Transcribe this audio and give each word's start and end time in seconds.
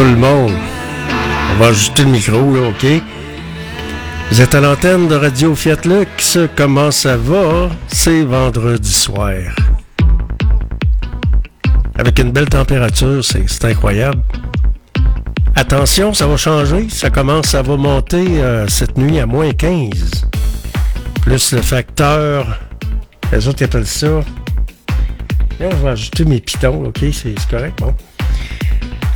Tout 0.00 0.06
le 0.06 0.16
monde. 0.16 0.52
On 1.52 1.58
va 1.58 1.66
ajuster 1.66 2.04
le 2.04 2.08
micro, 2.08 2.54
là, 2.54 2.70
OK? 2.70 2.86
Vous 4.30 4.40
êtes 4.40 4.54
à 4.54 4.60
l'antenne 4.62 5.08
de 5.08 5.14
Radio 5.14 5.54
Fiat 5.54 5.76
Lux. 5.84 6.38
Comment 6.56 6.90
ça 6.90 7.18
va? 7.18 7.68
C'est 7.86 8.22
vendredi 8.22 8.90
soir. 8.90 9.34
Avec 11.98 12.18
une 12.18 12.32
belle 12.32 12.48
température, 12.48 13.22
c'est 13.22 13.64
incroyable. 13.66 14.22
Attention, 15.54 16.14
ça 16.14 16.26
va 16.26 16.38
changer. 16.38 16.88
Ça 16.88 17.10
commence, 17.10 17.48
ça 17.48 17.60
va 17.60 17.76
monter 17.76 18.40
euh, 18.40 18.66
cette 18.68 18.96
nuit 18.96 19.20
à 19.20 19.26
moins 19.26 19.52
15. 19.52 20.28
Plus 21.20 21.52
le 21.52 21.60
facteur. 21.60 22.58
Les 23.32 23.46
autres 23.46 23.62
appellent 23.64 23.86
ça. 23.86 24.22
Là, 25.58 25.68
je 25.70 25.76
vais 25.76 25.90
ajouter 25.90 26.24
mes 26.24 26.40
pitons, 26.40 26.86
OK? 26.86 27.04
C'est 27.12 27.34
correct, 27.50 27.78
bon. 27.78 27.94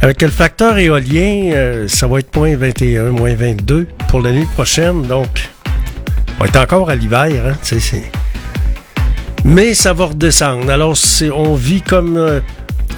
Avec 0.04 0.20
le 0.20 0.28
facteur 0.28 0.76
éolien, 0.76 1.52
euh, 1.54 1.88
ça 1.88 2.06
va 2.06 2.18
être 2.18 2.36
moins 2.36 2.54
21, 2.54 3.04
moins 3.12 3.34
22 3.34 3.86
pour 4.10 4.20
la 4.20 4.32
nuit 4.32 4.46
prochaine. 4.52 5.00
Donc, 5.00 5.48
on 6.38 6.44
est 6.44 6.56
encore 6.58 6.90
à 6.90 6.94
l'hiver. 6.94 7.30
Hein, 7.46 7.78
Mais 9.46 9.72
ça 9.72 9.94
va 9.94 10.04
redescendre. 10.04 10.68
Alors, 10.68 10.94
on 11.34 11.54
vit 11.54 11.80
comme 11.80 12.18
euh, 12.18 12.40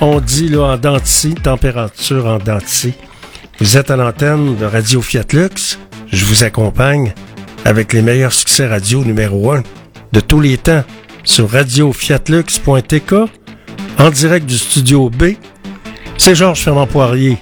on 0.01 0.19
dit 0.19 0.49
là, 0.49 0.63
en 0.63 0.77
denti, 0.79 1.37
température 1.37 2.27
en 2.27 2.39
denti. 2.39 2.95
Vous 3.61 3.77
êtes 3.77 3.93
à 3.93 3.97
l'antenne 3.97 4.57
de 4.57 4.65
Radio 4.65 5.01
Fiat 5.01 5.27
Lux. 5.33 5.79
Je 6.11 6.25
vous 6.25 6.43
accompagne 6.43 7.15
avec 7.65 7.93
les 7.93 8.03
meilleurs 8.03 8.33
succès 8.33 8.67
radio 8.67 9.05
numéro 9.05 9.53
1 9.53 9.63
de 10.11 10.19
tous 10.19 10.41
les 10.41 10.59
temps 10.59 10.83
sur 11.23 11.49
radiofiatlux.tk 11.53 13.15
en 13.99 14.11
direct 14.11 14.47
du 14.47 14.59
studio 14.59 15.09
B 15.09 15.37
c'est 16.19 16.35
Georges 16.35 16.63
Fernand 16.63 16.87
Poirier 16.87 17.39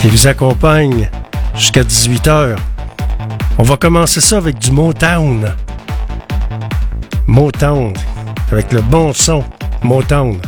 qui 0.00 0.08
vous 0.08 0.26
accompagne 0.26 1.08
jusqu'à 1.54 1.82
18h. 1.82 2.56
On 3.58 3.62
va 3.62 3.76
commencer 3.76 4.20
ça 4.20 4.38
avec 4.38 4.58
du 4.58 4.70
Motown. 4.72 5.54
Motown, 7.26 7.92
avec 8.50 8.72
le 8.72 8.80
bon 8.80 9.12
son. 9.12 9.44
Motown. 9.82 10.38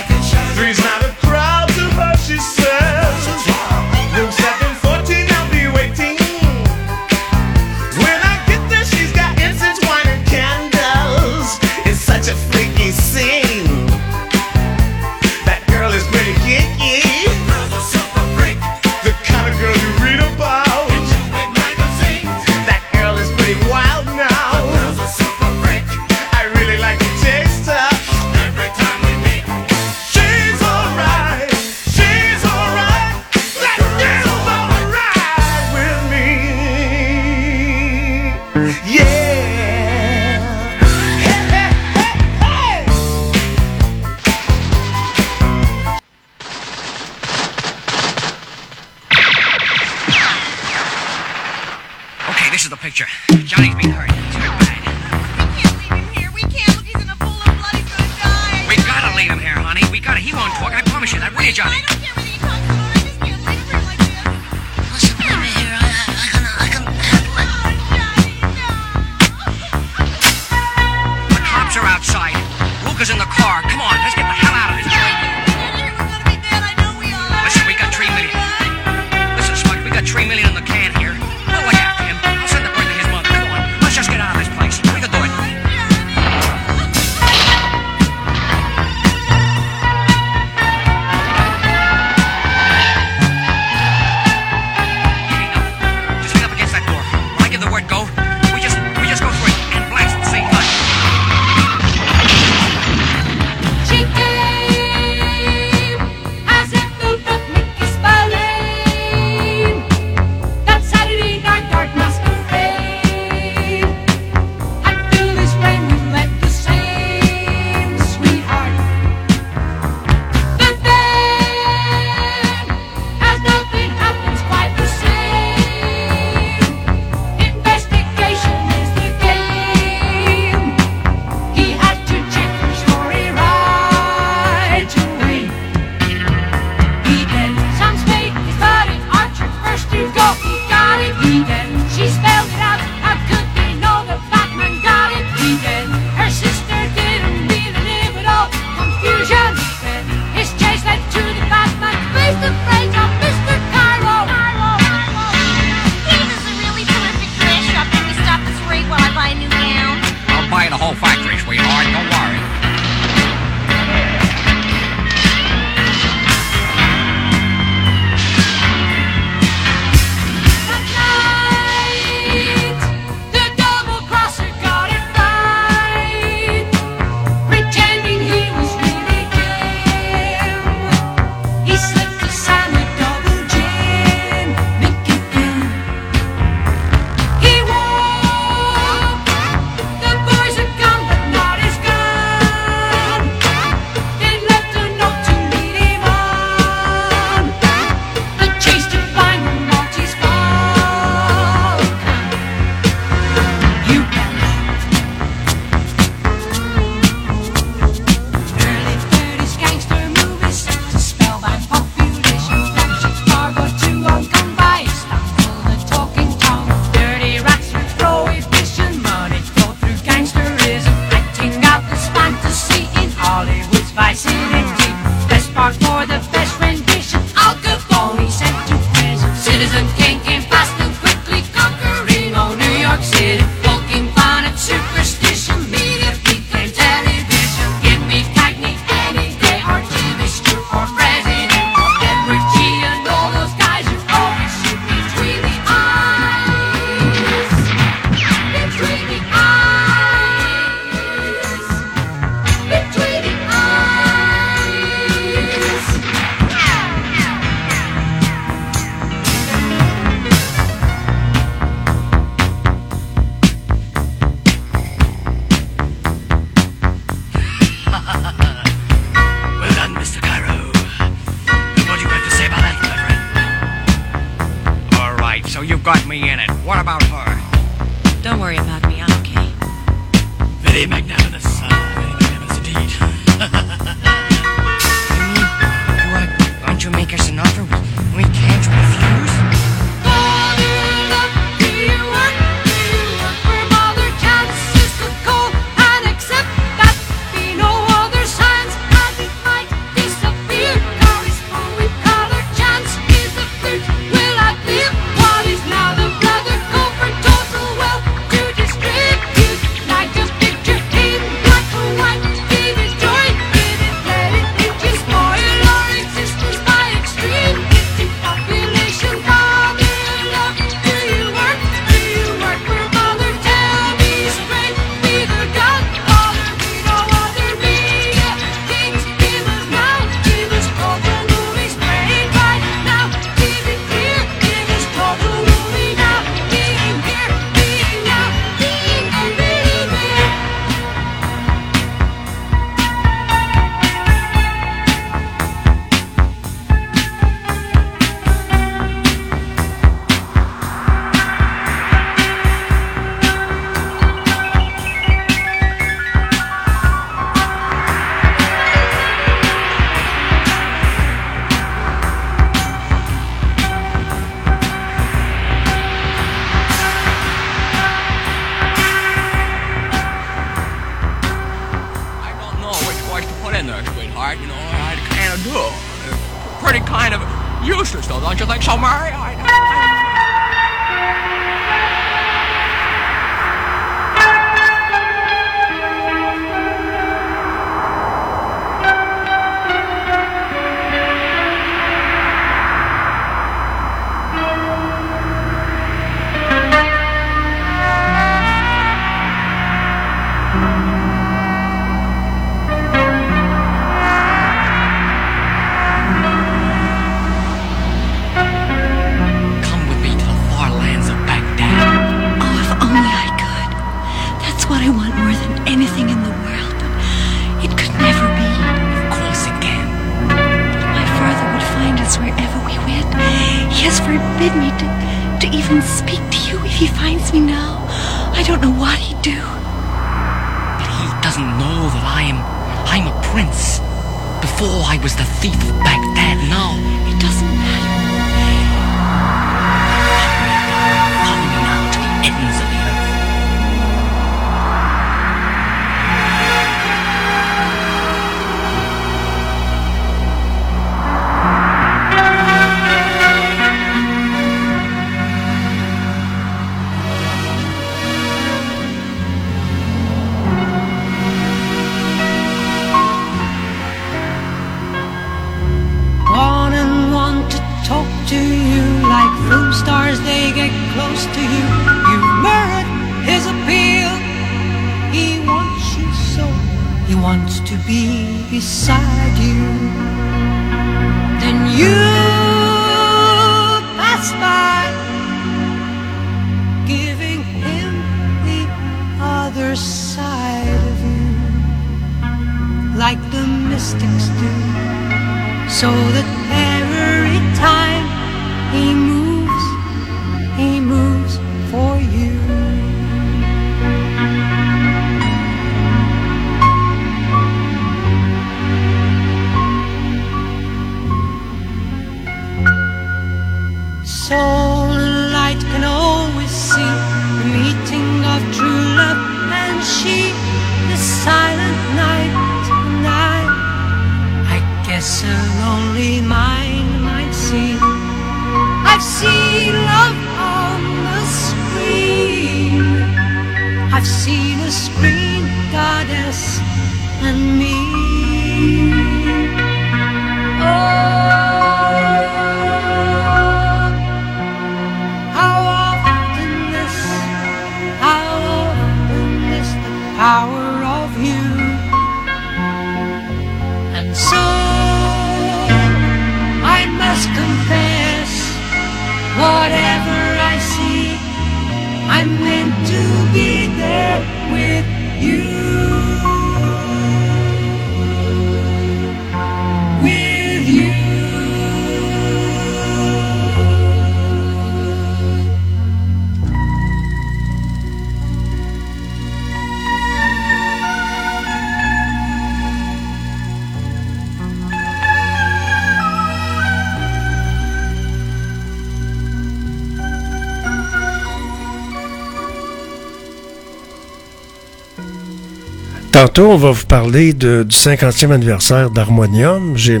Tantôt, 596.22 596.52
on 596.52 596.56
va 596.56 596.70
vous 596.70 596.86
parler 596.86 597.32
du 597.32 597.64
50e 597.64 598.30
anniversaire 598.30 598.90
d'Harmonium. 598.90 599.76
J'ai 599.76 600.00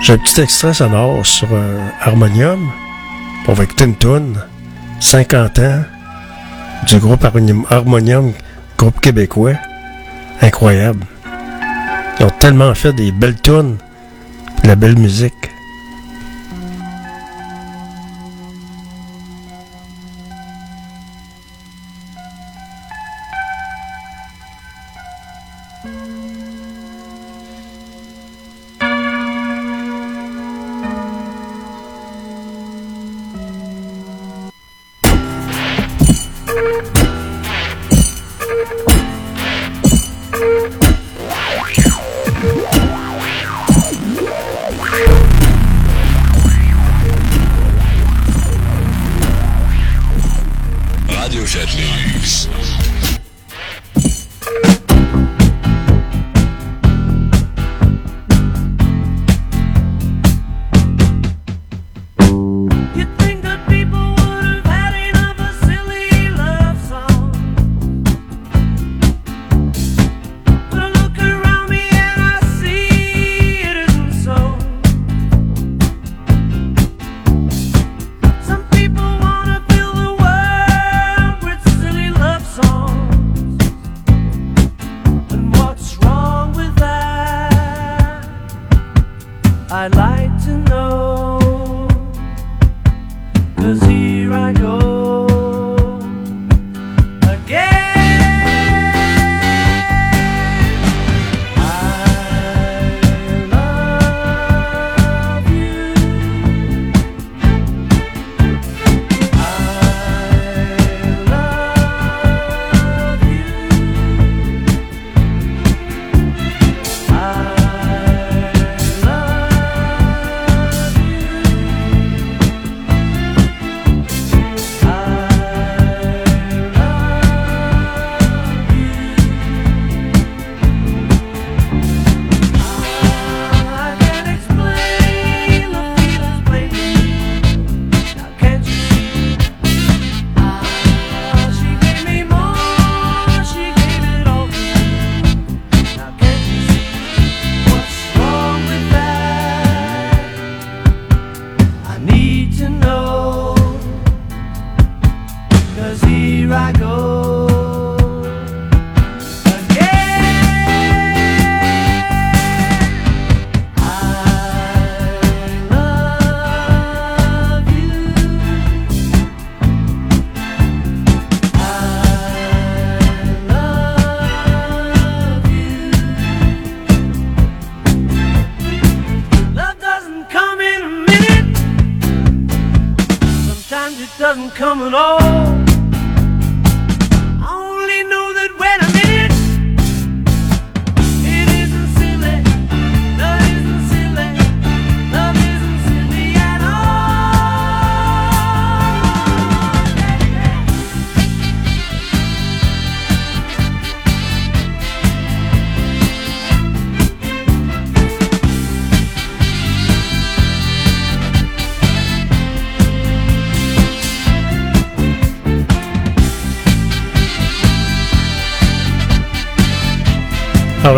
j'ai 0.00 0.14
un 0.14 0.16
petit 0.16 0.40
extrait 0.40 0.72
sonore 0.72 1.26
sur 1.26 1.48
euh, 1.52 1.86
Harmonium. 2.00 2.70
On 3.46 3.52
va 3.52 3.64
écouter 3.64 3.84
une 3.84 3.94
toune. 3.94 4.40
50 5.00 5.58
ans 5.58 5.82
du 6.88 6.96
groupe 6.96 7.26
Harmonium, 7.68 8.32
groupe 8.78 8.98
québécois. 9.00 9.56
Incroyable. 10.40 11.04
Ils 12.18 12.24
ont 12.24 12.32
tellement 12.40 12.74
fait 12.74 12.94
des 12.94 13.12
belles 13.12 13.38
tunes, 13.42 13.76
de 14.62 14.68
la 14.68 14.76
belle 14.76 14.96
musique. 14.96 15.35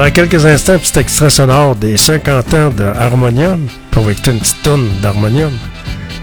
Dans 0.08 0.14
quelques 0.14 0.46
instants, 0.46 0.72
un 0.72 0.78
petit 0.78 0.98
extrait 0.98 1.28
sonore 1.28 1.76
des 1.76 1.98
50 1.98 2.54
ans 2.54 2.70
de 2.70 2.84
Harmonium. 2.84 3.66
Pour 3.90 4.10
écouter 4.10 4.30
une 4.30 4.38
petite 4.38 4.62
tonne 4.62 4.88
d'Harmonium. 5.02 5.52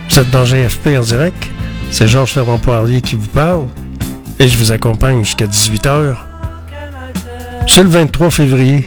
Vous 0.09 0.19
êtes 0.19 0.29
dans 0.31 0.43
GFP 0.43 0.97
en 0.97 1.01
direct. 1.01 1.47
C'est 1.91 2.07
Georges 2.07 2.31
Ferrand 2.31 2.57
Poirier 2.57 3.01
qui 3.01 3.15
vous 3.15 3.27
parle. 3.27 3.67
Et 4.39 4.47
je 4.47 4.57
vous 4.57 4.71
accompagne 4.71 5.23
jusqu'à 5.23 5.45
18h. 5.45 6.15
C'est 7.67 7.83
le 7.83 7.89
23 7.89 8.31
février 8.31 8.85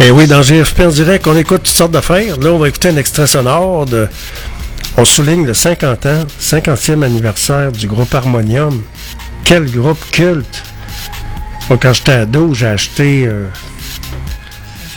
Et 0.00 0.12
oui, 0.12 0.28
dans 0.28 0.42
GFP 0.42 0.80
en 0.82 0.88
direct, 0.90 1.26
on 1.26 1.36
écoute 1.36 1.64
toutes 1.64 1.74
sortes 1.74 1.90
d'affaires. 1.90 2.38
Là, 2.38 2.52
on 2.52 2.58
va 2.58 2.68
écouter 2.68 2.88
un 2.90 2.96
extrait 2.96 3.26
sonore 3.26 3.84
de... 3.84 4.08
On 4.96 5.04
souligne 5.04 5.44
le 5.44 5.54
50 5.54 6.06
ans, 6.06 6.24
50e 6.40 7.02
anniversaire 7.02 7.72
du 7.72 7.88
groupe 7.88 8.14
Harmonium. 8.14 8.80
Quel 9.44 9.68
groupe 9.68 9.98
culte! 10.12 10.62
Moi, 11.68 11.80
quand 11.82 11.92
j'étais 11.92 12.12
ado, 12.12 12.54
j'ai 12.54 12.68
acheté... 12.68 13.26
Euh... 13.26 13.48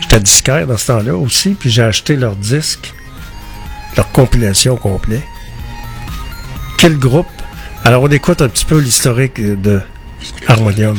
J'étais 0.02 0.20
disquaire 0.20 0.68
dans 0.68 0.78
ce 0.78 0.88
temps-là 0.88 1.16
aussi, 1.16 1.56
puis 1.60 1.72
j'ai 1.72 1.84
acheté 1.84 2.16
leur 2.16 2.36
disque, 2.36 2.94
leur 3.98 4.12
compilation 4.12 4.74
au 4.74 4.78
complet. 4.78 5.22
Quel 6.78 7.00
groupe! 7.00 7.26
Alors, 7.84 8.04
on 8.04 8.10
écoute 8.10 8.44
un 8.44 8.50
petit 8.50 8.66
peu 8.66 8.78
l'historique 8.78 9.42
de 9.42 9.82
Harmonium. 10.48 10.98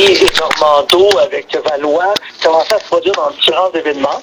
Fiori 0.00 0.12
et 0.12 0.40
Normando 0.40 1.18
avec 1.18 1.56
Valois 1.68 2.14
commençaient 2.42 2.74
à 2.74 2.78
se 2.78 2.86
produire 2.86 3.14
dans 3.14 3.30
différents 3.30 3.70
événements. 3.72 4.20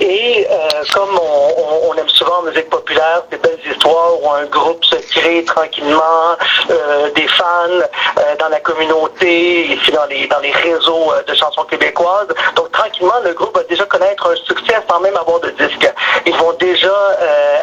Et 0.00 0.46
euh, 0.50 0.56
comme 0.92 1.18
on, 1.18 1.90
on, 1.90 1.94
aime 1.94 2.08
souvent 2.08 2.38
en 2.38 2.42
musique 2.42 2.68
populaire 2.70 3.22
des 3.30 3.36
belles 3.36 3.58
histoires 3.70 4.20
où 4.20 4.30
un 4.30 4.44
groupe 4.46 4.84
se 4.84 4.96
crée 4.96 5.44
tranquillement, 5.44 6.36
euh, 6.70 7.10
des 7.10 7.28
fans 7.28 7.68
euh, 7.70 8.36
dans 8.38 8.48
la 8.48 8.60
communauté, 8.60 9.66
ici 9.66 9.92
dans 9.92 10.06
les, 10.06 10.26
dans 10.26 10.40
les 10.40 10.52
réseaux 10.52 11.12
de 11.26 11.34
chansons 11.34 11.64
québécoises. 11.64 12.28
Donc 12.56 12.72
tranquillement, 12.72 13.20
le 13.24 13.32
groupe 13.34 13.56
va 13.56 13.62
déjà 13.64 13.84
connaître 13.84 14.30
un 14.30 14.36
succès 14.36 14.76
sans 14.88 15.00
même 15.00 15.16
avoir 15.16 15.40
de 15.40 15.50
disque. 15.50 15.92
Ils 16.26 16.36
vont 16.36 16.52
déjà 16.54 16.92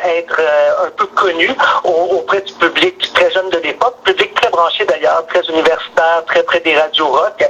être 0.03 0.39
un 0.85 0.89
peu 0.91 1.05
connus 1.07 1.55
auprès 1.83 2.41
du 2.41 2.53
public 2.53 3.13
très 3.13 3.31
jeune 3.31 3.49
de 3.49 3.57
l'époque, 3.59 3.95
public 4.03 4.33
très 4.35 4.49
branché 4.49 4.85
d'ailleurs, 4.85 5.25
très 5.27 5.41
universitaire, 5.49 6.23
très 6.27 6.43
près 6.43 6.59
des 6.59 6.77
radios 6.77 7.07
rock. 7.07 7.43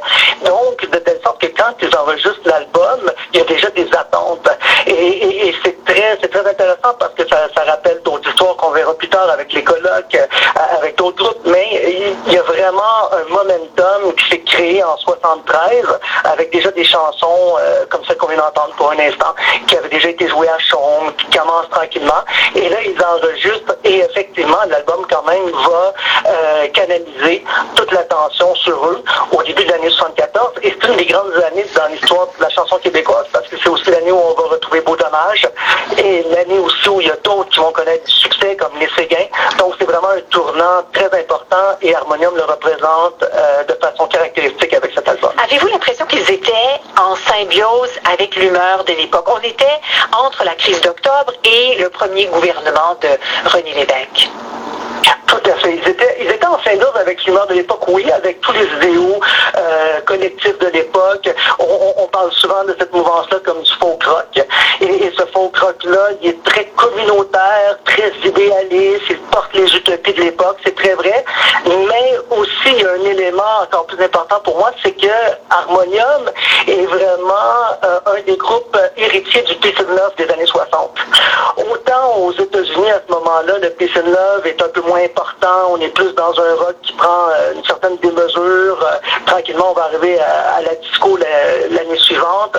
Donc, 0.46 0.90
de 0.90 0.98
telle 1.00 1.20
sorte 1.24 1.42
que 1.42 1.48
quand 1.48 1.74
ils 1.82 1.96
enregistrent 1.96 2.39
l'album, 2.46 3.12
il 3.34 3.40
y 3.40 3.42
a 3.42 3.46
déjà 3.46 3.70
des 3.72 3.88
attentes. 3.96 4.50
Et, 4.88 5.54
c'est 5.64 5.79
c'est 6.22 6.30
très 6.30 6.48
intéressant 6.48 6.94
parce 6.98 7.14
que 7.14 7.28
ça, 7.28 7.48
rappelle 7.66 8.02
d'autres 8.04 8.30
histoires 8.30 8.56
qu'on 8.56 8.72
verra 8.72 8.94
plus 8.96 9.10
tard 9.10 9.30
avec 9.30 9.52
les 9.54 9.64
colloques, 9.64 10.16
euh, 10.16 10.26
avec 10.78 10.98
d'autres 10.98 11.24
groupes. 11.24 11.42
Mais 11.46 12.16
il 12.26 12.34
y 12.34 12.38
a 12.38 12.42
vraiment 12.44 13.12
un 13.12 13.30
momentum 13.30 14.14
qui 14.18 14.30
s'est 14.30 14.42
créé 14.42 14.84
en 14.84 14.98
73 14.98 15.86
avec 16.24 16.52
déjà 16.52 16.72
des 16.72 16.84
chansons 16.84 17.56
euh, 17.60 17.86
comme 17.90 18.04
celle 18.06 18.18
qu'on 18.18 18.28
vient 18.28 18.38
d'entendre 18.38 18.74
pour 18.78 18.92
un 18.92 19.00
instant, 19.00 19.36
qui 19.68 19.76
avaient 19.76 19.90
déjà 19.90 20.10
été 20.10 20.28
jouées 20.28 20.50
à 20.50 20.58
Chaume, 20.60 21.14
qui 21.18 21.38
commencent 21.38 21.70
tranquillement. 21.70 22.24
Et 22.56 22.70
là, 22.70 22.78
ils 22.84 23.04
enregistrent 23.04 23.76
et 23.84 24.00
effectivement, 24.00 24.58
l'album 24.70 25.06
quand 25.10 25.24
même 25.24 25.50
va 25.52 25.94
euh, 26.28 26.68
canaliser 26.70 27.44
toute 27.76 27.92
l'attention 27.92 28.56
sur 28.56 28.86
eux 28.86 29.04
au 29.32 29.44
début 29.44 29.66
de 29.66 29.72
l'année 29.72 29.90
74. 29.90 30.54
Et 30.64 30.76
c'est 30.80 30.88
une 30.88 30.98
des 30.98 31.06
grandes 31.06 31.34
années 31.52 31.66
dans 31.76 31.88
l'histoire 31.88 32.28
de 32.38 32.44
la 32.44 32.50
chanson 32.50 32.78
québécoise 32.78 33.26
parce 33.32 33.48
que 33.48 33.58
c'est 33.62 33.70
aussi 33.70 33.90
l'année 33.92 34.12
où 34.12 34.18
on 34.18 34.34
va 34.42 34.50
retrouver 34.50 34.82
Beau 34.82 34.96
Dommage 34.96 35.48
et 35.98 36.24
l'année 36.30 36.60
aussi 36.60 36.90
où 36.90 37.02
il 37.02 37.08
y 37.08 37.12
a 37.12 37.16
d'autres 37.24 37.50
qui 37.50 37.60
vont 37.60 37.72
connaître 37.72 38.06
du 38.06 38.12
succès 38.12 38.56
comme 38.56 38.72
Les 38.80 38.90
Séguins. 38.96 39.28
Donc 39.58 39.76
c'est 39.78 39.86
vraiment 39.86 40.10
un 40.10 40.22
tournant 40.30 40.84
très 40.94 41.06
important 41.20 41.78
et 41.82 41.94
Harmonium 41.96 42.36
le 42.36 42.44
représente 42.44 43.24
euh, 43.24 43.64
de 43.64 43.74
façon 43.74 44.08
caractéristique 44.08 44.74
avec 44.74 44.92
cet 44.94 45.08
album. 45.08 45.32
Avez-vous 45.44 45.68
l'impression 45.68 46.06
qu'ils 46.06 46.30
étaient 46.32 46.80
en 47.00 47.16
symbiose 47.16 47.92
avec 48.12 48.36
l'humeur 48.36 48.84
de 48.84 48.94
l'époque? 48.94 49.28
On 49.28 49.42
était 49.42 49.66
entre 50.14 50.44
la 50.44 50.56
crise 50.56 50.82
d'octobre 50.82 51.34
et 51.44 51.76
le 51.80 51.90
premier 51.90 52.26
gouvernement 52.28 52.96
de 53.02 53.50
René 53.50 53.74
Lévesque. 53.74 54.30
Tout 55.30 55.50
à 55.50 55.56
fait. 55.58 55.76
Ils 55.76 55.88
étaient, 55.88 56.46
en 56.48 56.60
symbiose 56.64 56.96
avec 56.96 57.24
l'humeur 57.26 57.46
de 57.46 57.54
l'époque, 57.54 57.88
oui, 57.90 58.10
avec 58.12 58.42
tous 58.42 58.52
les 58.52 58.66
idéaux 58.66 59.20
euh, 59.56 60.00
collectifs 60.02 60.58
de 60.58 60.68
l'époque. 60.68 61.30
On, 61.60 62.08
parle 62.08 62.32
souvent 62.32 62.64
de 62.64 62.76
cette 62.80 62.92
mouvance-là 62.92 63.38
comme 63.46 63.62
du 63.62 63.72
folk 63.80 64.04
rock. 64.04 64.42
Et, 64.82 65.12
ce 65.16 65.26
folk 65.28 65.56
rock-là, 65.58 66.10
il 66.22 66.30
est 66.30 66.44
très 66.44 66.66
communautaire, 66.76 67.78
très 67.86 68.12
idéaliste, 68.24 69.04
il 69.10 69.18
porte 69.32 69.54
les 69.54 69.72
utopies 69.76 70.14
de 70.14 70.22
l'époque, 70.22 70.58
c'est 70.66 70.76
très 70.76 70.96
vrai. 70.96 71.24
Mais 71.66 72.18
aussi, 72.36 72.50
il 72.66 72.82
y 72.82 72.86
a 72.86 72.92
un 72.94 73.12
élément 73.12 73.62
encore 73.62 73.86
plus 73.86 74.04
important 74.04 74.40
pour 74.44 74.58
moi, 74.58 74.72
c'est 74.82 74.92
que 74.92 75.08
Harmonium 75.52 76.32
est 76.68 76.86
vraiment 76.86 77.78
euh, 77.84 78.00
un 78.08 78.22
des 78.26 78.38
groupes 78.38 78.78
héritiers 78.98 79.44
du 79.44 79.56
Peace 79.56 79.80
and 79.80 79.94
Love 79.94 80.14
des 80.18 80.28
années 80.34 80.48
60. 80.48 80.92
Autant 81.72 82.18
aux 82.18 82.32
États-Unis, 82.32 82.92
à 82.92 83.02
ce 83.08 83.14
moment-là, 83.14 83.60
le 83.62 83.70
Peace 83.72 83.92
and 83.96 84.10
Love 84.10 84.48
est 84.48 84.62
un 84.62 84.70
peu 84.70 84.82
moins 84.82 85.04
important, 85.04 85.19
on 85.70 85.78
est 85.82 85.90
plus 85.90 86.14
dans 86.14 86.32
un 86.40 86.56
rock 86.56 86.76
qui 86.82 86.94
prend 86.94 87.30
euh, 87.30 87.54
une 87.56 87.64
certaine 87.64 87.98
démesure. 87.98 88.38
Euh, 88.82 88.98
tranquillement, 89.26 89.72
on 89.72 89.74
va 89.74 89.84
arriver 89.84 90.20
à, 90.20 90.62
la 90.62 90.76
disco 90.76 91.18
l'année 91.18 91.98
suivante. 91.98 92.58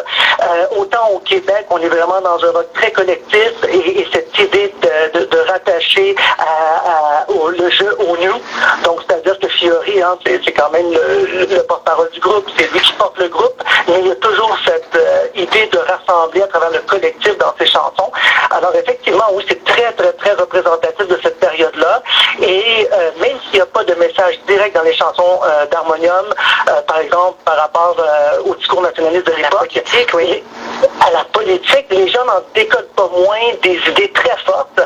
autant 0.77 1.11
au 1.15 1.19
Québec, 1.21 1.67
on 1.71 1.79
est 1.79 1.89
vraiment 1.89 2.21
dans 2.21 2.43
un 2.45 2.51
rock 2.53 2.73
très 2.75 2.91
collectif 2.91 3.53
et, 3.69 4.07
cette 4.13 4.39
idée 4.39 4.73
de, 4.83 5.51
rattacher 5.51 6.15
le 7.61 7.71
jeu 7.71 7.97
au 7.99 8.17
new. 8.17 8.33
Donc, 8.85 9.01
c'est-à-dire 9.07 9.39
Fiori, 9.51 10.03
hein, 10.03 10.19
c'est 10.25 10.53
quand 10.53 10.71
même 10.71 10.91
le, 10.91 11.63
porte-parole 11.63 12.11
du 12.11 12.21
groupe, 12.21 12.47
c'est 12.57 12.71
lui 12.73 12.81
qui 12.81 12.93
porte 12.95 13.19
le 13.19 13.29
groupe, 13.29 13.63
mais 13.89 14.01
il 14.01 14.09
y 14.09 14.11
a 14.11 14.17
toujours 14.17 14.57
cette 14.65 14.99
idée 15.35 15.67
de 15.67 15.79
rassembler 15.79 16.43
à 16.43 16.47
travers 16.47 16.71
le 16.71 16.81
collectif 16.81 17.37
dans 17.39 17.55
ses 17.59 17.67
chansons. 17.67 18.11
Alors, 18.51 18.75
effectivement, 18.75 19.25
oui, 19.33 19.45
c'est 19.49 19.63
très, 19.65 19.93
très, 19.93 20.13
très 20.13 20.33
représentatif 20.33 21.07
de 21.07 21.19
cette 21.23 21.39
période-là. 21.39 22.03
Et 22.41 22.89
euh, 22.93 23.11
même 23.21 23.39
s'il 23.45 23.55
n'y 23.55 23.61
a 23.61 23.67
pas 23.67 23.85
de 23.85 23.95
message 23.95 24.39
direct 24.47 24.75
dans 24.75 24.83
les 24.83 24.95
chansons 24.95 25.41
euh, 25.45 25.67
d'harmonium, 25.67 26.27
euh, 26.69 26.81
par 26.83 26.99
exemple, 26.99 27.39
par 27.45 27.57
rapport 27.57 27.97
au 28.45 28.55
discours 28.55 28.83
nationaliste 28.83 29.27
de 29.27 29.33
l'époque, 29.33 29.83
oui. 30.15 30.43
à 31.01 31.11
la 31.11 31.25
politique, 31.25 31.87
les 31.91 32.09
gens 32.09 32.25
n'en 32.25 32.41
décodent 32.55 32.93
pas 32.97 33.09
moins 33.09 33.55
des 33.63 33.79
idées 33.89 34.11
très 34.13 34.37
fortes, 34.45 34.81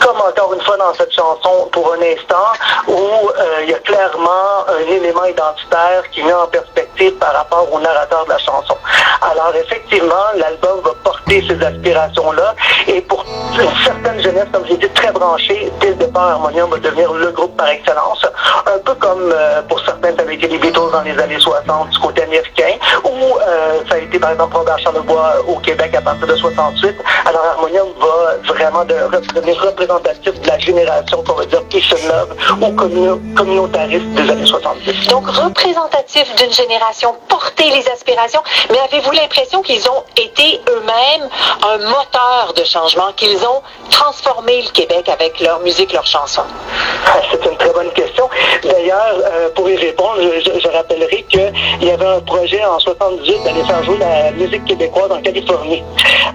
comme 0.00 0.20
encore 0.20 0.54
une 0.54 0.60
fois 0.62 0.76
dans 0.76 0.94
cette 0.94 1.12
chanson 1.12 1.68
pour 1.72 1.92
un 1.94 2.02
instant, 2.02 2.46
où 2.88 3.30
il 3.62 3.70
y 3.70 3.74
a 3.74 3.78
clairement 3.78 3.97
un 4.00 4.92
élément 4.92 5.24
identitaire 5.24 6.08
qui 6.12 6.22
met 6.22 6.32
en 6.32 6.46
perspective 6.46 7.12
par 7.14 7.32
rapport 7.32 7.72
au 7.72 7.80
narrateur 7.80 8.24
de 8.24 8.30
la 8.30 8.38
chanson. 8.38 8.76
Alors 9.20 9.52
effectivement, 9.54 10.14
l'album 10.36 10.80
va 10.84 10.92
porter 11.02 11.44
ces 11.48 11.62
aspirations-là, 11.64 12.54
et 12.86 13.00
pour 13.02 13.24
une 13.24 13.84
certaine 13.84 14.20
jeunesse, 14.20 14.46
comme 14.52 14.66
j'ai 14.66 14.76
dit, 14.76 14.88
très 14.90 15.12
branchée, 15.12 15.72
dès 15.80 15.88
le 15.88 15.94
départ, 15.96 16.28
Harmonium 16.30 16.70
va 16.70 16.78
devenir 16.78 17.12
le 17.12 17.30
groupe 17.32 17.56
par 17.56 17.68
excellence, 17.68 18.24
un 18.66 18.78
peu 18.78 18.94
comme 18.94 19.32
euh, 19.32 19.62
pour 19.62 19.80
certains, 19.80 20.12
avait 20.28 20.36
été 20.36 20.48
les 20.48 20.58
Beatles 20.58 20.90
dans 20.92 21.00
les 21.02 21.18
années 21.18 21.38
60 21.40 21.88
du 21.88 21.98
côté 21.98 22.22
américain, 22.22 22.74
ou 23.02 23.08
euh, 23.08 23.80
ça 23.88 23.94
a 23.94 23.98
été 23.98 24.18
par 24.18 24.32
exemple 24.32 24.56
Robert 24.56 24.78
Charlebois 24.78 25.36
au 25.46 25.56
Québec 25.56 25.94
à 25.94 26.02
partir 26.02 26.26
de 26.26 26.36
68. 26.36 26.96
Alors 27.24 27.44
Harmonium 27.52 27.88
va 27.98 28.52
vraiment 28.52 28.84
devenir 28.84 29.60
représentatif 29.62 30.38
de 30.40 30.46
la 30.46 30.58
génération 30.58 31.22
qu'on 31.22 31.32
va 31.32 31.46
dire 31.46 31.62
Peace 31.70 31.94
Love 32.06 32.36
ou 32.60 33.34
communautariste 33.34 34.06
des 34.08 34.30
années 34.30 34.46
70. 34.46 35.08
Donc 35.08 35.26
représentatif 35.28 36.34
d'une 36.36 36.52
génération, 36.52 37.14
porter 37.28 37.70
les 37.70 37.88
aspirations, 37.88 38.42
mais 38.70 38.78
avez-vous 38.80 39.12
l'impression 39.12 39.62
qu'ils 39.62 39.88
ont 39.88 40.04
été 40.16 40.60
eux-mêmes 40.68 41.28
un 41.64 41.78
moteur 41.78 42.52
de 42.54 42.64
changement, 42.64 43.12
qu'ils 43.16 43.44
ont 43.46 43.62
transformé 43.90 44.62
le 44.62 44.70
Québec 44.70 45.08
avec 45.08 45.40
leur 45.40 45.60
musique, 45.60 45.92
leurs 45.92 46.06
chansons? 46.06 46.42
Ah, 47.06 47.20
c'est 47.30 47.44
une 47.46 47.56
très 47.56 47.70
bonne 47.70 47.90
question. 47.92 48.28
D'ailleurs, 48.62 49.16
euh, 49.24 49.48
pour 49.54 49.68
y 49.70 49.76
répondre, 49.76 50.17
je, 50.20 50.68
rappellerai 50.68 51.24
qu'il 51.28 51.52
y 51.82 51.90
avait 51.90 52.06
un 52.06 52.20
projet 52.20 52.64
en 52.64 52.78
78 52.78 53.44
d'aller 53.44 53.64
faire 53.64 53.82
jouer 53.84 53.98
la 53.98 54.30
musique 54.32 54.64
québécoise 54.64 55.10
en 55.10 55.20
Californie. 55.20 55.82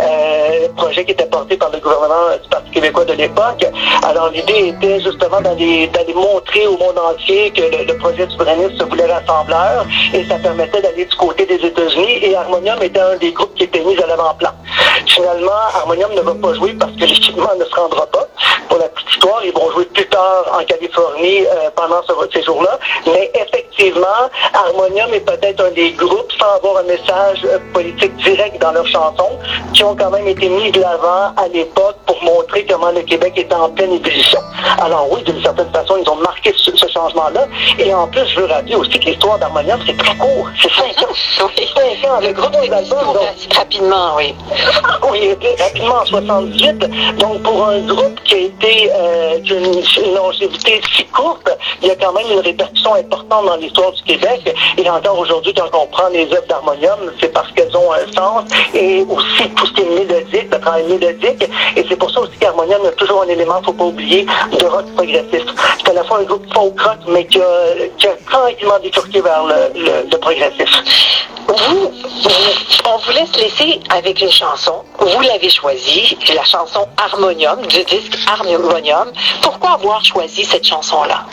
Euh, 0.02 0.68
projet 0.76 1.06
qui 1.06 1.12
était 1.12 1.26
porté 1.26 1.58
par 1.58 1.70
le 1.72 1.80
gouvernement 1.80 2.38
du 2.42 2.50
Parti 2.50 2.72
québécois 2.72 3.06
de 3.06 3.14
l'époque. 3.14 3.66
Alors 4.04 4.30
l'idée 4.30 4.70
était 4.70 5.00
justement 5.00 5.42
d'aller 5.42 5.90
montrer 6.16 6.68
au 6.68 6.78
monde 6.78 6.98
entier 6.98 7.52
que 7.52 7.62
le, 7.62 7.98
projet 7.98 8.28
souverainiste 8.30 8.80
se 8.80 8.84
voulait 8.84 9.12
rassembleur 9.12 9.86
et 10.14 10.26
ça 10.26 10.36
permettait 10.36 10.82
d'aller 10.82 11.06
du 11.06 11.16
côté 11.16 11.46
des 11.46 11.56
États-Unis 11.56 12.20
et 12.22 12.36
Harmonium 12.36 12.82
était 12.82 13.00
un 13.00 13.18
des 13.18 13.32
groupes 13.32 13.54
qui 13.56 13.64
était 13.64 13.82
mis 13.82 13.98
à 14.02 14.08
l'avant-plan. 14.08 14.52
Finalement, 15.08 15.52
Harmonium 15.76 16.14
ne 16.14 16.22
va 16.22 16.34
pas 16.36 16.54
jouer 16.54 16.74
parce 16.74 16.92
que 16.94 17.06
l'équipement 17.06 17.56
ne 17.58 17.66
se 17.66 17.76
rendra 17.76 18.06
pas. 18.08 18.28
Pour 18.70 18.80
la 18.80 18.90
petite 18.90 19.10
histoire, 19.12 19.42
ils 19.46 19.54
vont 19.54 19.70
jouer 19.72 19.86
plus 19.86 20.08
tard 20.08 20.46
en 20.60 20.64
Californie 20.64 21.46
euh, 21.46 21.70
pendant 21.76 22.02
ce 22.04 22.14
séjour-là. 22.34 22.80
Mais 23.06 23.32
effectivement, 23.36 23.73
Harmonium 24.54 25.14
est 25.14 25.20
peut-être 25.26 25.66
un 25.66 25.72
des 25.72 25.92
groupes, 25.92 26.32
sans 26.40 26.56
avoir 26.58 26.78
un 26.78 26.84
message 26.84 27.40
euh, 27.46 27.60
politique 27.74 28.16
direct 28.18 28.62
dans 28.62 28.72
leurs 28.72 28.88
chansons, 28.88 29.40
qui 29.74 29.84
ont 29.84 29.96
quand 29.96 30.12
même 30.12 30.28
été 30.28 30.48
mis 30.50 30.72
de 30.72 30.80
l'avant 30.82 31.34
à 31.38 31.48
l'époque 31.52 31.98
pour 32.06 32.22
montrer 32.24 32.66
comment 32.66 32.92
le 32.92 33.02
Québec 33.02 33.34
est 33.38 33.52
en 33.54 33.70
pleine 33.70 33.94
ébullition. 33.94 34.40
Alors 34.80 35.08
oui, 35.12 35.22
d'une 35.24 35.42
certaine 35.42 35.72
façon, 35.72 35.98
ils 36.02 36.10
ont 36.10 36.16
marqué 36.18 36.54
ce, 36.56 36.76
ce 36.76 36.88
changement-là. 36.88 37.48
Et 37.80 37.94
en 37.94 38.08
plus, 38.08 38.26
je 38.28 38.40
veux 38.42 38.46
rappeler 38.46 38.76
aussi 38.76 39.00
que 39.00 39.06
l'histoire 39.06 39.40
d'Harmonium, 39.40 39.80
c'est 39.86 39.98
très 39.98 40.16
court. 40.18 40.48
C'est 40.62 40.72
cinq 40.72 41.02
ans. 41.04 41.12
Oui. 41.12 41.68
Cinq 41.76 42.10
ans. 42.10 42.20
Le 42.22 42.32
groupe 42.34 42.52
des 42.52 42.68
s'est 42.68 42.74
albums, 42.74 43.14
donc- 43.14 43.54
rapidement, 43.56 44.16
oui. 44.18 44.36
oui, 45.12 45.20
était 45.26 45.56
rapidement 45.62 45.96
en 46.02 46.06
78. 46.06 47.18
Donc, 47.18 47.42
pour 47.44 47.68
un 47.68 47.80
groupe 47.82 48.20
qui 48.24 48.36
a 48.36 48.38
été, 48.38 48.92
euh, 48.94 49.40
qui 49.42 49.54
a 49.54 49.58
une, 49.58 50.06
une 50.08 50.16
longévité 50.16 50.82
si 50.96 51.06
courte, 51.06 51.50
il 51.82 51.88
y 51.88 51.92
a 51.92 51.96
quand 51.96 52.14
même 52.14 52.26
une 52.32 52.40
répercussion 52.40 52.94
importante 52.96 53.46
dans 53.46 53.58
l'histoire 53.64 53.92
du 53.92 54.04
Québec. 54.04 54.56
Et 54.78 54.90
encore 54.90 55.18
aujourd'hui, 55.20 55.54
quand 55.54 55.70
on 55.74 55.88
prend 55.88 56.08
les 56.10 56.26
œuvres 56.34 56.48
d'harmonium, 56.48 57.00
c'est 57.20 57.32
parce 57.34 57.52
qu'elles 57.52 57.76
ont 57.76 57.92
un 57.92 58.12
sens 58.14 58.44
et 58.74 59.02
aussi 59.10 59.50
tout 59.56 59.66
ce 59.68 59.74
qui 59.74 59.82
est 59.82 59.90
mélodique, 60.00 60.48
le 60.52 60.60
travail 60.60 60.84
mélodique. 60.84 61.44
Et 61.76 61.86
c'est 61.88 61.96
pour 61.96 62.12
ça 62.12 62.22
aussi 62.22 62.38
qu'harmonium 62.40 62.86
a 62.86 62.92
toujours 62.92 63.24
un 63.24 63.28
élément, 63.28 63.62
faut 63.64 63.74
pas 63.74 63.86
oublier, 63.86 64.26
de 64.60 64.66
rock 64.66 64.86
progressif. 64.96 65.44
C'est 65.80 65.90
à 65.90 65.94
la 65.94 66.04
fois 66.04 66.20
un 66.20 66.24
groupe 66.24 66.46
folk 66.54 66.80
rock, 66.82 66.98
mais 67.08 67.26
qui 67.26 67.40
a, 67.42 67.48
qui 67.98 68.08
a 68.08 68.16
tranquillement 68.30 68.80
bifurqué 68.82 69.22
vers 69.22 69.44
le, 69.46 69.80
le- 69.80 70.10
le 70.12 70.18
progressif. 70.18 70.70
Vous, 71.48 71.56
vous- 71.56 71.92
on 72.86 72.98
vous 72.98 73.12
laisse 73.12 73.36
laisser 73.38 73.80
avec 73.90 74.20
une 74.22 74.32
chanson. 74.32 74.84
Vous 75.00 75.22
l'avez 75.22 75.50
choisie, 75.50 76.18
la 76.36 76.44
chanson 76.44 76.86
Harmonium, 76.98 77.62
du 77.68 77.84
disque 77.84 78.18
Harmonium. 78.28 79.12
Pourquoi 79.42 79.72
avoir 79.72 80.04
choisi 80.04 80.44
cette 80.44 80.66
chanson-là? 80.68 81.26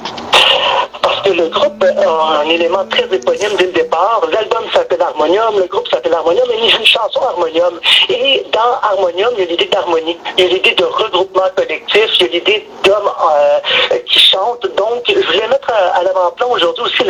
Parce 1.03 1.21
que 1.23 1.31
le 1.31 1.49
groupe 1.49 1.85
a 1.85 2.20
un 2.21 2.49
élément 2.49 2.85
très 2.87 3.05
éponyme 3.05 3.55
dès 3.59 3.67
le 3.67 3.73
départ. 3.73 4.23
L'album 4.33 4.65
s'appelle 4.73 5.03
Harmonium, 5.03 5.59
le 5.59 5.67
groupe 5.67 5.89
s'appelle 5.89 6.15
Harmonium, 6.15 6.47
et 6.51 6.57
il 6.59 6.65
y 6.65 6.77
une 6.77 6.87
chanson 6.87 7.21
Harmonium. 7.21 7.81
Et 8.09 8.45
dans 8.53 8.89
Harmonium, 8.89 9.31
il 9.37 9.45
y 9.45 9.47
a 9.47 9.51
l'idée 9.51 9.67
d'harmonie, 9.67 10.19
il 10.37 10.45
y 10.45 10.47
a 10.47 10.51
l'idée 10.51 10.75
de 10.75 10.85
regroupement 10.85 11.43
collectif, 11.57 12.09
il 12.21 12.27
y 12.27 12.29
a 12.29 12.33
l'idée 12.33 12.69
d'hommes 12.85 13.11
euh, 13.23 13.99
qui 14.07 14.19
chantent. 14.19 14.67
Donc, 14.77 15.05
je 15.07 15.21
voulais 15.27 15.49
mettre 15.49 15.71
à, 15.73 15.99
à 15.99 16.03
l'avant-plan 16.03 16.51
aujourd'hui 16.51 16.85
aussi 16.85 17.05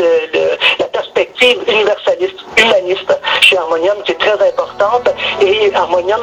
la 0.78 0.86
perspective 0.86 1.58
universaliste, 1.68 2.36
humaniste 2.56 3.18
chez 3.40 3.56
Harmonium, 3.56 4.02
qui 4.04 4.12
est 4.12 4.20
très 4.20 4.48
importante. 4.48 5.08
Et 5.40 5.72
Harmonium, 5.74 6.20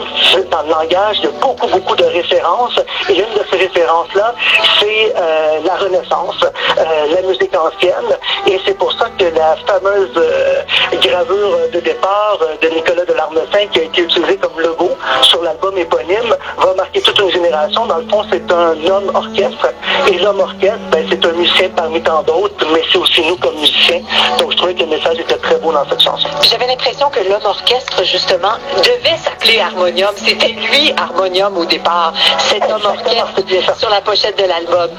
dans 0.51 0.61
le 0.63 0.69
langage, 0.69 1.17
il 1.19 1.25
y 1.25 1.27
a 1.27 1.31
beaucoup, 1.41 1.67
beaucoup 1.67 1.95
de 1.95 2.05
références. 2.05 2.79
Et 3.09 3.13
une 3.13 3.33
de 3.33 3.43
ces 3.49 3.57
références-là, 3.57 4.33
c'est 4.79 5.13
euh, 5.15 5.59
la 5.63 5.75
Renaissance, 5.75 6.43
euh, 6.77 7.15
la 7.15 7.21
musique 7.21 7.55
ancienne. 7.55 8.17
Et 8.45 8.59
c'est 8.65 8.76
pour 8.77 8.91
ça 8.93 9.09
que 9.17 9.25
la 9.25 9.55
fameuse 9.67 10.11
euh, 10.17 10.63
gravure 11.01 11.57
de 11.73 11.79
départ 11.79 12.39
euh, 12.41 12.55
de 12.61 12.73
Nicolas 12.73 13.05
de 13.05 13.13
Larmessin, 13.13 13.67
qui 13.71 13.79
a 13.79 13.83
été 13.83 14.01
utilisée 14.01 14.37
comme 14.37 14.59
logo 14.59 14.91
sur 15.23 15.41
l'album 15.43 15.77
éponyme, 15.77 16.35
va 16.57 16.73
marquer 16.75 17.01
toute 17.01 17.19
une 17.19 17.31
génération. 17.31 17.85
Dans 17.85 17.97
le 17.97 18.07
fond, 18.07 18.23
c'est 18.31 18.51
un 18.51 18.73
homme 18.89 19.11
orchestre. 19.13 19.67
Et 20.11 20.17
l'homme 20.19 20.39
orchestre, 20.39 20.79
ben, 20.91 21.05
c'est 21.09 21.25
un 21.25 21.31
musicien 21.33 21.69
parmi 21.75 22.01
tant 22.01 22.21
d'autres, 22.23 22.65
mais 22.73 22.81
c'est 22.91 22.97
aussi 22.97 23.21
nous 23.21 23.37
comme 23.37 23.55
musiciens. 23.55 24.01
Donc, 24.39 24.51
je 24.51 24.57
trouvais 24.57 24.73
que 24.75 24.81
le 24.81 24.87
message 24.87 25.19
était 25.19 25.37
très 25.37 25.57
beau 25.57 25.71
dans 25.71 25.87
cette 25.89 26.01
chanson. 26.01 26.27
J'avais 26.49 26.67
l'impression 26.67 27.09
que 27.09 27.19
l'homme 27.19 27.45
orchestre, 27.45 28.03
justement, 28.03 28.53
devait 28.77 29.17
s'appeler 29.17 29.59
Harmonium. 29.59 30.11
C'était 30.15 30.53
lui, 30.53 30.93
Harmonium, 30.97 31.57
au 31.57 31.65
départ. 31.65 32.13
Cet 32.39 32.63
homme 32.63 32.85
orchestre 32.85 33.77
sur 33.77 33.89
la 33.89 34.01
pochette 34.01 34.37
de 34.37 34.45
l'album. 34.45 34.89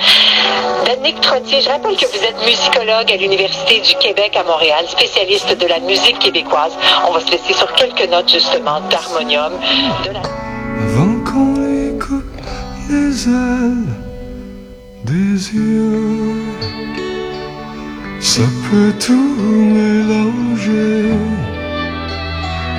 Dominique 0.86 1.20
Trottier, 1.20 1.60
je 1.60 1.68
rappelle 1.68 1.96
que 1.96 2.06
vous 2.06 2.24
êtes 2.24 2.44
musicologue 2.44 3.12
à 3.12 3.16
l'Université 3.16 3.67
du 3.76 3.94
Québec 4.00 4.35
à 4.35 4.44
Montréal, 4.44 4.87
spécialiste 4.88 5.59
de 5.59 5.66
la 5.66 5.78
musique 5.81 6.18
québécoise. 6.18 6.72
On 7.07 7.12
va 7.12 7.20
se 7.20 7.31
laisser 7.31 7.52
sur 7.52 7.70
quelques 7.74 8.09
notes, 8.09 8.33
justement, 8.33 8.81
d'Harmonium. 8.88 9.52
De 10.04 10.11
la... 10.11 10.20
Avant 10.20 11.22
qu'on 11.24 11.54
les 11.61 11.98
coupe 11.98 12.24
les 12.88 13.28
ailes 13.28 13.94
des 15.04 15.54
yeux, 15.54 16.42
ça 18.20 18.42
peut 18.70 18.92
tout 18.98 19.37
mélanger 19.38 21.12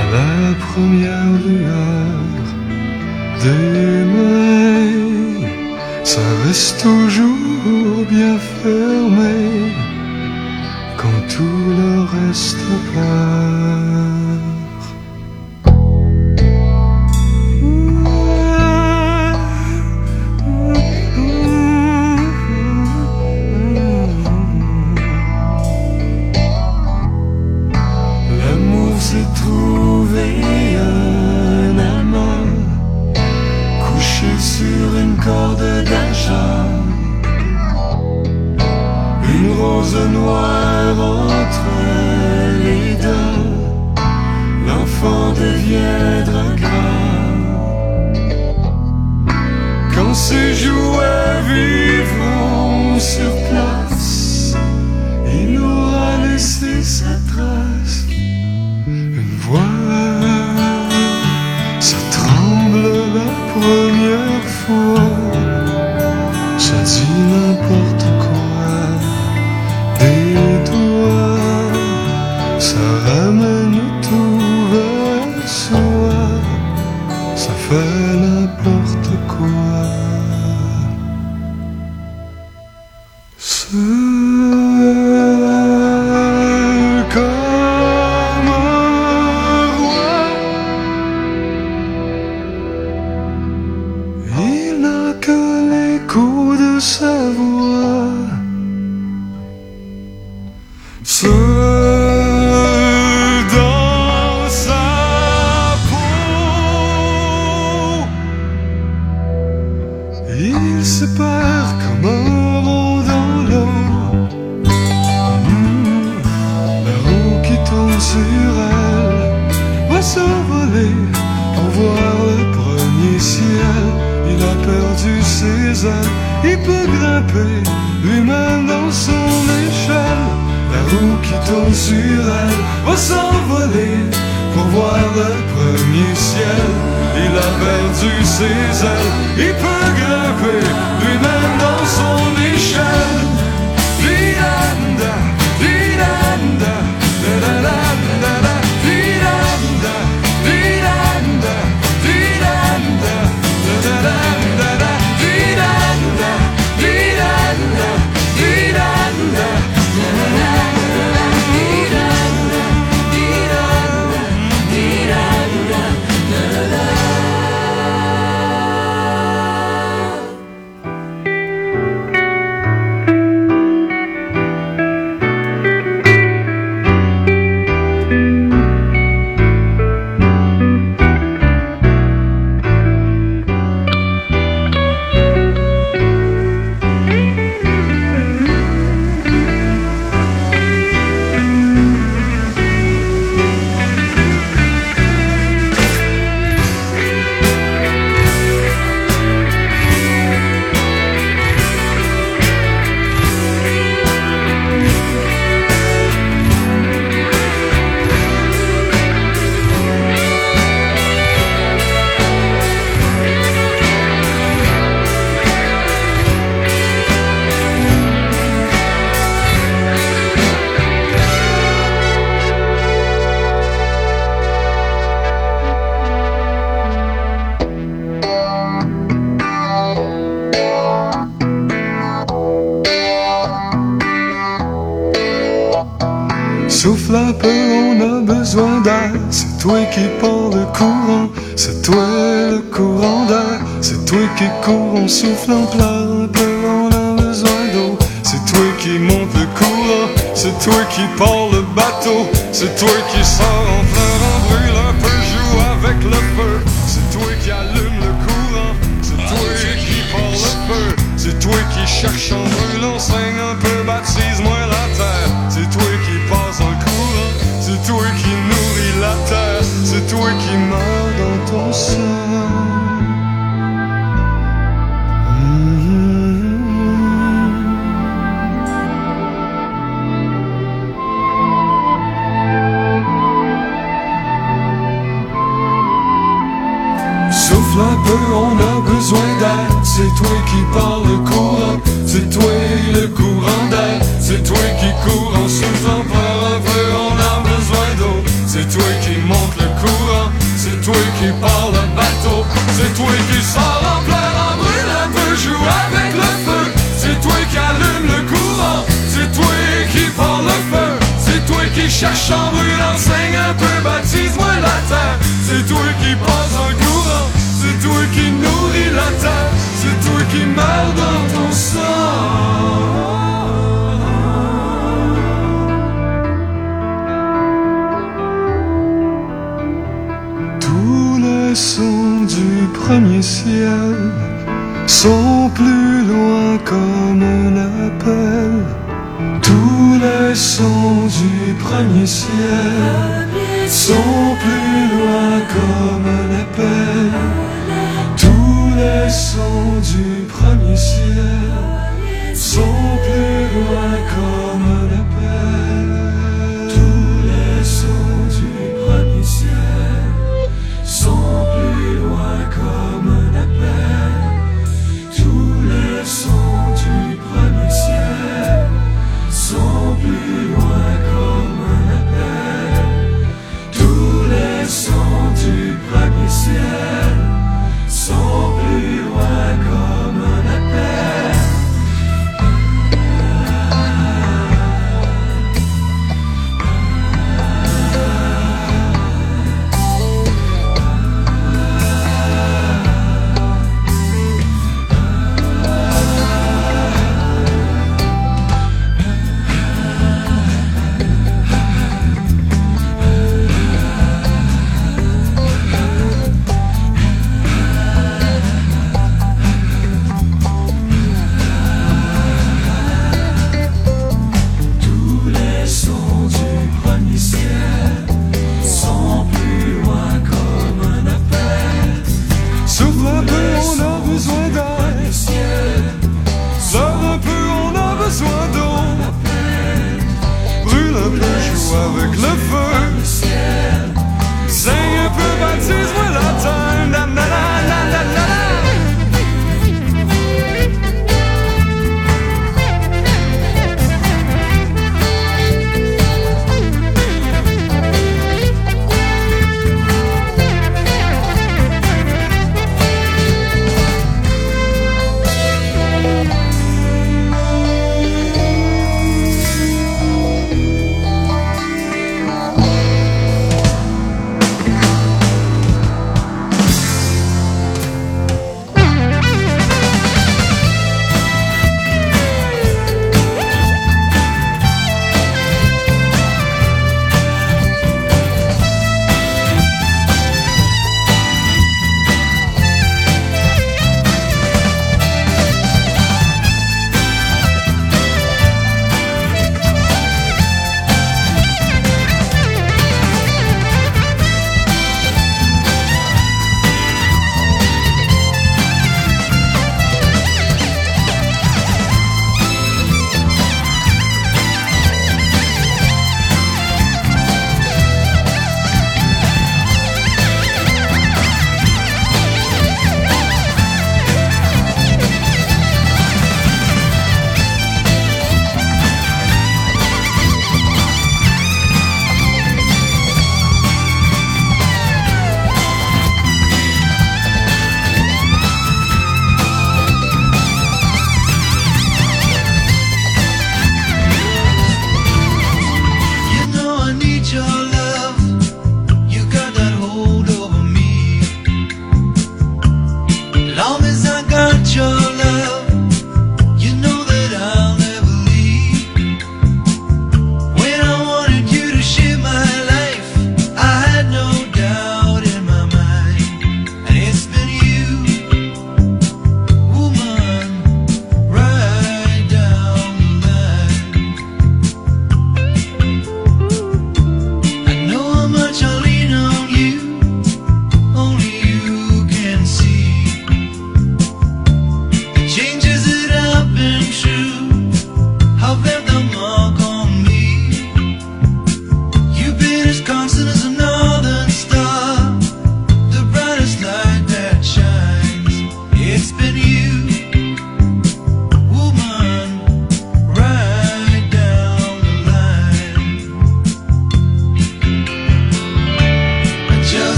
à 0.00 0.04
la 0.12 0.54
première 0.70 1.32
lueur 1.46 2.44
des 3.42 4.04
mains. 4.12 5.48
Ça 6.04 6.20
reste 6.46 6.82
toujours 6.82 8.04
bien 8.10 8.38
fermé 8.62 9.72
quand 10.96 11.20
tout 11.28 11.62
le 11.78 12.02
reste 12.14 12.66
part. 12.94 13.34
L'amour 28.38 28.94
rose 39.64 39.96
noire 40.18 40.98
entre 41.40 41.70
les 42.64 42.94
dents. 43.06 43.44
L'enfant 44.66 45.26
deviendra 45.44 46.46
grand. 46.62 47.34
Quand 49.94 50.14
ces 50.14 50.48
jouets 50.62 51.40
vivront 51.52 52.98
sur 52.98 53.32
place, 53.48 54.54
il 55.38 55.58
aura 55.58 56.10
laissé 56.26 56.82
sa 56.82 57.12
trace. 57.30 57.63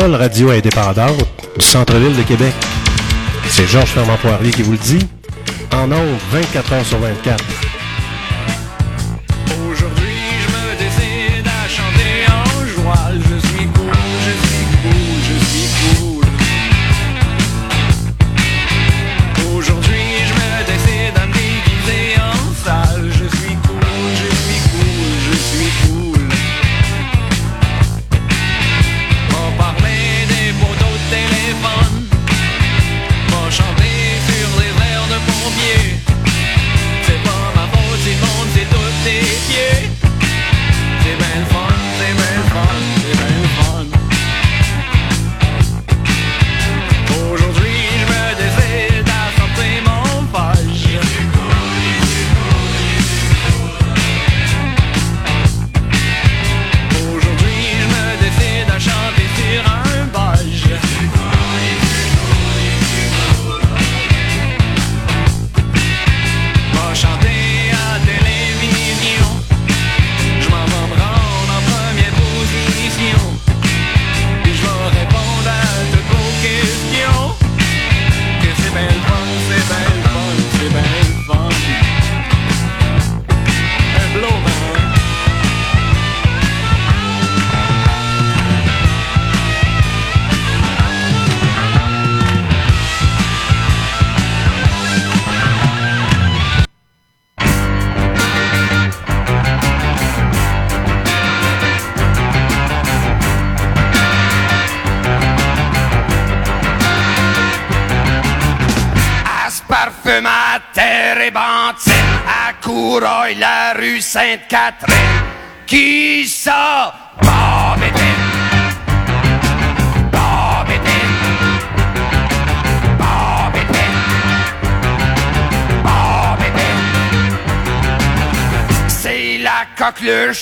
seule 0.00 0.14
radio 0.14 0.50
indépendante 0.50 1.24
du 1.58 1.64
centre-ville 1.64 2.14
de 2.14 2.22
Québec. 2.22 2.52
C'est 3.48 3.66
Georges 3.66 3.92
Fermant-Poirier 3.92 4.50
qui 4.50 4.62
vous 4.62 4.72
le 4.72 4.78
dit. 4.78 4.98
En 5.72 5.90
ondes, 5.90 6.18
24 6.32 6.72
heures 6.74 6.84
sur 6.84 6.98
24. 6.98 7.55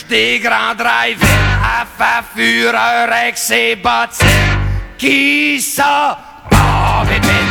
des 0.08 0.40
grands 0.40 0.74
drive 0.74 1.22
à 1.62 1.84
Fafureur 1.98 3.12
avec 3.12 3.36
ses 3.36 3.76
bottines. 3.76 4.26
Qui 4.96 5.60
ça? 5.60 6.18
Bob 6.50 7.08
et 7.14 7.20
Pin. 7.20 7.46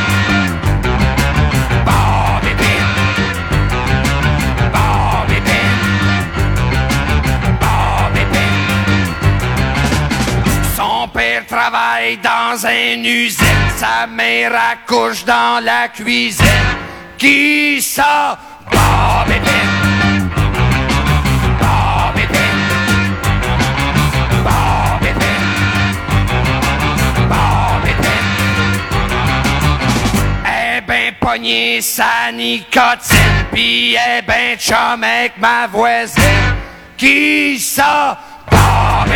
Bob 1.86 2.44
et 2.44 2.56
Pin. 2.56 2.86
Bob 4.72 5.30
et 5.30 5.42
Pin. 5.42 5.76
Bob 7.62 8.18
et 8.18 8.26
Pin. 8.34 8.56
Son 10.76 11.08
père 11.10 11.46
travaille 11.46 12.18
dans 12.18 12.66
une 12.68 13.06
usine. 13.06 13.70
Sa 13.78 14.08
mère 14.08 14.54
accouche 14.72 15.24
dans 15.24 15.64
la 15.64 15.88
cuisine. 15.90 16.46
Qui 17.18 17.80
ça? 17.82 18.40
pogné 31.34 31.82
sa 31.82 32.32
nicotine, 32.32 33.48
pis 33.52 33.96
est 33.96 34.20
eh 34.20 34.22
ben 34.22 34.56
chum 34.60 35.04
avec 35.04 35.36
ma 35.40 35.66
voisine, 35.66 36.54
qui 36.96 37.60
sort 37.60 38.18
par 38.52 39.08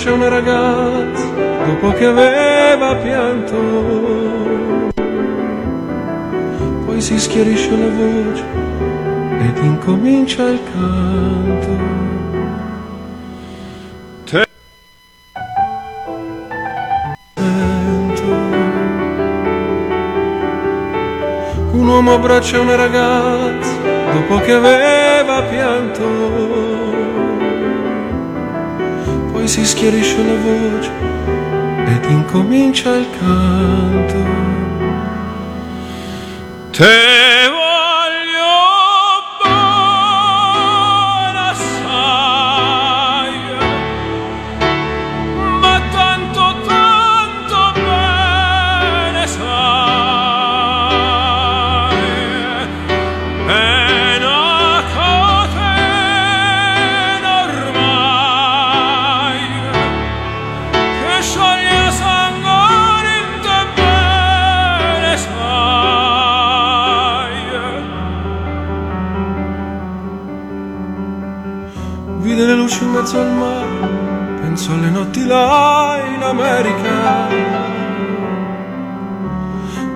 abbraccia 0.00 0.12
una 0.14 0.28
ragazza 0.28 1.24
dopo 1.66 1.92
che 1.92 2.06
aveva 2.06 2.96
pianto. 2.96 3.56
Poi 6.86 7.00
si 7.00 7.18
schiarisce 7.18 7.70
la 7.70 7.88
voce 7.88 8.44
ed 9.40 9.58
incomincia 9.62 10.44
il 10.44 10.60
canto. 10.72 11.98
Un 21.72 21.88
uomo 21.88 22.14
abbraccia 22.14 22.60
una 22.60 22.76
ragazza 22.76 23.70
dopo 24.12 24.38
che 24.40 24.52
aveva 24.52 24.99
si 29.50 29.66
schiarisce 29.66 30.16
la 30.22 30.36
voce 30.36 30.90
ed 31.86 32.04
incomincia 32.08 32.94
il 32.94 33.06
canto. 33.18 34.24
Te 36.70 37.59
in 75.50 76.22
America. 76.22 77.28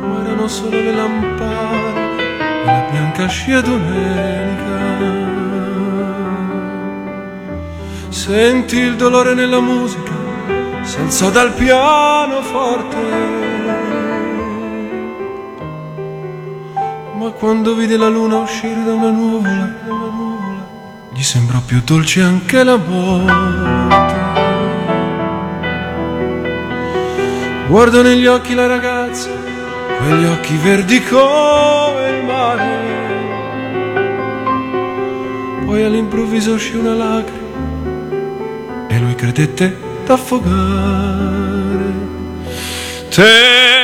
Ma 0.01 0.21
erano 0.21 0.49
solo 0.49 0.81
le 0.81 0.93
lampade 0.93 2.23
e 2.63 2.65
la 2.65 2.89
bianca 2.91 3.27
scia 3.29 3.61
domenica. 3.61 4.63
Senti 8.09 8.79
il 8.79 8.97
dolore 8.97 9.35
nella 9.35 9.61
musica, 9.61 10.13
si 10.83 10.99
alzò 10.99 11.31
dal 11.31 11.53
pianoforte. 11.53 12.97
Ma 17.17 17.31
quando 17.31 17.75
vide 17.75 17.97
la 17.97 18.09
luna 18.09 18.39
uscire 18.39 18.83
da 18.83 18.93
una 18.93 19.11
nuvola, 19.11 19.73
gli 21.13 21.23
sembrò 21.23 21.61
più 21.65 21.81
dolce 21.85 22.23
anche 22.23 22.65
la 22.65 22.77
Guardo 27.67 28.03
negli 28.03 28.27
occhi 28.27 28.55
la 28.55 28.67
ragazza, 28.67 29.31
quegli 29.99 30.25
occhi 30.27 30.57
verdi 30.63 31.03
come 31.03 32.09
il 32.11 32.25
mare. 32.25 32.83
Poi 35.65 35.83
all'improvviso 35.83 36.55
uscì 36.55 36.77
una 36.77 36.95
lacrima 36.95 37.43
e 38.89 38.99
lui 38.99 39.15
credette 39.15 39.77
d'affogare. 40.05 41.93
Te 43.09 43.84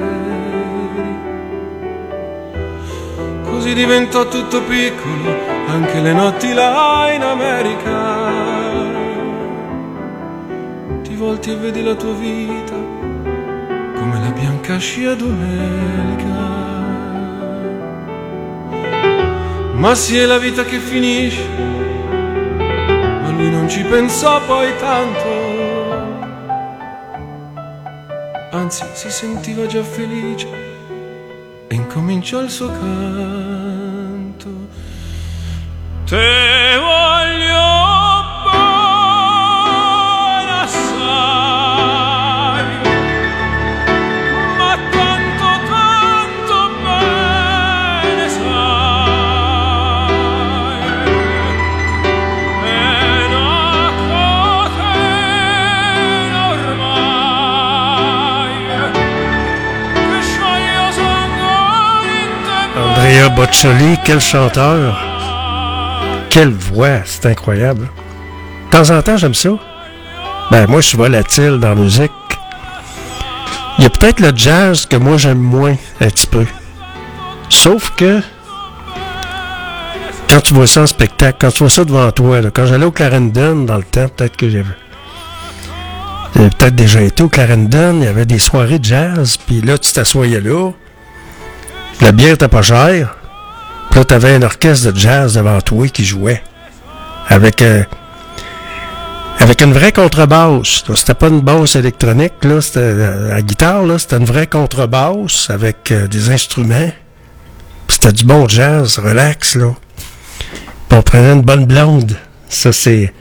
Così 3.61 3.75
diventò 3.75 4.27
tutto 4.27 4.63
piccolo, 4.63 5.37
anche 5.67 5.99
le 6.01 6.13
notti 6.13 6.51
là 6.51 7.11
in 7.13 7.21
America. 7.21 8.31
Ti 11.03 11.15
volti 11.15 11.51
e 11.51 11.55
vedi 11.57 11.83
la 11.83 11.93
tua 11.93 12.13
vita 12.13 12.73
come 12.73 14.19
la 14.19 14.31
bianca 14.31 14.79
scia 14.79 15.13
domenica. 15.13 16.39
Ma 19.73 19.93
sì 19.93 20.17
è 20.17 20.25
la 20.25 20.39
vita 20.39 20.63
che 20.63 20.79
finisce, 20.79 21.47
ma 22.57 23.29
lui 23.29 23.51
non 23.51 23.69
ci 23.69 23.83
pensò 23.83 24.41
poi 24.43 24.75
tanto. 24.79 25.29
Anzi, 28.53 28.85
si 28.93 29.11
sentiva 29.11 29.67
già 29.67 29.83
felice 29.83 30.70
incominciò 32.11 32.41
il 32.41 32.49
suo 32.49 32.67
canto. 32.67 34.49
Te 36.05 36.40
Quel 64.05 64.19
chanteur. 64.19 64.99
Quelle 66.29 66.51
voix, 66.51 66.99
c'est 67.05 67.25
incroyable. 67.25 67.87
De 68.65 68.77
temps 68.77 68.95
en 68.95 69.01
temps, 69.01 69.17
j'aime 69.17 69.33
ça. 69.33 69.49
Ben, 70.51 70.67
moi, 70.67 70.81
je 70.81 70.87
suis 70.87 70.97
volatile 70.97 71.57
dans 71.59 71.69
la 71.69 71.75
musique. 71.75 72.11
Il 73.77 73.83
y 73.83 73.87
a 73.87 73.89
peut-être 73.89 74.19
le 74.19 74.31
jazz 74.35 74.85
que 74.85 74.95
moi, 74.95 75.17
j'aime 75.17 75.39
moins, 75.39 75.75
un 76.01 76.07
petit 76.07 76.27
peu. 76.27 76.45
Sauf 77.49 77.91
que, 77.95 78.21
quand 80.29 80.41
tu 80.41 80.53
vois 80.53 80.67
ça 80.67 80.81
en 80.81 80.87
spectacle, 80.87 81.37
quand 81.41 81.51
tu 81.51 81.59
vois 81.59 81.69
ça 81.69 81.83
devant 81.83 82.11
toi, 82.11 82.39
quand 82.53 82.65
j'allais 82.65 82.85
au 82.85 82.91
Clarendon 82.91 83.63
dans 83.63 83.77
le 83.77 83.83
temps, 83.83 84.07
peut-être 84.07 84.37
que 84.37 84.49
j'avais 84.49 84.65
j'avais 86.35 86.49
peut-être 86.49 86.75
déjà 86.75 87.01
été 87.01 87.23
au 87.23 87.29
Clarendon, 87.29 87.97
il 87.99 88.05
y 88.05 88.07
avait 88.07 88.25
des 88.25 88.39
soirées 88.39 88.79
de 88.79 88.85
jazz, 88.85 89.37
puis 89.37 89.61
là, 89.61 89.77
tu 89.77 89.91
t'assoyais 89.91 90.39
là, 90.39 90.71
la 91.99 92.11
bière 92.11 92.33
était 92.35 92.47
pas 92.47 92.61
chère, 92.61 93.15
puis 93.91 93.99
là, 93.99 94.05
t'avais 94.05 94.35
un 94.35 94.41
orchestre 94.41 94.91
de 94.91 94.97
jazz 94.97 95.35
devant 95.35 95.59
toi 95.59 95.87
qui 95.89 96.05
jouait, 96.05 96.41
avec 97.27 97.61
euh, 97.61 97.83
avec 99.37 99.61
une 99.61 99.73
vraie 99.73 99.91
contrebasse. 99.91 100.83
C'était 100.95 101.13
pas 101.13 101.27
une 101.27 101.41
basse 101.41 101.75
électronique, 101.75 102.43
là, 102.43 102.61
c'était 102.61 102.79
euh, 102.79 103.29
la 103.29 103.41
guitare, 103.41 103.85
là, 103.85 103.99
c'était 103.99 104.17
une 104.17 104.25
vraie 104.25 104.47
contrebasse 104.47 105.49
avec 105.49 105.91
euh, 105.91 106.07
des 106.07 106.29
instruments. 106.29 106.91
C'était 107.89 108.13
du 108.13 108.23
bon 108.23 108.47
jazz, 108.47 108.97
relax, 108.97 109.55
là. 109.55 109.75
Puis 110.87 110.97
on 110.97 111.01
prenait 111.01 111.33
une 111.33 111.41
bonne 111.41 111.65
blonde. 111.65 112.15
Ça, 112.47 112.71
c'est 112.71 113.13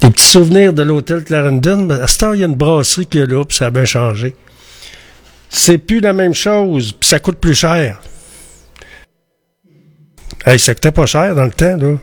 des 0.00 0.10
petits 0.10 0.24
souvenirs 0.24 0.72
de 0.72 0.82
l'hôtel 0.84 1.24
Clarendon. 1.24 1.90
À 1.90 2.06
ce 2.06 2.18
temps, 2.18 2.32
il 2.34 2.40
y 2.40 2.42
a 2.44 2.46
une 2.46 2.54
brasserie 2.54 3.06
qui 3.06 3.18
est 3.18 3.26
là, 3.26 3.44
puis 3.44 3.56
ça 3.56 3.66
a 3.66 3.70
bien 3.70 3.84
changé. 3.84 4.36
C'est 5.48 5.78
plus 5.78 5.98
la 5.98 6.12
même 6.12 6.34
chose, 6.34 6.92
puis 6.92 7.08
ça 7.08 7.18
coûte 7.18 7.38
plus 7.38 7.54
cher. 7.54 7.98
Hey, 10.46 10.58
ça 10.58 10.74
coûtait 10.74 10.92
pas 10.92 11.06
cher 11.06 11.34
dans 11.34 11.44
le 11.44 11.52
temps, 11.52 11.76
là. 11.76 11.96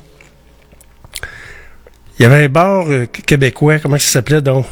Il 2.17 2.23
y 2.23 2.25
avait 2.25 2.45
un 2.45 2.49
bar 2.49 2.85
euh, 2.87 3.05
québécois, 3.05 3.79
comment 3.79 3.97
ça 3.97 4.07
s'appelait 4.07 4.41
donc? 4.41 4.65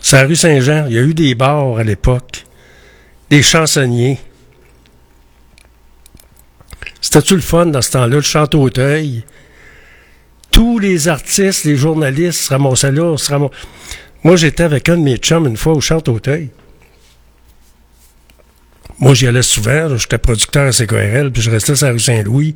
C'est 0.00 0.22
rue 0.22 0.36
Saint-Jean. 0.36 0.86
Il 0.88 0.94
y 0.94 0.98
a 0.98 1.02
eu 1.02 1.14
des 1.14 1.34
bars 1.34 1.78
à 1.78 1.84
l'époque. 1.84 2.44
Des 3.30 3.42
chansonniers. 3.42 4.18
C'était-tu 7.00 7.34
le 7.34 7.40
fun 7.40 7.66
dans 7.66 7.82
ce 7.82 7.92
temps-là, 7.92 8.16
le 8.16 8.20
chantauteuil? 8.20 9.24
Tous 10.50 10.78
les 10.78 11.08
artistes, 11.08 11.64
les 11.64 11.76
journalistes 11.76 12.40
se 12.40 12.50
ramassaient 12.50 12.92
là. 12.92 13.16
Moi, 14.24 14.36
j'étais 14.36 14.62
avec 14.64 14.88
un 14.88 14.96
de 14.96 15.02
mes 15.02 15.16
chums 15.16 15.46
une 15.46 15.56
fois 15.56 15.74
au 15.74 15.80
chantauteuil. 15.80 16.50
Moi, 19.00 19.14
j'y 19.14 19.26
allais 19.26 19.42
souvent. 19.42 19.96
J'étais 19.96 20.18
producteur 20.18 20.66
à 20.66 20.72
CKRL, 20.72 21.30
puis 21.30 21.42
je 21.42 21.50
restais 21.50 21.74
sur 21.74 21.86
la 21.86 21.92
rue 21.92 22.00
Saint-Louis. 22.00 22.54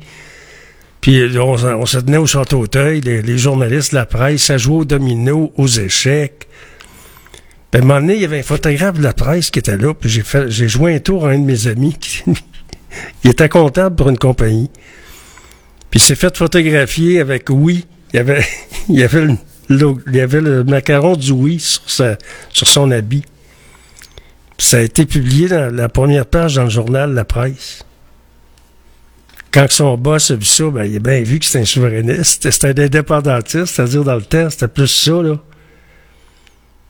Puis 0.99 1.37
on, 1.37 1.51
on 1.51 1.85
se 1.85 1.97
tenait 1.97 2.17
au 2.17 2.25
Château-Auteuil, 2.25 3.01
les, 3.01 3.21
les 3.21 3.37
journalistes 3.37 3.91
la 3.91 4.05
presse, 4.05 4.43
ça 4.43 4.57
jouait 4.57 4.77
au 4.77 4.85
domino, 4.85 5.51
aux 5.57 5.67
échecs. 5.67 6.47
Puis 7.71 7.81
à 7.81 7.83
un 7.83 7.87
moment 7.87 7.99
donné, 7.99 8.15
il 8.15 8.21
y 8.21 8.25
avait 8.25 8.39
un 8.39 8.43
photographe 8.43 8.97
de 8.97 9.03
la 9.03 9.13
presse 9.13 9.49
qui 9.51 9.59
était 9.59 9.75
là, 9.75 9.93
puis 9.93 10.09
j'ai 10.09 10.67
joué 10.69 10.95
un 10.95 10.99
tour 10.99 11.27
à 11.27 11.31
un 11.31 11.39
de 11.39 11.43
mes 11.43 11.67
amis 11.67 11.97
qui 11.99 12.23
il 13.23 13.31
était 13.31 13.49
comptable 13.49 13.95
pour 13.95 14.09
une 14.09 14.17
compagnie. 14.17 14.69
Puis 15.89 15.99
il 15.99 16.03
s'est 16.03 16.15
fait 16.15 16.35
photographier 16.37 17.19
avec 17.19 17.49
oui. 17.49 17.85
Il 18.13 18.17
y 18.17 18.19
avait, 18.19 18.45
il 18.89 19.03
avait, 19.03 19.25
le, 19.69 19.95
il 20.11 20.19
avait 20.19 20.41
le 20.41 20.63
macaron 20.63 21.15
du 21.15 21.31
oui 21.31 21.59
sur, 21.59 21.89
sa, 21.89 22.17
sur 22.49 22.67
son 22.67 22.91
habit. 22.91 23.23
Ça 24.57 24.77
a 24.77 24.81
été 24.81 25.05
publié 25.05 25.47
dans 25.47 25.73
la 25.73 25.89
première 25.89 26.25
page 26.25 26.55
dans 26.55 26.63
le 26.63 26.69
journal 26.69 27.13
La 27.13 27.25
Presse 27.25 27.85
quand 29.53 29.71
son 29.71 29.97
boss 29.97 30.31
a 30.31 30.35
vu 30.35 30.45
ça, 30.45 30.67
ben, 30.71 30.83
il 30.83 30.95
a 30.95 30.99
bien 30.99 31.21
vu 31.21 31.37
que 31.37 31.45
c'était 31.45 31.59
un 31.59 31.65
souverainiste. 31.65 32.49
C'était 32.49 32.81
un 32.81 32.85
indépendantiste, 32.85 33.67
c'est-à-dire 33.67 34.03
dans 34.03 34.15
le 34.15 34.23
temps, 34.23 34.49
c'était 34.49 34.67
plus 34.67 34.87
ça, 34.87 35.21
là. 35.21 35.37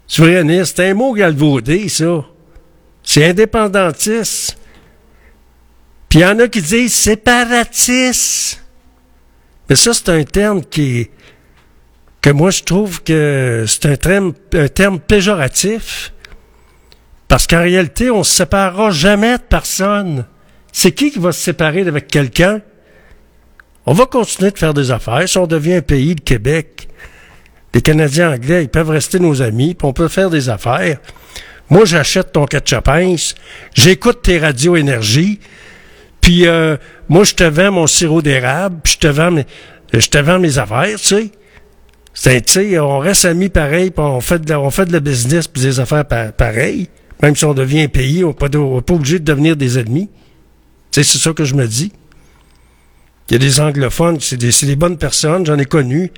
Souverainiste, 0.08 0.78
c'est 0.78 0.90
un 0.90 0.94
mot 0.94 1.14
galvaudé, 1.14 1.90
ça. 1.90 2.24
C'est 3.04 3.26
indépendantiste. 3.26 4.58
Puis 6.08 6.20
il 6.20 6.22
y 6.22 6.26
en 6.26 6.40
a 6.40 6.48
qui 6.48 6.62
disent 6.62 6.94
séparatiste. 6.94 8.64
Mais 9.70 9.76
ça, 9.76 9.94
c'est 9.94 10.10
un 10.10 10.24
terme 10.24 10.64
qui 10.64 11.10
que 12.22 12.30
moi, 12.30 12.52
je 12.52 12.64
trouve 12.64 13.04
que 13.04 13.66
c'est 13.68 13.86
un 13.88 13.98
terme, 13.98 14.34
un 14.54 14.70
terme 14.70 15.00
péjoratif. 15.02 16.13
Parce 17.34 17.48
qu'en 17.48 17.64
réalité, 17.64 18.12
on 18.12 18.24
se 18.24 18.32
séparera 18.32 18.92
jamais 18.92 19.40
de 19.40 19.42
personne. 19.42 20.26
C'est 20.72 20.92
qui 20.92 21.10
qui 21.10 21.18
va 21.18 21.32
se 21.32 21.42
séparer 21.42 21.82
avec 21.82 22.06
quelqu'un? 22.06 22.62
On 23.88 23.94
va 23.94 24.06
continuer 24.06 24.52
de 24.52 24.58
faire 24.60 24.76
des 24.76 24.92
affaires. 24.92 25.28
Si 25.28 25.40
on 25.40 25.48
devient 25.48 25.74
un 25.74 25.82
pays, 25.82 26.10
le 26.10 26.22
Québec, 26.22 26.88
les 27.74 27.82
Canadiens 27.82 28.34
anglais, 28.34 28.62
ils 28.62 28.70
peuvent 28.70 28.92
rester 28.92 29.18
nos 29.18 29.42
amis, 29.42 29.74
puis 29.74 29.88
on 29.88 29.94
peut 29.94 30.10
faire 30.10 30.30
des 30.30 30.48
affaires. 30.48 31.00
Moi, 31.72 31.86
j'achète 31.86 32.34
ton 32.34 32.46
ketchup 32.46 32.88
j'écoute 33.74 34.22
tes 34.22 34.38
radios 34.38 34.76
énergie, 34.76 35.40
puis 36.22 36.46
euh, 36.46 36.78
moi, 37.10 37.24
je 37.24 37.34
te 37.34 37.46
vends 37.46 37.72
mon 37.72 37.88
sirop 37.88 38.22
d'érable, 38.22 38.78
puis 38.84 38.94
je 38.94 39.00
te 39.00 39.08
vends 39.08 39.32
mes, 39.32 39.48
je 39.92 40.08
te 40.08 40.20
vends 40.20 40.38
mes 40.38 40.60
affaires, 40.60 41.00
tu 41.00 41.08
sais. 41.08 41.32
C'est, 42.14 42.42
tu 42.42 42.78
on 42.78 43.00
reste 43.00 43.26
amis 43.26 43.50
pareil, 43.50 43.90
puis 43.90 44.06
on 44.06 44.22
fait 44.22 44.38
de 44.38 44.48
la, 44.52 44.60
on 44.60 44.70
de 44.70 45.00
business, 45.00 45.48
puis 45.48 45.64
des 45.64 45.80
affaires 45.80 46.06
pa- 46.06 46.32
pareilles. 46.32 46.90
Même 47.24 47.38
si 47.38 47.46
on 47.46 47.54
devient 47.54 47.84
un 47.84 47.88
pays, 47.88 48.26
on 48.26 48.36
n'est 48.36 48.82
pas, 48.82 48.94
obligé 48.94 49.18
de 49.18 49.24
devenir 49.24 49.56
des 49.56 49.80
ennemis. 49.80 50.10
C'est 50.92 51.06
ça 51.06 51.32
que 51.32 51.46
je 51.46 51.56
me 51.56 51.66
dis. 51.66 51.94
Il 53.30 53.34
y 53.34 53.36
a 53.38 53.40
des 53.40 53.62
anglophones, 53.62 54.20
c'est 54.20 54.36
des, 54.36 54.52
des 54.52 54.76
bonnes 54.76 54.98
personnes, 54.98 55.46
j'en 55.46 55.58
ai 55.58 55.64
connu. 55.64 56.12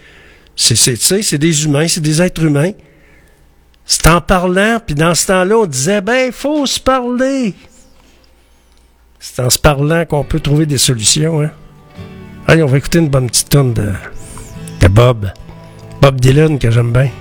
C'est, 0.55 0.75
c'est, 0.75 1.37
des 1.37 1.65
humains, 1.65 1.87
c'est 1.87 2.01
des 2.01 2.23
êtres 2.23 2.43
humains. 2.43 2.71
C'est 3.85 4.07
en 4.07 4.19
parlant, 4.19 4.79
puis 4.83 4.95
dans 4.95 5.13
ce 5.13 5.27
temps-là, 5.27 5.59
on 5.59 5.65
disait, 5.67 6.01
ben, 6.01 6.25
il 6.25 6.33
faut 6.33 6.65
se 6.65 6.79
parler. 6.79 7.53
C'est 9.19 9.43
en 9.43 9.51
se 9.51 9.59
parlant 9.59 10.05
qu'on 10.05 10.23
peut 10.23 10.39
trouver 10.39 10.65
des 10.65 10.79
solutions, 10.79 11.39
hein. 11.43 11.51
Allez, 12.47 12.63
on 12.63 12.67
va 12.67 12.79
écouter 12.79 12.97
une 12.97 13.09
bonne 13.09 13.27
petite 13.27 13.49
tonne 13.49 13.73
de 13.73 14.87
Bob. 14.87 15.31
Bob 16.01 16.19
Dylan, 16.19 16.57
que 16.57 16.71
j'aime 16.71 16.91
bien. 16.91 17.11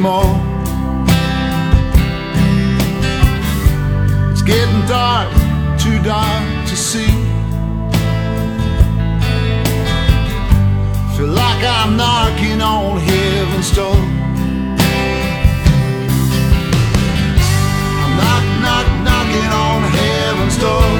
Anymore. 0.00 0.34
It's 4.30 4.42
getting 4.42 4.86
dark, 4.86 5.28
too 5.78 6.02
dark 6.02 6.68
to 6.68 6.76
see. 6.76 7.10
Feel 11.16 11.28
like 11.28 11.62
I'm 11.64 11.96
knocking 11.96 12.62
on 12.62 12.98
heaven's 12.98 13.74
door. 13.74 13.94
I'm 18.02 18.12
knock, 18.20 18.44
knock, 18.62 18.86
knocking 19.04 19.50
on 19.52 19.82
heaven's 19.82 20.56
door. 20.58 20.99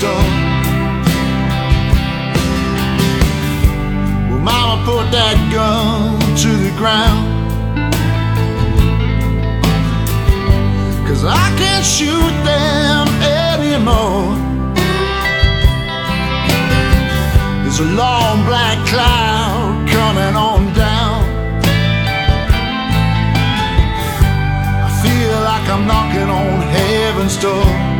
Door. 0.00 0.24
Well, 4.28 4.40
Mama 4.40 4.82
put 4.84 5.10
that 5.12 5.36
gun 5.52 6.18
to 6.42 6.50
the 6.66 6.72
ground. 6.76 7.24
Cause 11.06 11.24
I 11.24 11.46
can't 11.60 11.84
shoot 11.84 12.34
them 12.50 13.06
anymore. 13.22 14.34
There's 17.62 17.80
a 17.80 17.90
long 17.94 18.44
black 18.46 18.78
cloud 18.86 19.86
coming 19.88 20.34
on 20.34 20.72
down. 20.74 21.22
I 24.86 24.90
feel 25.02 25.36
like 25.50 25.66
I'm 25.68 25.86
knocking 25.86 26.30
on 26.30 26.62
heaven's 26.62 27.36
door. 27.36 27.93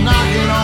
knock 0.00 0.36
it 0.36 0.50
off. 0.50 0.61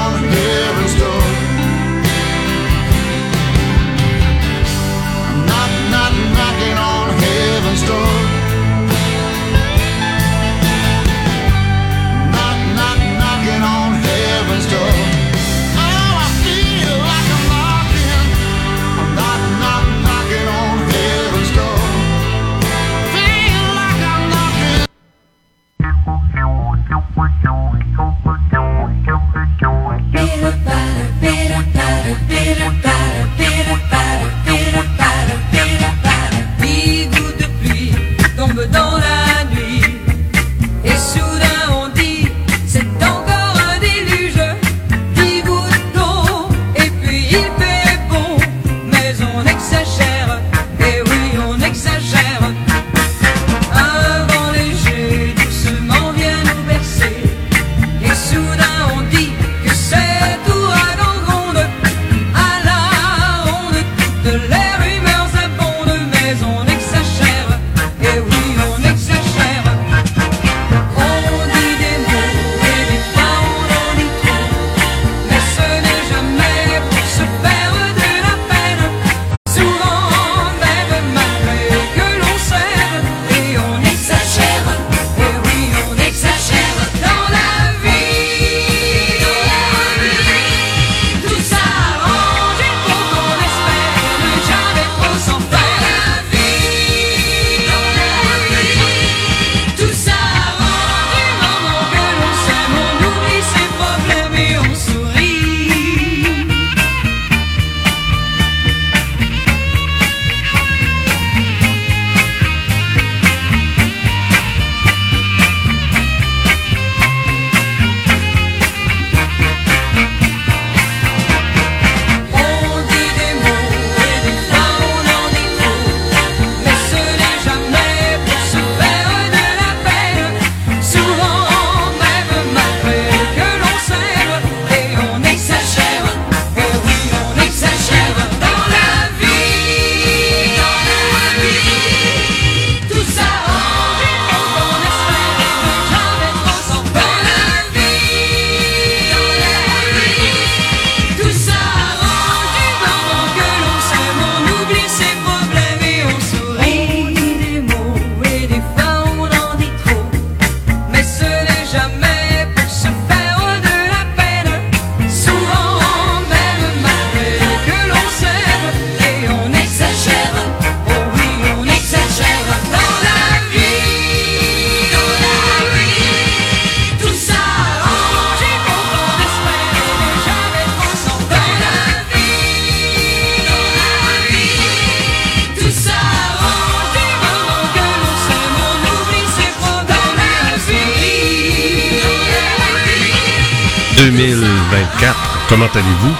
Comment 195.48 195.64
allez-vous? 195.74 196.14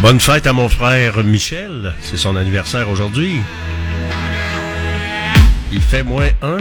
Bonne 0.00 0.18
fête 0.18 0.46
à 0.46 0.54
mon 0.54 0.70
frère 0.70 1.22
Michel. 1.22 1.92
C'est 2.00 2.16
son 2.16 2.36
anniversaire 2.36 2.88
aujourd'hui. 2.88 3.40
Il 5.72 5.82
fait 5.82 6.02
moins 6.02 6.30
1 6.40 6.56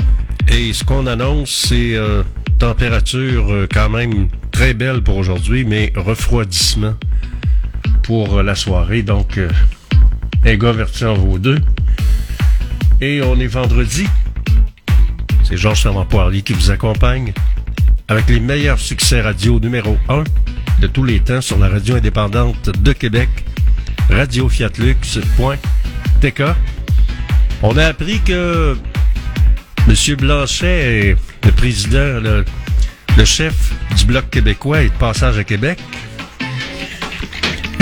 et 0.53 0.73
ce 0.73 0.83
qu'on 0.83 1.07
annonce, 1.07 1.67
c'est 1.69 1.95
euh, 1.95 2.23
température 2.59 3.49
euh, 3.49 3.65
quand 3.71 3.87
même 3.87 4.27
très 4.51 4.73
belle 4.73 5.01
pour 5.01 5.15
aujourd'hui, 5.15 5.63
mais 5.63 5.93
refroidissement 5.95 6.95
pour 8.03 8.39
euh, 8.39 8.43
la 8.43 8.55
soirée. 8.55 9.03
Donc, 9.03 9.39
un 10.43 10.55
gars 10.55 10.73
verti 10.73 11.05
en 11.05 11.15
deux. 11.37 11.59
Et 12.99 13.21
on 13.21 13.39
est 13.39 13.47
vendredi. 13.47 14.05
C'est 15.43 15.55
Georges 15.55 15.81
Fernand 15.81 16.05
Poirier 16.05 16.41
qui 16.41 16.51
vous 16.51 16.71
accompagne 16.71 17.31
avec 18.07 18.29
les 18.29 18.39
meilleurs 18.39 18.79
succès 18.79 19.19
radio 19.21 19.59
numéro 19.59 19.97
1 20.09 20.23
de 20.79 20.87
tous 20.87 21.03
les 21.03 21.19
temps 21.19 21.41
sur 21.41 21.57
la 21.57 21.67
radio 21.69 21.95
indépendante 21.95 22.69
de 22.69 22.93
Québec, 22.93 23.29
radiofiatlux.tk. 24.09 26.43
On 27.63 27.75
a 27.77 27.85
appris 27.85 28.19
que 28.21 28.77
M. 29.87 29.95
Blanchet, 30.17 31.15
le 31.43 31.51
président, 31.51 32.19
le, 32.19 32.45
le 33.17 33.25
chef 33.25 33.73
du 33.97 34.05
Bloc 34.05 34.29
québécois, 34.29 34.83
est 34.83 34.89
de 34.89 34.93
passage 34.93 35.39
à 35.39 35.43
Québec. 35.43 35.79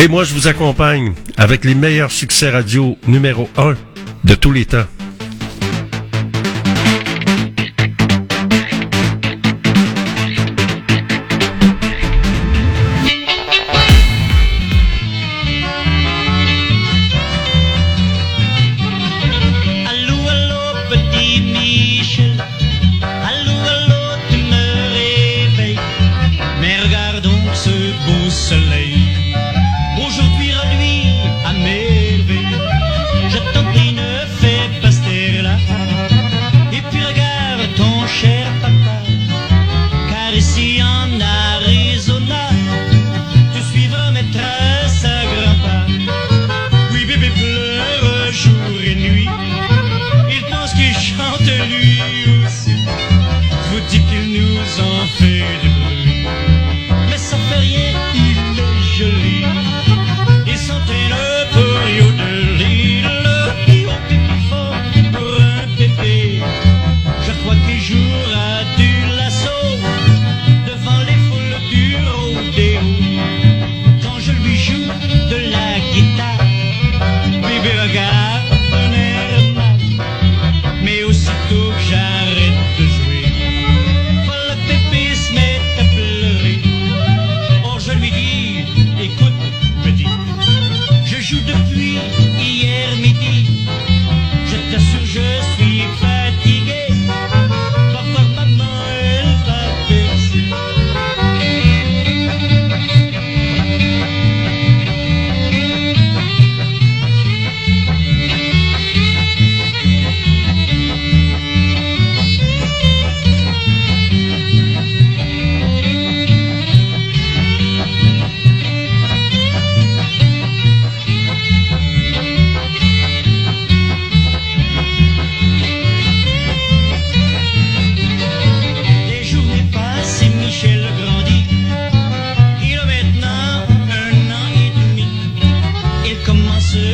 Et 0.01 0.07
moi, 0.07 0.23
je 0.23 0.33
vous 0.33 0.47
accompagne 0.47 1.13
avec 1.37 1.65
les 1.65 1.75
meilleurs 1.75 2.11
succès 2.11 2.49
radio 2.49 2.97
numéro 3.07 3.49
1 3.57 3.75
de 4.23 4.35
tous 4.35 4.51
les 4.51 4.65
temps. 4.65 4.85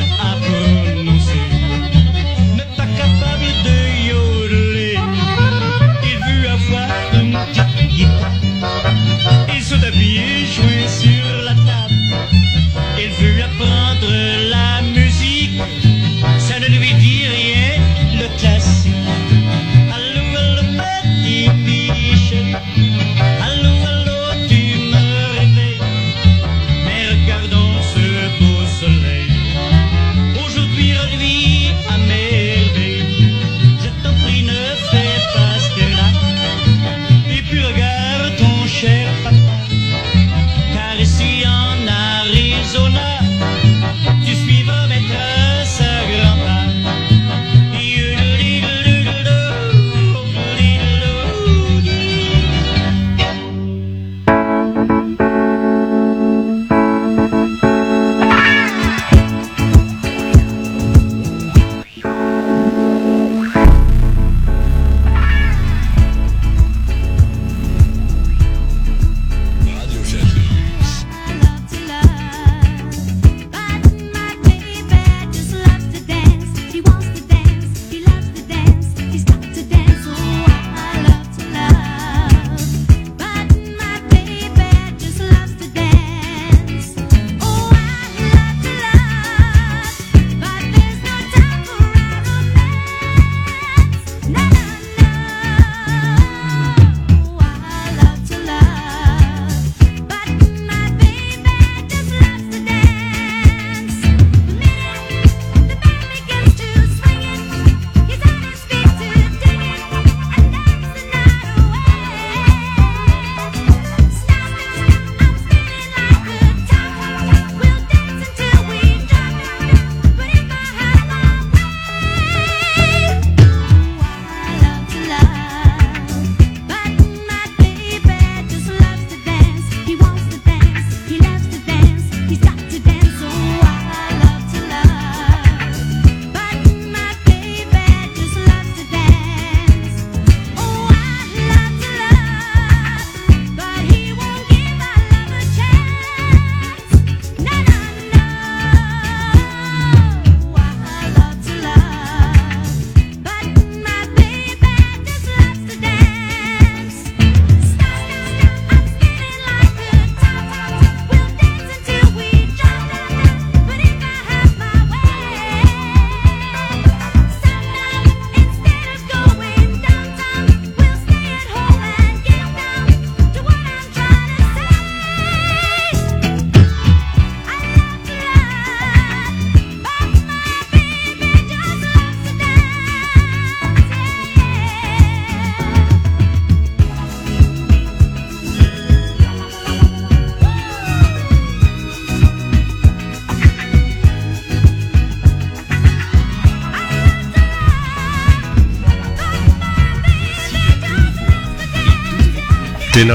à 0.02 1.19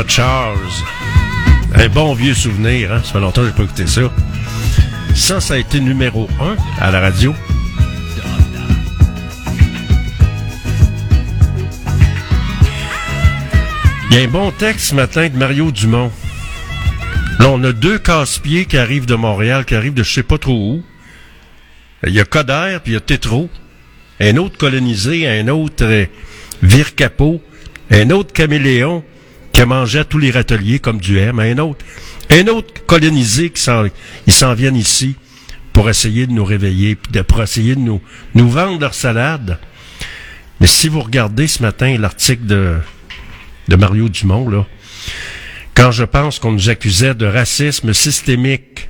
Charles. 0.03 0.59
Un 1.75 1.89
bon 1.89 2.15
vieux 2.15 2.35
souvenir, 2.35 2.93
hein? 2.93 3.01
Ça 3.05 3.12
fait 3.12 3.21
longtemps 3.21 3.43
que 3.43 3.49
j'ai 3.49 3.53
pas 3.53 3.62
écouté 3.62 3.87
ça. 3.87 4.03
Ça, 5.15 5.41
ça 5.41 5.55
a 5.55 5.57
été 5.59 5.79
numéro 5.79 6.29
un 6.41 6.57
à 6.81 6.91
la 6.91 7.01
radio. 7.01 7.33
Il 14.11 14.16
y 14.16 14.21
a 14.21 14.25
un 14.25 14.29
bon 14.29 14.51
texte 14.51 14.91
ce 14.91 14.95
matin 14.95 15.29
de 15.29 15.37
Mario 15.37 15.71
Dumont. 15.71 16.11
Là, 17.39 17.51
on 17.51 17.62
a 17.62 17.73
deux 17.73 17.99
casse-pieds 17.99 18.66
qui 18.66 18.77
arrivent 18.77 19.07
de 19.07 19.15
Montréal, 19.15 19.65
qui 19.65 19.75
arrivent 19.75 19.95
de 19.95 20.03
je 20.03 20.12
sais 20.12 20.23
pas 20.23 20.39
trop 20.39 20.77
où. 20.77 20.83
Il 22.07 22.12
y 22.12 22.21
a 22.21 22.25
Coder, 22.25 22.79
puis 22.83 22.93
il 22.93 22.95
y 22.95 22.99
a 22.99 23.01
Tétro. 23.01 23.49
Un 24.21 24.37
autre 24.37 24.57
colonisé, 24.57 25.29
un 25.29 25.49
autre 25.49 25.85
euh, 25.85 26.07
Vircapo, 26.62 27.41
un 27.91 28.11
autre 28.11 28.33
caméléon 28.33 29.05
qui 29.55 29.64
mangeait 29.64 30.05
tous 30.05 30.18
les 30.18 30.32
râteliers 30.32 30.81
comme 30.81 31.01
du 31.01 31.18
M, 31.18 31.39
un 31.39 31.59
autre. 31.59 31.85
Un 32.28 32.48
autre 32.48 32.85
colonisé 32.86 33.51
qui 33.51 33.62
s'en, 33.62 33.85
ils 34.26 34.55
viennent 34.56 34.76
ici 34.76 35.14
pour 35.72 35.89
essayer 35.89 36.26
de 36.26 36.32
nous 36.32 36.44
réveiller, 36.44 36.98
de, 37.10 37.22
pour 37.22 37.43
essayer 37.43 37.74
de 37.74 37.81
nous, 37.81 38.01
nous 38.35 38.51
vendre 38.51 38.81
leur 38.81 38.94
salade. 38.94 39.59
Mais 40.60 40.66
si 40.66 40.89
vous 40.89 41.01
regardez 41.01 41.47
ce 41.47 41.62
matin 41.62 41.97
l'article 41.98 42.47
de, 42.47 42.76
de 43.68 43.76
Mario 43.76 44.09
Dumont, 44.09 44.48
là, 44.48 44.66
quand 45.74 45.93
je 45.93 46.05
pense 46.05 46.39
qu'on 46.39 46.52
nous 46.52 46.68
accusait 46.68 47.14
de 47.14 47.26
racisme 47.26 47.93
systémique, 47.93 48.89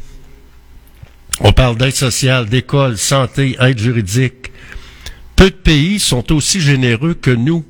on 1.41 1.53
parle 1.53 1.77
d'aide 1.77 1.95
sociale, 1.95 2.47
d'école, 2.47 2.97
santé, 2.97 3.57
aide 3.61 3.79
juridique. 3.79 4.53
Peu 5.37 5.51
de 5.51 5.57
pays 5.57 5.99
sont 5.99 6.33
aussi 6.33 6.61
généreux 6.61 7.15
que 7.15 7.31
nous. 7.31 7.65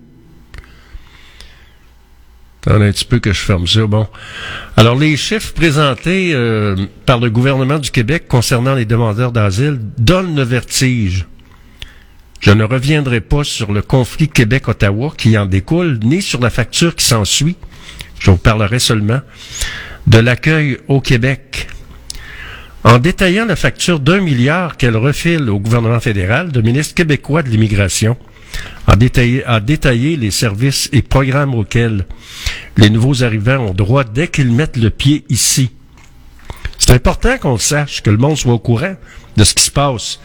Attendez 2.67 2.87
un 2.87 2.93
petit 2.93 3.05
peu 3.05 3.19
que 3.19 3.33
je 3.33 3.41
ferme 3.41 3.67
ça. 3.67 3.87
Bon. 3.87 4.07
Alors, 4.77 4.97
les 4.97 5.17
chiffres 5.17 5.53
présentés 5.53 6.33
euh, 6.33 6.77
par 7.05 7.21
le 7.21 7.29
gouvernement 7.29 7.79
du 7.79 7.91
Québec 7.91 8.27
concernant 8.27 8.75
les 8.75 8.87
demandeurs 8.87 9.33
d'asile 9.33 9.79
donnent 9.99 10.35
le 10.35 10.43
vertige. 10.43 11.27
Je 12.41 12.51
ne 12.51 12.65
reviendrai 12.65 13.21
pas 13.21 13.45
sur 13.45 13.73
le 13.73 13.83
conflit 13.83 14.29
Québec-Ottawa 14.29 15.13
qui 15.17 15.37
en 15.37 15.47
découle, 15.47 15.99
ni 16.03 16.23
sur 16.23 16.41
la 16.41 16.51
facture 16.51 16.95
qui 16.95 17.05
s'ensuit. 17.05 17.57
Je 18.19 18.31
vous 18.31 18.39
parlerai 18.39 18.79
seulement 18.79 19.21
de 20.07 20.19
l'accueil 20.19 20.79
au 20.89 21.01
Québec. 21.01 21.69
En 22.83 22.99
détaillant 22.99 23.47
la 23.47 23.57
facture 23.57 24.01
d'un 24.01 24.21
milliard 24.21 24.77
qu'elle 24.77 24.97
refile 24.97 25.49
au 25.49 25.59
gouvernement 25.59 26.01
fédéral, 26.01 26.51
le 26.55 26.61
ministre 26.61 26.95
québécois 26.95 27.43
de 27.43 27.49
l'immigration 27.49 28.17
a 28.87 28.97
détaillé, 28.97 29.45
a 29.45 29.61
détaillé 29.61 30.17
les 30.17 30.31
services 30.31 30.89
et 30.93 31.03
programmes 31.03 31.55
auxquels 31.55 32.07
les 32.77 32.91
nouveaux 32.91 33.23
arrivants 33.23 33.59
ont 33.59 33.75
droit 33.75 34.05
dès 34.05 34.29
qu'ils 34.29 34.53
mettent 34.53 34.77
le 34.77 34.91
pied 34.91 35.25
ici. 35.29 35.71
C'est 36.79 36.93
important 36.93 37.39
qu'on 37.39 37.53
le 37.53 37.59
sache, 37.59 38.03
que 38.03 38.11
le 38.11 38.19
monde 38.19 38.37
soit 38.37 38.53
au 38.53 38.59
courant 38.59 38.97
de 39.37 39.45
ce 39.45 39.55
qui 39.55 39.65
se 39.65 39.71
passe. 39.71 40.21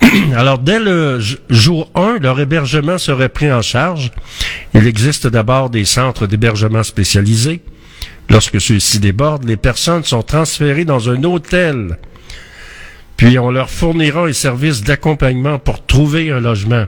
Alors, 0.36 0.58
dès 0.58 0.78
le 0.78 1.20
jour 1.50 1.90
1, 1.94 2.18
leur 2.20 2.40
hébergement 2.40 2.98
serait 2.98 3.28
pris 3.28 3.52
en 3.52 3.62
charge. 3.62 4.10
Il 4.74 4.86
existe 4.86 5.26
d'abord 5.26 5.70
des 5.70 5.84
centres 5.84 6.26
d'hébergement 6.26 6.82
spécialisés. 6.82 7.62
Lorsque 8.30 8.60
ceux-ci 8.60 9.00
débordent, 9.00 9.44
les 9.44 9.56
personnes 9.56 10.04
sont 10.04 10.22
transférées 10.22 10.84
dans 10.84 11.10
un 11.10 11.22
hôtel. 11.24 11.98
Puis 13.16 13.38
on 13.38 13.50
leur 13.50 13.70
fournira 13.70 14.26
un 14.26 14.32
service 14.32 14.82
d'accompagnement 14.82 15.58
pour 15.58 15.84
trouver 15.84 16.30
un 16.30 16.40
logement. 16.40 16.86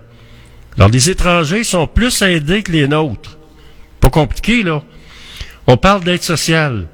Alors, 0.77 0.91
les 0.91 1.11
étrangers 1.11 1.65
sont 1.65 1.87
plus 1.87 2.23
aidés 2.23 2.63
que 2.63 2.73
les 2.73 2.89
nôtres. 2.89 3.39
Pas 4.01 4.11
compliqué, 4.11 4.63
là. 4.63 4.83
On 5.67 5.77
parle 5.77 6.05
d'aide 6.05 6.23
sociale. 6.23 6.87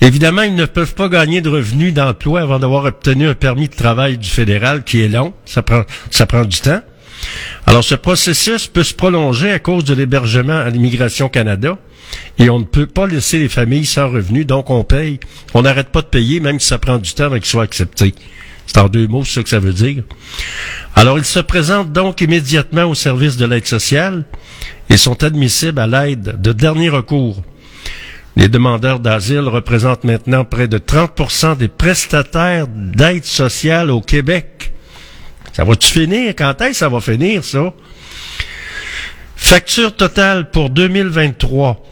Évidemment, 0.00 0.42
ils 0.42 0.54
ne 0.54 0.64
peuvent 0.64 0.94
pas 0.94 1.08
gagner 1.08 1.40
de 1.40 1.48
revenus 1.48 1.92
d'emploi 1.92 2.40
avant 2.40 2.58
d'avoir 2.58 2.84
obtenu 2.84 3.28
un 3.28 3.34
permis 3.34 3.68
de 3.68 3.74
travail 3.74 4.16
du 4.16 4.28
fédéral 4.28 4.84
qui 4.84 5.02
est 5.02 5.08
long. 5.08 5.34
Ça 5.44 5.62
prend, 5.62 5.82
ça 6.10 6.26
prend 6.26 6.44
du 6.44 6.58
temps. 6.60 6.80
Alors, 7.66 7.82
ce 7.82 7.96
processus 7.96 8.68
peut 8.68 8.84
se 8.84 8.94
prolonger 8.94 9.50
à 9.50 9.58
cause 9.58 9.84
de 9.84 9.94
l'hébergement 9.94 10.56
à 10.56 10.70
l'Immigration 10.70 11.28
Canada 11.28 11.76
et 12.38 12.48
on 12.50 12.60
ne 12.60 12.64
peut 12.64 12.86
pas 12.86 13.06
laisser 13.06 13.38
les 13.38 13.48
familles 13.48 13.86
sans 13.86 14.08
revenus, 14.08 14.46
donc 14.46 14.70
on 14.70 14.84
paye. 14.84 15.18
On 15.54 15.62
n'arrête 15.62 15.88
pas 15.88 16.02
de 16.02 16.06
payer, 16.06 16.40
même 16.40 16.60
si 16.60 16.68
ça 16.68 16.78
prend 16.78 16.98
du 16.98 17.12
temps 17.12 17.24
avant 17.24 17.36
qu'ils 17.36 17.46
soient 17.46 17.64
acceptés. 17.64 18.14
C'est 18.68 18.78
en 18.78 18.88
deux 18.88 19.08
mots, 19.08 19.24
ça 19.24 19.42
que 19.42 19.48
ça 19.48 19.58
veut 19.58 19.72
dire. 19.72 20.04
Alors, 20.94 21.18
ils 21.18 21.24
se 21.24 21.40
présentent 21.40 21.90
donc 21.90 22.20
immédiatement 22.20 22.84
au 22.84 22.94
service 22.94 23.38
de 23.38 23.46
l'aide 23.46 23.66
sociale 23.66 24.24
et 24.90 24.98
sont 24.98 25.24
admissibles 25.24 25.80
à 25.80 25.86
l'aide 25.86 26.40
de 26.40 26.52
dernier 26.52 26.90
recours. 26.90 27.42
Les 28.36 28.48
demandeurs 28.48 29.00
d'asile 29.00 29.48
représentent 29.48 30.04
maintenant 30.04 30.44
près 30.44 30.68
de 30.68 30.78
30% 30.78 31.56
des 31.56 31.68
prestataires 31.68 32.66
d'aide 32.68 33.24
sociale 33.24 33.90
au 33.90 34.02
Québec. 34.02 34.72
Ça 35.54 35.64
va-tu 35.64 35.88
finir? 35.88 36.34
Quand 36.36 36.60
est-ce 36.60 36.70
que 36.70 36.76
ça 36.76 36.88
va 36.90 37.00
finir, 37.00 37.42
ça? 37.42 37.72
Facture 39.34 39.96
totale 39.96 40.50
pour 40.50 40.68
2023, 40.68 41.82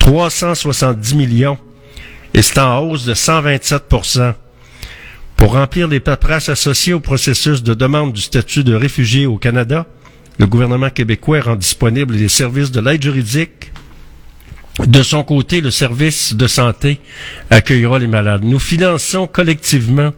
370 0.00 1.14
millions. 1.14 1.58
Et 2.34 2.42
c'est 2.42 2.58
en 2.58 2.80
hausse 2.80 3.04
de 3.04 3.14
127 3.14 3.84
Pour 5.38 5.54
remplir 5.54 5.88
les 5.88 6.00
paperasses 6.00 6.50
associées 6.50 6.92
au 6.92 7.00
processus 7.00 7.62
de 7.62 7.72
demande 7.72 8.12
du 8.12 8.20
statut 8.20 8.64
de 8.64 8.74
réfugié 8.74 9.24
au 9.24 9.38
Canada, 9.38 9.86
le 10.38 10.46
gouvernement 10.46 10.90
québécois 10.90 11.40
rend 11.40 11.56
disponible 11.56 12.14
les 12.14 12.28
services 12.28 12.70
de 12.70 12.80
l'aide 12.80 13.02
juridique, 13.02 13.72
de 14.86 15.02
son 15.02 15.24
côté, 15.24 15.60
le 15.60 15.72
service 15.72 16.34
de 16.34 16.46
santé 16.46 17.00
accueillera 17.50 17.98
les 17.98 18.06
malades. 18.06 18.44
Nous 18.44 18.60
finançons 18.60 19.26
collectivement 19.26 20.12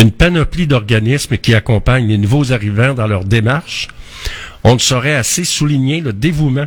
une 0.00 0.10
panoplie 0.10 0.66
d'organismes 0.66 1.36
qui 1.36 1.54
accompagnent 1.54 2.08
les 2.08 2.18
nouveaux 2.18 2.52
arrivants 2.52 2.94
dans 2.94 3.06
leur 3.06 3.24
démarche. 3.24 3.88
On 4.64 4.74
ne 4.74 4.80
saurait 4.80 5.14
assez 5.14 5.44
souligner 5.44 6.00
le 6.00 6.12
dévouement 6.12 6.66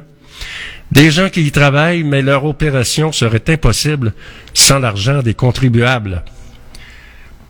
des 0.91 1.11
gens 1.11 1.29
qui 1.29 1.43
y 1.43 1.51
travaillent, 1.51 2.03
mais 2.03 2.21
leur 2.21 2.45
opération 2.45 3.11
serait 3.11 3.43
impossible 3.49 4.13
sans 4.53 4.79
l'argent 4.79 5.21
des 5.21 5.33
contribuables. 5.33 6.23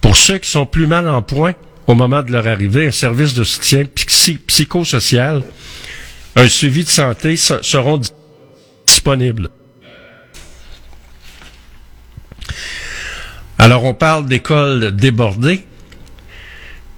Pour 0.07 0.15
ceux 0.15 0.38
qui 0.38 0.49
sont 0.49 0.65
plus 0.65 0.88
mal 0.88 1.05
en 1.09 1.21
point 1.21 1.53
au 1.85 1.93
moment 1.93 2.23
de 2.23 2.31
leur 2.31 2.47
arrivée, 2.47 2.88
un 2.88 2.91
service 2.91 3.34
de 3.34 3.43
soutien 3.43 3.84
psy- 3.93 4.38
psychosocial, 4.47 5.43
un 6.38 6.47
suivi 6.47 6.85
de 6.85 6.89
santé 6.89 7.35
se- 7.35 7.61
seront 7.61 7.97
di- 7.97 8.09
disponibles. 8.85 9.49
Alors, 13.59 13.84
on 13.84 13.93
parle 13.93 14.27
d'écoles 14.27 14.95
débordées. 14.95 15.65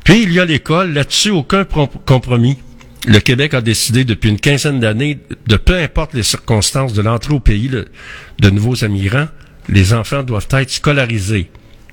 Puis, 0.04 0.22
il 0.22 0.32
y 0.32 0.40
a 0.40 0.46
l'école. 0.46 0.94
Là-dessus, 0.94 1.32
aucun 1.32 1.66
pro- 1.66 1.88
compromis. 1.88 2.60
Le 3.08 3.18
Québec 3.22 3.56
a 3.56 3.62
décidé 3.62 4.04
depuis 4.06 4.30
une 4.30 4.40
quinzaine 4.40 4.80
d'années, 4.80 5.18
de 5.48 5.56
peu 5.58 5.78
importe 5.80 6.14
les 6.14 6.22
circonstances 6.22 6.94
de 6.94 7.02
l'entrée 7.02 7.34
au 7.34 7.40
pays 7.40 7.70
de 7.70 8.50
nouveaux 8.52 8.76
immigrants, 8.76 9.30
les 9.68 9.94
enfants 9.96 10.22
doivent 10.22 10.48
être 10.52 10.70
scolarisés. 10.70 11.50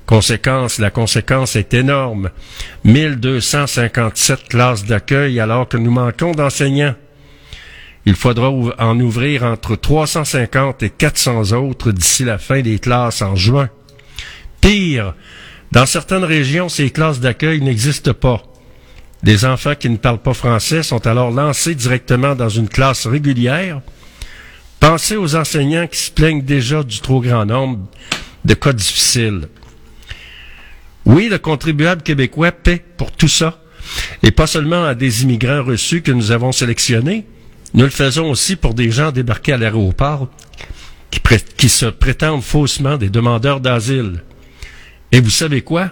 Conséquence, 0.07 0.79
la 0.79 0.89
conséquence 0.89 1.57
est 1.57 1.73
énorme. 1.73 2.31
1257 2.85 4.47
classes 4.47 4.85
d'accueil 4.85 5.37
alors 5.41 5.67
que 5.67 5.75
nous 5.75 5.91
manquons 5.91 6.31
d'enseignants. 6.31 6.95
Il 8.05 8.15
faudra 8.15 8.49
en 8.49 8.99
ouvrir 9.01 9.43
entre 9.43 9.75
350 9.75 10.81
et 10.83 10.89
400 10.91 11.51
autres 11.51 11.91
d'ici 11.91 12.23
la 12.23 12.37
fin 12.37 12.61
des 12.61 12.79
classes 12.79 13.21
en 13.21 13.35
juin. 13.35 13.69
Pire, 14.61 15.13
dans 15.73 15.85
certaines 15.85 16.23
régions, 16.23 16.69
ces 16.69 16.89
classes 16.89 17.19
d'accueil 17.19 17.59
n'existent 17.59 18.13
pas. 18.13 18.41
Des 19.23 19.43
enfants 19.43 19.75
qui 19.75 19.89
ne 19.89 19.97
parlent 19.97 20.21
pas 20.21 20.33
français 20.33 20.83
sont 20.83 21.05
alors 21.05 21.31
lancés 21.31 21.75
directement 21.75 22.33
dans 22.33 22.47
une 22.47 22.69
classe 22.69 23.07
régulière. 23.07 23.81
Pensez 24.79 25.17
aux 25.17 25.35
enseignants 25.35 25.87
qui 25.87 25.99
se 25.99 26.11
plaignent 26.11 26.43
déjà 26.43 26.81
du 26.81 27.01
trop 27.01 27.19
grand 27.19 27.45
nombre 27.45 27.79
de 28.45 28.53
cas 28.53 28.71
difficiles. 28.71 29.49
Oui, 31.07 31.29
le 31.29 31.37
contribuable 31.37 32.01
québécois 32.01 32.51
paie 32.51 32.83
pour 32.97 33.13
tout 33.13 33.29
ça, 33.29 33.61
et 34.23 34.31
pas 34.31 34.45
seulement 34.45 34.83
à 34.83 34.93
des 34.93 35.23
immigrants 35.23 35.63
reçus 35.63 36.01
que 36.01 36.11
nous 36.11 36.31
avons 36.31 36.51
sélectionnés, 36.51 37.25
nous 37.73 37.85
le 37.85 37.89
faisons 37.89 38.29
aussi 38.29 38.57
pour 38.57 38.73
des 38.73 38.91
gens 38.91 39.13
débarqués 39.13 39.53
à 39.53 39.57
l'aéroport 39.57 40.27
qui, 41.09 41.69
se 41.69 41.85
prétendent 41.85 42.43
faussement 42.43 42.97
des 42.97 43.07
demandeurs 43.09 43.61
d'asile. 43.61 44.21
Et 45.13 45.21
vous 45.21 45.29
savez 45.29 45.61
quoi? 45.61 45.91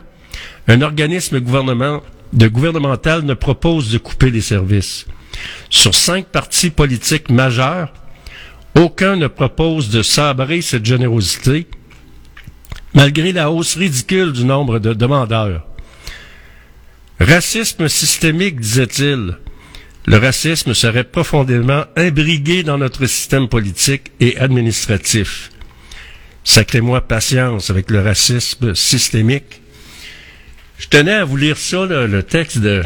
Un 0.68 0.82
organisme 0.82 1.40
gouvernemental 1.40 3.24
ne 3.24 3.34
propose 3.36 3.92
de 3.92 3.98
couper 3.98 4.32
les 4.32 4.42
services. 4.42 5.06
Sur 5.70 5.96
cinq 5.96 6.26
partis 6.26 6.72
politiques 6.72 7.30
majeurs, 7.30 7.94
aucun 8.78 9.16
ne 9.16 9.28
propose 9.28 9.90
de 9.92 10.02
sabrer 10.02 10.62
cette 10.62 10.84
générosité, 10.86 11.68
malgré 12.96 13.34
la 13.34 13.52
hausse 13.52 13.76
ridicule 13.76 14.32
du 14.32 14.46
nombre 14.46 14.80
de 14.80 14.94
demandeurs. 14.94 15.68
Racisme 17.20 17.88
systémique, 17.88 18.60
disait-il. 18.60 19.38
le 20.08 20.18
racisme 20.18 20.74
serait 20.74 21.04
profondément 21.04 21.86
imbrigué 21.96 22.64
dans 22.64 22.78
notre 22.78 23.06
système 23.06 23.48
politique 23.48 24.12
et 24.20 24.38
administratif. 24.38 25.50
Sacrez-moi 26.44 27.02
patience 27.02 27.70
avec 27.70 27.90
le 27.90 28.02
racisme 28.02 28.76
systémique. 28.76 29.62
Je 30.78 30.88
tenais 30.88 31.14
à 31.14 31.26
vous 31.26 31.38
lire 31.38 31.58
ça, 31.58 31.86
le, 31.86 32.24
texte 32.24 32.60
de, 32.60 32.84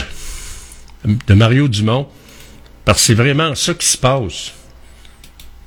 de 1.05 1.33
Mario 1.33 1.67
Dumont, 1.67 2.07
parce 2.85 2.99
que 2.99 3.05
c'est 3.07 3.13
vraiment 3.15 3.53
ça 3.55 3.73
qui 3.73 3.87
se 3.87 3.97
passe. 3.97 4.53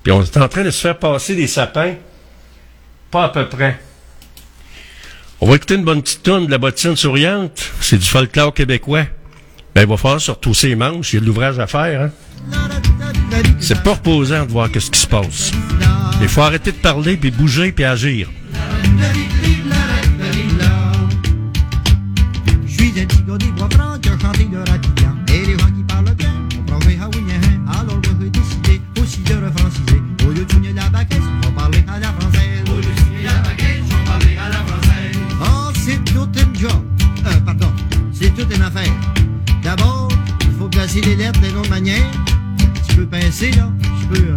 Puis 0.03 0.13
on 0.13 0.23
est 0.23 0.37
en 0.37 0.49
train 0.49 0.65
de 0.65 0.71
se 0.71 0.81
faire 0.81 0.99
passer 0.99 1.35
des 1.35 1.47
sapins, 1.47 1.95
pas 3.11 3.25
à 3.25 3.29
peu 3.29 3.49
près. 3.49 3.79
On 5.45 5.47
va 5.49 5.57
écouter 5.57 5.75
une 5.75 5.83
bonne 5.83 6.03
petite 6.03 6.23
tourne 6.23 6.47
de 6.47 6.53
la 6.53 6.59
bottine 6.59 6.95
souriante. 6.95 7.73
C'est 7.81 7.99
du 7.99 8.07
folklore 8.07 8.55
québécois. 8.55 9.07
Ben, 9.75 9.83
il 9.83 9.89
va 9.89 9.97
falloir 9.97 10.21
surtout 10.21 10.55
ses 10.55 10.77
manches. 10.77 11.13
Il 11.13 11.17
y 11.17 11.19
a 11.19 11.21
de 11.21 11.27
l'ouvrage 11.27 11.59
à 11.59 11.67
faire, 11.67 12.03
hein. 12.03 12.11
C'est 13.59 13.83
pas 13.83 13.95
reposant 13.95 14.47
de 14.47 14.53
voir 14.53 14.69
ce 14.73 14.89
qui 14.89 15.01
se 15.01 15.07
passe. 15.09 15.51
Il 16.21 16.29
faut 16.29 16.43
arrêter 16.43 16.71
de 16.71 16.77
parler, 16.77 17.17
puis 17.17 17.33
bouger, 17.33 17.73
puis 17.73 17.85
agir. 17.85 18.31
Je 22.65 22.73
suis 22.73 22.93
toute 38.43 38.57
une 38.57 38.63
affaire. 38.63 38.93
D'abord, 39.63 40.09
il 40.41 40.53
faut 40.59 40.69
placer 40.69 41.01
les 41.01 41.17
lettres 41.17 41.41
d'une 41.41 41.57
autre 41.57 41.71
manière. 41.71 42.05
Tu 42.89 42.97
peux 42.97 43.07
pincer, 43.07 43.51
là. 43.53 43.71
Je 44.01 44.07
peux... 44.07 44.29
Euh... 44.29 44.37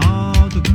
Ah, 0.00 0.32
tout 0.50 0.60
cas. 0.60 0.72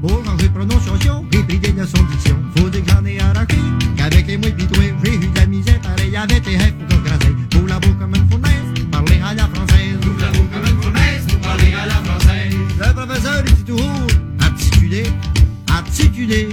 Pour 0.00 0.24
changer 0.24 0.48
de 0.48 0.52
prononciation, 0.52 1.24
j'ai 1.32 1.42
pris 1.42 1.58
des 1.58 1.72
leçons 1.72 2.02
de 2.02 2.12
diction. 2.12 2.36
Faut 2.56 2.68
dire 2.68 2.84
que 2.84 2.90
j'en 2.90 3.04
ai 3.04 3.20
arraché. 3.20 3.58
Qu'avec 3.96 4.26
les 4.26 4.38
pis 4.38 4.66
toi, 4.66 4.82
j'ai 5.04 5.14
eu 5.14 5.18
de 5.18 5.38
la 5.38 5.46
misère. 5.46 5.80
Pareil 5.80 6.16
avec 6.16 6.46
les 6.46 6.56
rêves 6.56 6.74
pour 6.88 7.02
que 7.02 7.08
je. 7.08 7.58
Pour 7.58 7.68
la 7.68 7.78
bouche 7.78 7.98
comme 7.98 8.14
une 8.14 8.28
fournaise, 8.28 8.88
parler 8.90 9.20
à 9.24 9.34
la 9.34 9.48
française. 9.48 9.98
Pour 10.00 10.20
la 10.20 10.28
bouche 10.28 10.50
comme 10.52 10.70
une 10.70 10.82
fournaise, 10.82 11.26
pour 11.28 11.38
parler 11.38 11.74
à 11.74 11.86
la 11.86 11.94
française. 11.94 12.54
Le 12.78 12.94
professeur, 12.94 13.44
il 13.46 13.54
dit 13.54 13.64
toujours, 13.64 14.06
articuler, 14.40 15.06
articuler. 15.68 16.48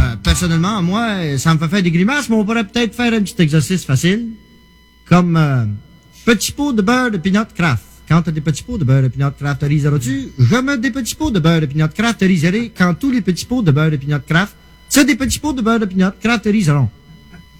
Euh, 0.00 0.16
personnellement, 0.22 0.82
moi, 0.82 1.38
ça 1.38 1.54
me 1.54 1.58
fait 1.58 1.68
faire 1.68 1.82
des 1.82 1.90
grimaces, 1.90 2.28
mais 2.28 2.36
on 2.36 2.44
pourrait 2.44 2.64
peut-être 2.64 2.94
faire 2.94 3.12
un 3.12 3.20
petit 3.20 3.40
exercice 3.42 3.84
facile. 3.84 4.28
Comme, 5.08 5.36
euh, 5.36 5.64
petit 6.24 6.52
pot 6.52 6.72
de 6.72 6.82
beurre 6.82 7.10
de 7.10 7.18
peanut 7.18 7.52
craft. 7.54 7.84
Quand 8.08 8.22
t'as 8.22 8.30
des 8.30 8.40
petits 8.40 8.62
pots 8.62 8.78
de 8.78 8.84
beurre 8.84 9.02
de 9.02 9.08
peanut 9.08 9.32
crafteriseras-tu? 9.38 10.28
Je 10.38 10.56
mets 10.56 10.78
des 10.78 10.90
petits 10.90 11.14
pots 11.14 11.30
de 11.30 11.38
beurre 11.38 11.60
de 11.60 11.66
peanut 11.66 11.92
crafteriserés 11.92 12.72
quand 12.76 12.94
tous 12.94 13.10
les 13.10 13.20
petits 13.20 13.46
pots 13.46 13.62
de 13.62 13.70
beurre 13.70 13.90
de 13.90 13.96
peanut 13.96 14.24
craft, 14.26 14.54
c'est 14.88 15.04
des 15.04 15.16
petits 15.16 15.38
pots 15.38 15.52
de 15.52 15.62
beurre 15.62 15.80
de 15.80 15.86
peanut 15.86 16.14
crafteriseront. 16.20 16.88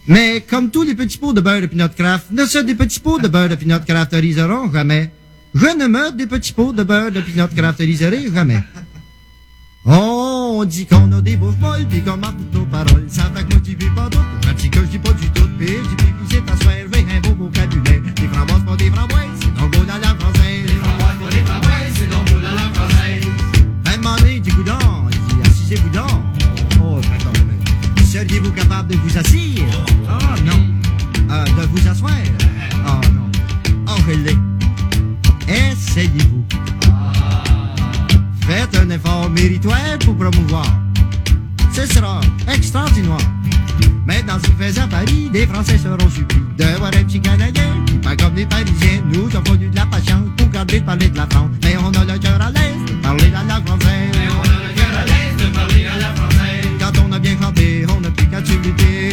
Mais 0.08 0.40
comme 0.48 0.70
tous 0.70 0.82
les 0.82 0.94
petits 0.94 1.18
pots 1.18 1.32
de 1.32 1.40
beurre 1.40 1.60
de 1.60 1.66
peanut 1.66 1.94
craft 1.94 2.26
ne 2.32 2.44
sont 2.46 2.62
des 2.62 2.74
petits 2.74 3.00
pots 3.00 3.18
de 3.18 3.28
beurre 3.28 3.48
de 3.48 3.54
peanut 3.54 3.84
crafteriseront 3.84 4.72
jamais, 4.72 5.10
je 5.54 5.66
ne 5.66 5.86
mets 5.86 6.12
des 6.12 6.26
petits 6.26 6.52
pots 6.52 6.72
de 6.72 6.82
beurre 6.82 7.12
de 7.12 7.20
peanut 7.20 7.54
crafteriserés 7.54 8.28
jamais. 8.34 8.62
Oh, 9.86 10.58
on 10.60 10.64
dit 10.64 10.86
qu'on 10.86 11.10
a 11.12 11.20
des 11.22 11.36
bouches 11.36 11.56
molles 11.60 11.86
pis 11.86 12.02
qu'on 12.02 12.16
marque 12.16 12.36
nos 12.52 12.66
paroles. 12.66 13.06
Ça 13.08 13.24
fait 13.34 13.44
que 13.44 13.54
moi 13.54 13.62
j'y 13.64 13.74
vais 13.74 13.90
pas 13.94 14.08
d'autre. 14.08 14.24
Un 14.48 14.54
petit 14.54 14.68
que 14.68 14.80
je 14.80 14.86
dis 14.86 14.98
pas 14.98 15.12
du 15.12 15.28
tout 15.30 15.48
pire. 15.58 15.80
J'ai 15.88 15.96
pris 15.96 16.14
c'est 16.30 16.44
ta 16.44 16.54
sphère, 16.56 16.86
j'ai 16.92 17.00
un 17.00 17.20
beau 17.20 17.44
vocabulaire. 17.44 18.00
Des 18.14 18.28
framboises 18.28 18.64
pas 18.64 18.76
des 18.76 18.90
framboises, 18.90 19.38
c'est 19.40 19.54
donc 19.58 19.72
beau 19.72 19.84
dans 19.84 19.98
la 19.98 20.14
française. 20.14 20.66
Des 20.66 20.74
framboises 20.74 21.18
pas 21.18 21.30
des 21.30 21.44
framboises, 21.44 21.94
c'est 21.94 22.10
donc 22.10 22.24
beau 22.30 22.40
dans 22.40 22.54
la 22.54 22.74
française. 22.74 23.26
Moment 24.02 24.16
donné, 24.16 24.40
dit 24.40 24.50
coudon, 24.50 24.78
il 25.12 25.18
dit 25.18 25.48
assisez-vous 25.48 25.90
donc. 25.90 26.06
Oh, 26.82 26.98
attends, 26.98 27.40
mais 27.46 28.02
seriez-vous 28.04 28.52
capable 28.52 28.88
de 28.88 28.96
vous 28.96 29.18
asseoir? 29.18 29.84
Ah, 30.08 30.34
non. 30.44 30.60
Euh, 31.30 31.44
de 31.44 31.66
vous 31.66 31.86
asseoir? 31.86 32.12
Ah, 32.86 33.00
non. 33.12 33.30
Oh, 33.88 34.00
je 34.08 34.12
l'ai. 34.12 34.36
Essayez-vous. 35.48 36.59
Faites 38.50 38.76
un 38.76 38.90
effort 38.90 39.30
méritoire 39.30 39.96
pour 40.04 40.16
promouvoir. 40.16 40.66
Ce 41.72 41.86
sera 41.86 42.20
extraordinaire. 42.52 43.16
Maintenant, 44.04 44.40
s'il 44.44 44.54
faisait 44.54 44.80
à 44.80 44.88
Paris, 44.88 45.30
des 45.32 45.46
Français 45.46 45.78
seront 45.78 46.10
surpris 46.10 46.40
de 46.58 46.64
voir 46.76 46.88
un 46.88 47.04
petit 47.04 47.20
Canadien 47.20 47.76
qui, 47.86 47.94
pas 47.98 48.16
comme 48.16 48.34
les 48.34 48.46
Parisiens, 48.46 49.04
nous 49.06 49.28
ont 49.36 49.42
connu 49.42 49.68
de 49.68 49.76
la 49.76 49.86
patience 49.86 50.26
pour 50.36 50.48
garder 50.48 50.80
de 50.80 50.84
parler 50.84 51.08
de 51.08 51.16
la 51.16 51.28
France. 51.28 51.50
Mais 51.62 51.76
on 51.76 51.92
a 51.92 52.04
le 52.04 52.18
cœur 52.18 52.42
à 52.42 52.50
l'aise 52.50 52.84
de 52.88 52.94
parler 53.00 53.30
la 53.30 53.44
langue 53.44 53.66
française. 53.68 54.10
Mais 54.14 54.28
on 54.36 54.40
a 54.40 54.66
le 54.66 54.74
cœur 54.74 54.98
à 54.98 55.04
l'aise 55.04 55.46
de 55.46 55.54
parler 55.54 55.86
à 55.86 55.98
la 55.98 56.14
française. 56.16 56.66
Quand 56.80 57.04
on 57.06 57.12
a 57.12 57.18
bien 57.20 57.36
chanté, 57.40 57.86
on 57.96 58.00
n'a 58.00 58.10
plus 58.10 58.26
qu'à 58.26 58.44
s'imiter. 58.44 59.09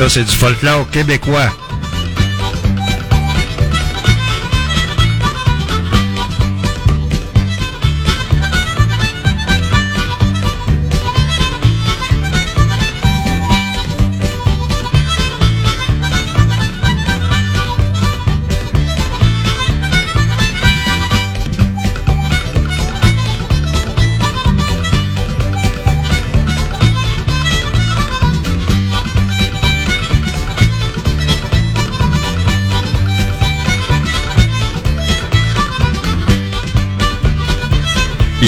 Là, 0.00 0.08
c'est 0.08 0.24
du 0.24 0.34
folklore 0.34 0.88
québécois. 0.90 1.50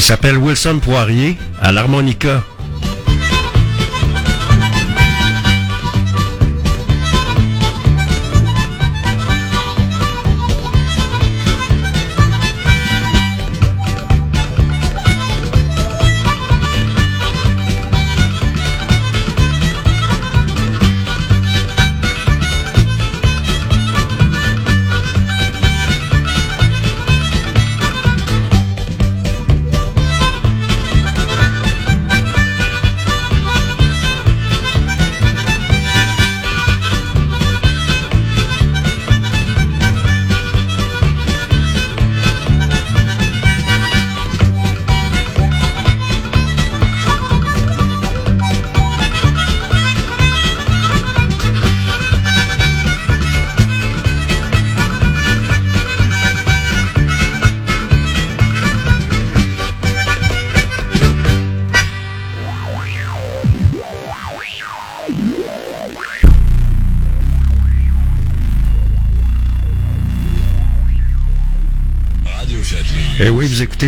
Il 0.02 0.06
s'appelle 0.06 0.36
Wilson 0.36 0.80
Poirier 0.82 1.36
à 1.60 1.70
l'harmonica. 1.70 2.42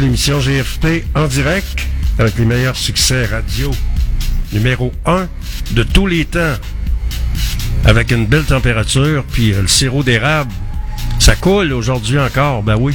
L'émission 0.01 0.41
GFP 0.41 1.05
en 1.15 1.27
direct 1.27 1.87
avec 2.19 2.37
les 2.39 2.45
meilleurs 2.45 2.77
succès 2.77 3.27
radio 3.27 3.71
numéro 4.53 4.93
1 5.07 5.29
de 5.73 5.83
tous 5.83 6.07
les 6.07 6.25
temps. 6.25 6.55
Avec 7.85 8.11
une 8.11 8.27
belle 8.27 8.45
température, 8.45 9.25
puis 9.33 9.53
euh, 9.53 9.63
le 9.63 9.69
sirop 9.69 10.03
d'érable, 10.03 10.51
ça 11.19 11.37
coule 11.37 11.73
aujourd'hui 11.73 12.19
encore, 12.19 12.63
ben 12.63 12.77
oui. 12.77 12.95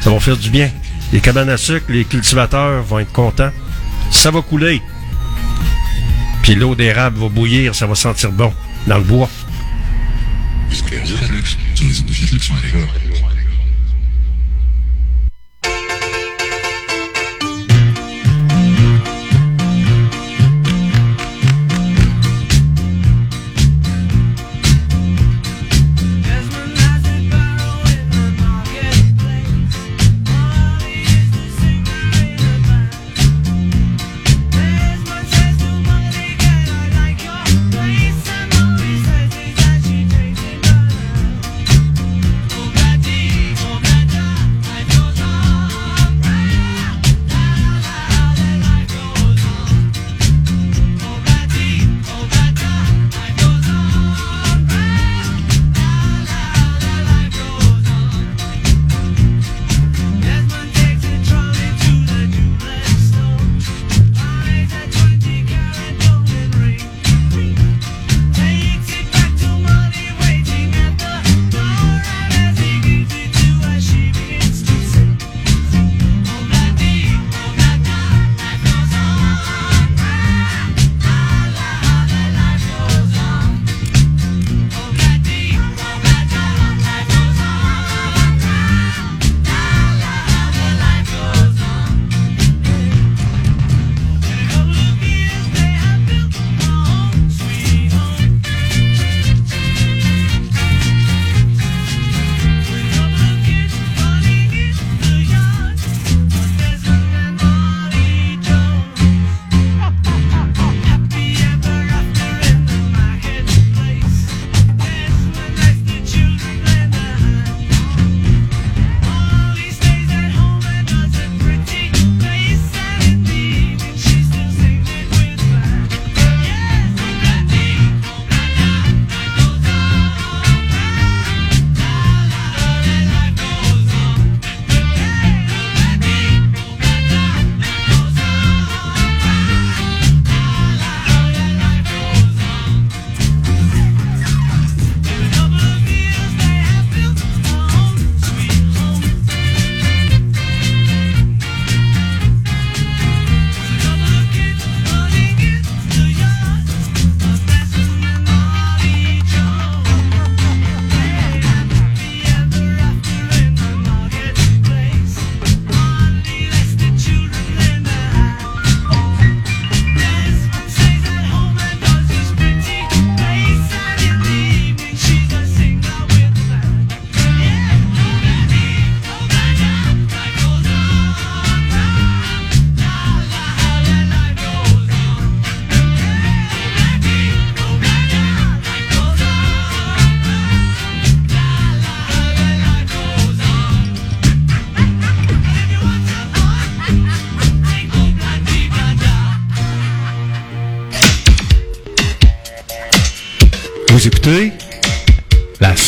Ça 0.00 0.10
va 0.10 0.18
faire 0.20 0.36
du 0.36 0.50
bien. 0.50 0.70
Les 1.12 1.20
cabanes 1.20 1.50
à 1.50 1.56
sucre, 1.56 1.86
les 1.88 2.04
cultivateurs 2.04 2.82
vont 2.82 2.98
être 3.00 3.12
contents. 3.12 3.52
Ça 4.10 4.30
va 4.30 4.42
couler. 4.42 4.80
Puis 6.42 6.54
l'eau 6.54 6.74
d'érable 6.74 7.18
va 7.18 7.28
bouillir, 7.28 7.74
ça 7.74 7.86
va 7.86 7.94
sentir 7.94 8.32
bon 8.32 8.52
dans 8.86 8.98
le 8.98 9.04
bois. 9.04 9.28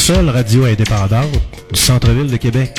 Seule 0.03 0.31
radio 0.31 0.65
indépendante 0.65 1.31
du 1.73 1.79
centre-ville 1.79 2.29
de 2.29 2.37
Québec. 2.37 2.77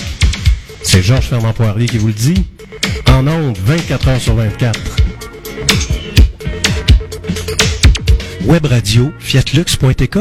C'est 0.82 1.02
Georges 1.02 1.28
Fernand 1.28 1.54
Poirier 1.54 1.86
qui 1.86 1.98
vous 1.98 2.08
le 2.08 2.14
dit. 2.14 2.46
En 3.08 3.26
ondes, 3.26 3.58
24 3.64 4.08
heures 4.10 4.20
sur 4.20 4.36
24. 4.36 4.78
Web 8.46 8.66
radio, 8.66 9.14
fiatlux.tk. 9.20 10.18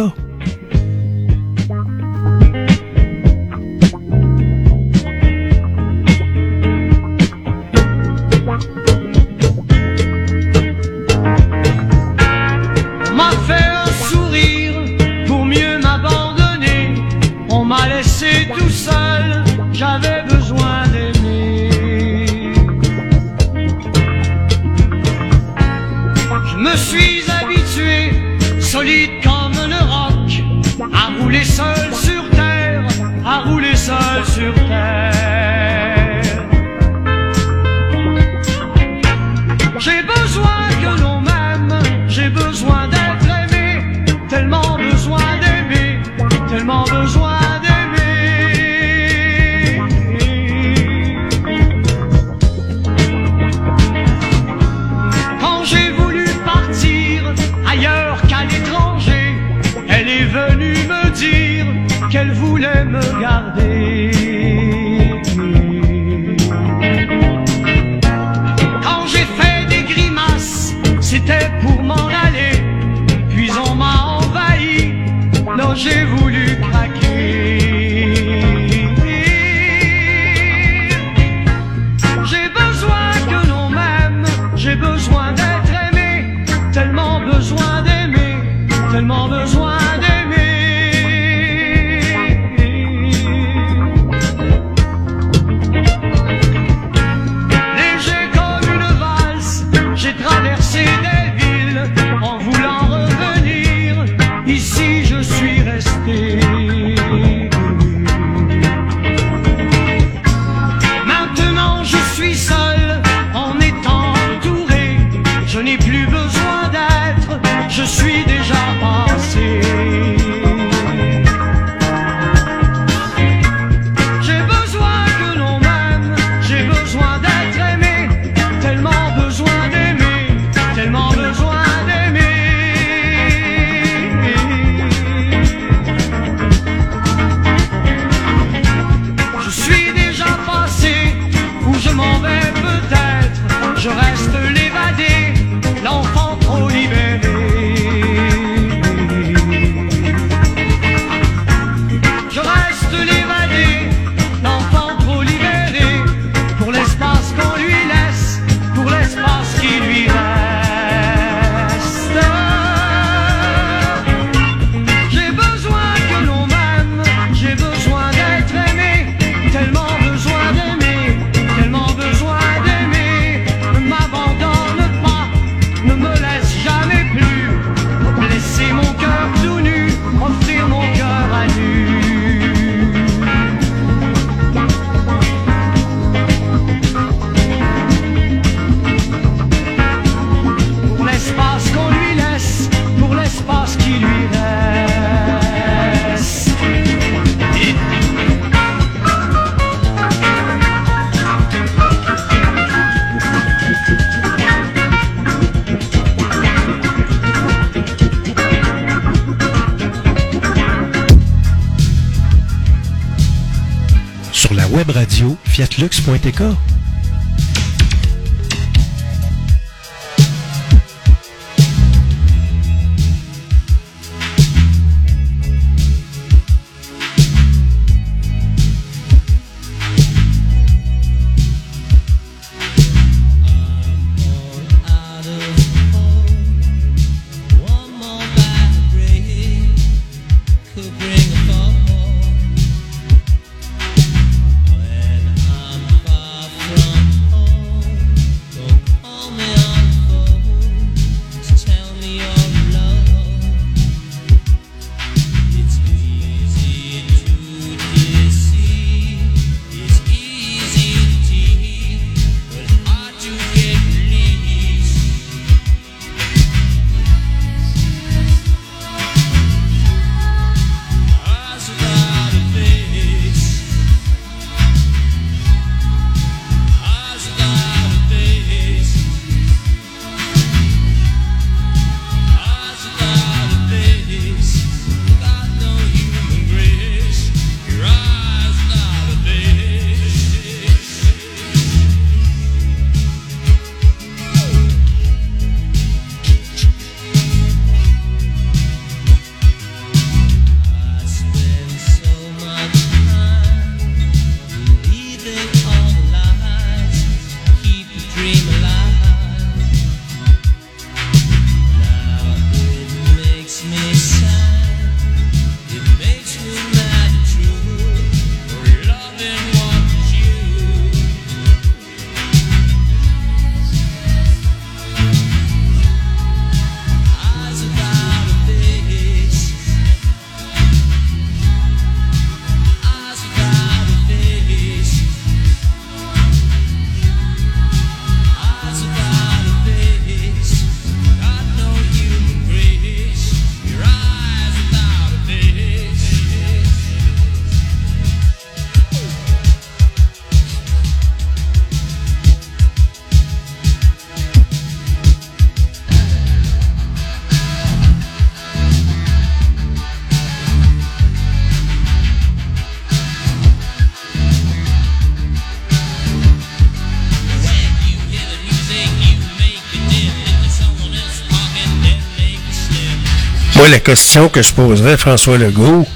Moi, 373.62 373.70
la 373.70 373.78
question 373.78 374.28
que 374.28 374.42
je 374.42 374.52
poserais 374.52 374.96
François 374.96 375.38
Legault, 375.38 375.86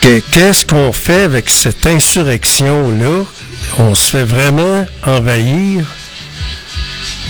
que 0.00 0.18
qu'est-ce 0.18 0.66
qu'on 0.66 0.92
fait 0.92 1.22
avec 1.22 1.48
cette 1.48 1.86
insurrection-là? 1.86 3.24
On 3.78 3.94
se 3.94 4.16
fait 4.16 4.24
vraiment 4.24 4.84
envahir, 5.06 5.84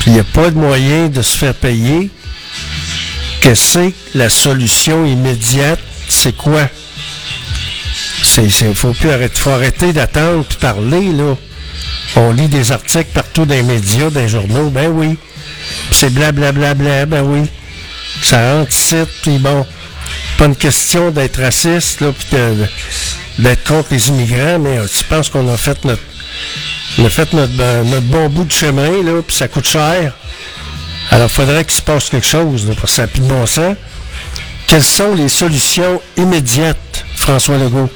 puis 0.01 0.07
il 0.07 0.13
n'y 0.15 0.21
a 0.21 0.25
pas 0.25 0.49
de 0.49 0.57
moyen 0.57 1.09
de 1.09 1.21
se 1.21 1.37
faire 1.37 1.53
payer? 1.53 2.09
Que 3.43 3.55
c'est 3.55 3.93
la 4.15 4.31
solution 4.31 5.05
immédiate? 5.05 5.81
C'est 6.09 6.35
quoi? 6.35 6.67
C'est, 8.23 8.49
faut 8.75 8.95
plus 8.95 9.11
arrêter, 9.11 9.93
d'attendre 9.93 10.47
puis 10.47 10.57
parler, 10.57 11.13
là. 11.13 11.37
On 12.17 12.33
lit 12.33 12.49
des 12.49 12.73
articles 12.73 13.11
partout 13.13 13.45
dans 13.45 13.55
les 13.55 13.63
médias, 13.63 14.09
dans 14.09 14.21
les 14.21 14.29
journaux, 14.29 14.71
ben 14.71 14.89
oui. 14.89 15.19
C'est 15.93 16.15
blablabla, 16.15 17.05
ben 17.05 17.23
oui. 17.23 17.51
Ça 18.23 18.55
rentre 18.55 18.73
ici, 18.73 18.97
puis 19.23 19.39
bon, 19.39 19.67
pas 20.37 20.47
une 20.47 20.57
question 20.57 21.11
d'être 21.11 21.41
raciste, 21.41 22.01
là, 22.01 22.13
puis 22.13 22.39
d'être 23.39 23.65
contre 23.65 23.89
les 23.93 24.09
immigrants, 24.09 24.59
mais 24.59 24.79
euh, 24.79 24.87
tu 24.87 25.05
penses 25.05 25.29
qu'on 25.31 25.49
a 25.53 25.57
fait 25.57 25.79
ben, 25.87 27.85
notre 27.85 28.07
bon 28.07 28.29
bout 28.29 28.45
de 28.45 28.53
chemin, 28.53 29.03
là, 29.03 29.23
puis 29.27 29.37
ça 29.37 29.49
coûte 29.49 29.67
cher. 29.67 30.13
Alors, 31.11 31.29
il 31.29 31.35
faudrait 31.35 31.65
qu'il 31.65 31.75
se 31.75 31.83
passe 31.83 32.11
quelque 32.11 32.27
chose, 32.27 32.69
là, 32.69 32.75
pour 32.75 32.89
ça 32.89 33.07
plus 33.07 33.21
de 33.21 33.27
bon 33.27 33.47
sens. 33.47 33.77
Quelles 34.67 34.85
sont 34.85 35.15
les 35.15 35.29
solutions 35.29 36.01
immédiates, 36.17 37.05
François 37.17 37.57
Legault? 37.57 37.91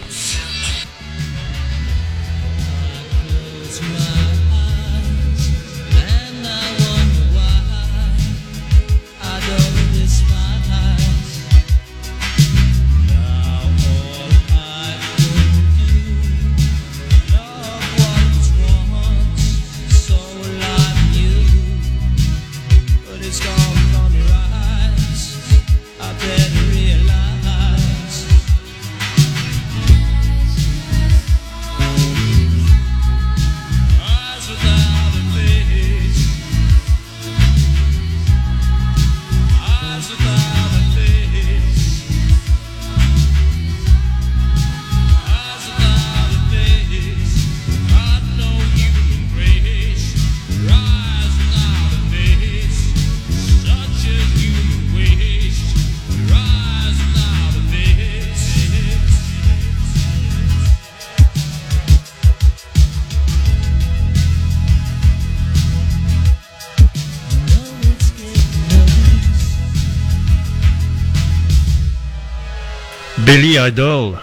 Billy 73.42 73.58
Idol. 73.58 74.14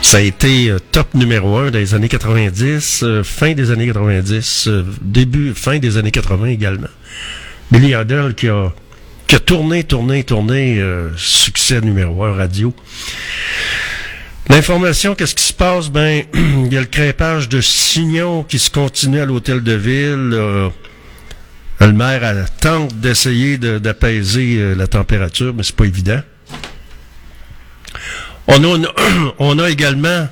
Ça 0.00 0.18
a 0.18 0.20
été 0.20 0.70
euh, 0.70 0.78
top 0.78 1.12
numéro 1.14 1.56
un 1.56 1.70
les 1.70 1.92
années 1.92 2.08
90, 2.08 3.00
euh, 3.02 3.24
fin 3.24 3.54
des 3.54 3.72
années 3.72 3.88
90, 3.88 4.68
euh, 4.68 4.84
début, 5.00 5.52
fin 5.52 5.80
des 5.80 5.96
années 5.96 6.12
80 6.12 6.46
également. 6.46 6.86
Billy 7.72 7.94
Idol 8.00 8.36
qui 8.36 8.48
a, 8.48 8.72
tourné, 9.44 9.82
tourné, 9.82 10.22
tourné, 10.22 10.80
succès 11.16 11.80
numéro 11.80 12.22
un 12.22 12.32
radio. 12.32 12.72
L'information, 14.48 15.16
qu'est-ce 15.16 15.34
qui 15.34 15.42
se 15.42 15.52
passe? 15.52 15.90
Ben, 15.90 16.22
il 16.34 16.72
y 16.72 16.76
a 16.76 16.80
le 16.80 16.86
crépage 16.86 17.48
de 17.48 17.60
signaux 17.60 18.46
qui 18.48 18.60
se 18.60 18.70
continue 18.70 19.18
à 19.18 19.26
l'hôtel 19.26 19.64
de 19.64 19.72
ville. 19.72 20.70
le 21.80 21.92
maire 21.92 22.46
tente 22.60 22.94
d'essayer 23.00 23.58
de- 23.58 23.78
d'apaiser 23.78 24.76
la 24.76 24.86
température, 24.86 25.52
mais 25.52 25.64
c'est 25.64 25.74
pas 25.74 25.86
évident. 25.86 26.22
On 29.38 29.58
a, 29.58 29.70
également 29.70 30.28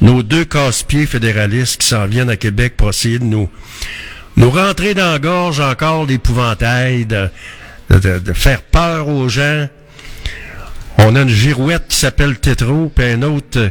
nos 0.00 0.22
deux 0.22 0.44
casse-pieds 0.44 1.06
fédéralistes 1.06 1.80
qui 1.80 1.86
s'en 1.86 2.06
viennent 2.06 2.30
à 2.30 2.36
Québec 2.36 2.74
pour 2.76 2.88
essayer 2.88 3.18
de 3.18 3.24
nous, 3.24 3.50
nous 4.36 4.50
rentrer 4.50 4.94
dans 4.94 5.12
la 5.12 5.18
gorge 5.18 5.60
encore 5.60 6.06
d'épouvantail, 6.06 7.04
de, 7.06 7.30
faire 8.34 8.62
peur 8.62 9.08
aux 9.08 9.28
gens. 9.28 9.68
On 10.98 11.16
a 11.16 11.22
une 11.22 11.28
girouette 11.28 11.88
qui 11.88 11.96
s'appelle 11.96 12.38
Tétro, 12.38 12.90
puis 12.94 13.04
un 13.04 13.22
autre, 13.22 13.70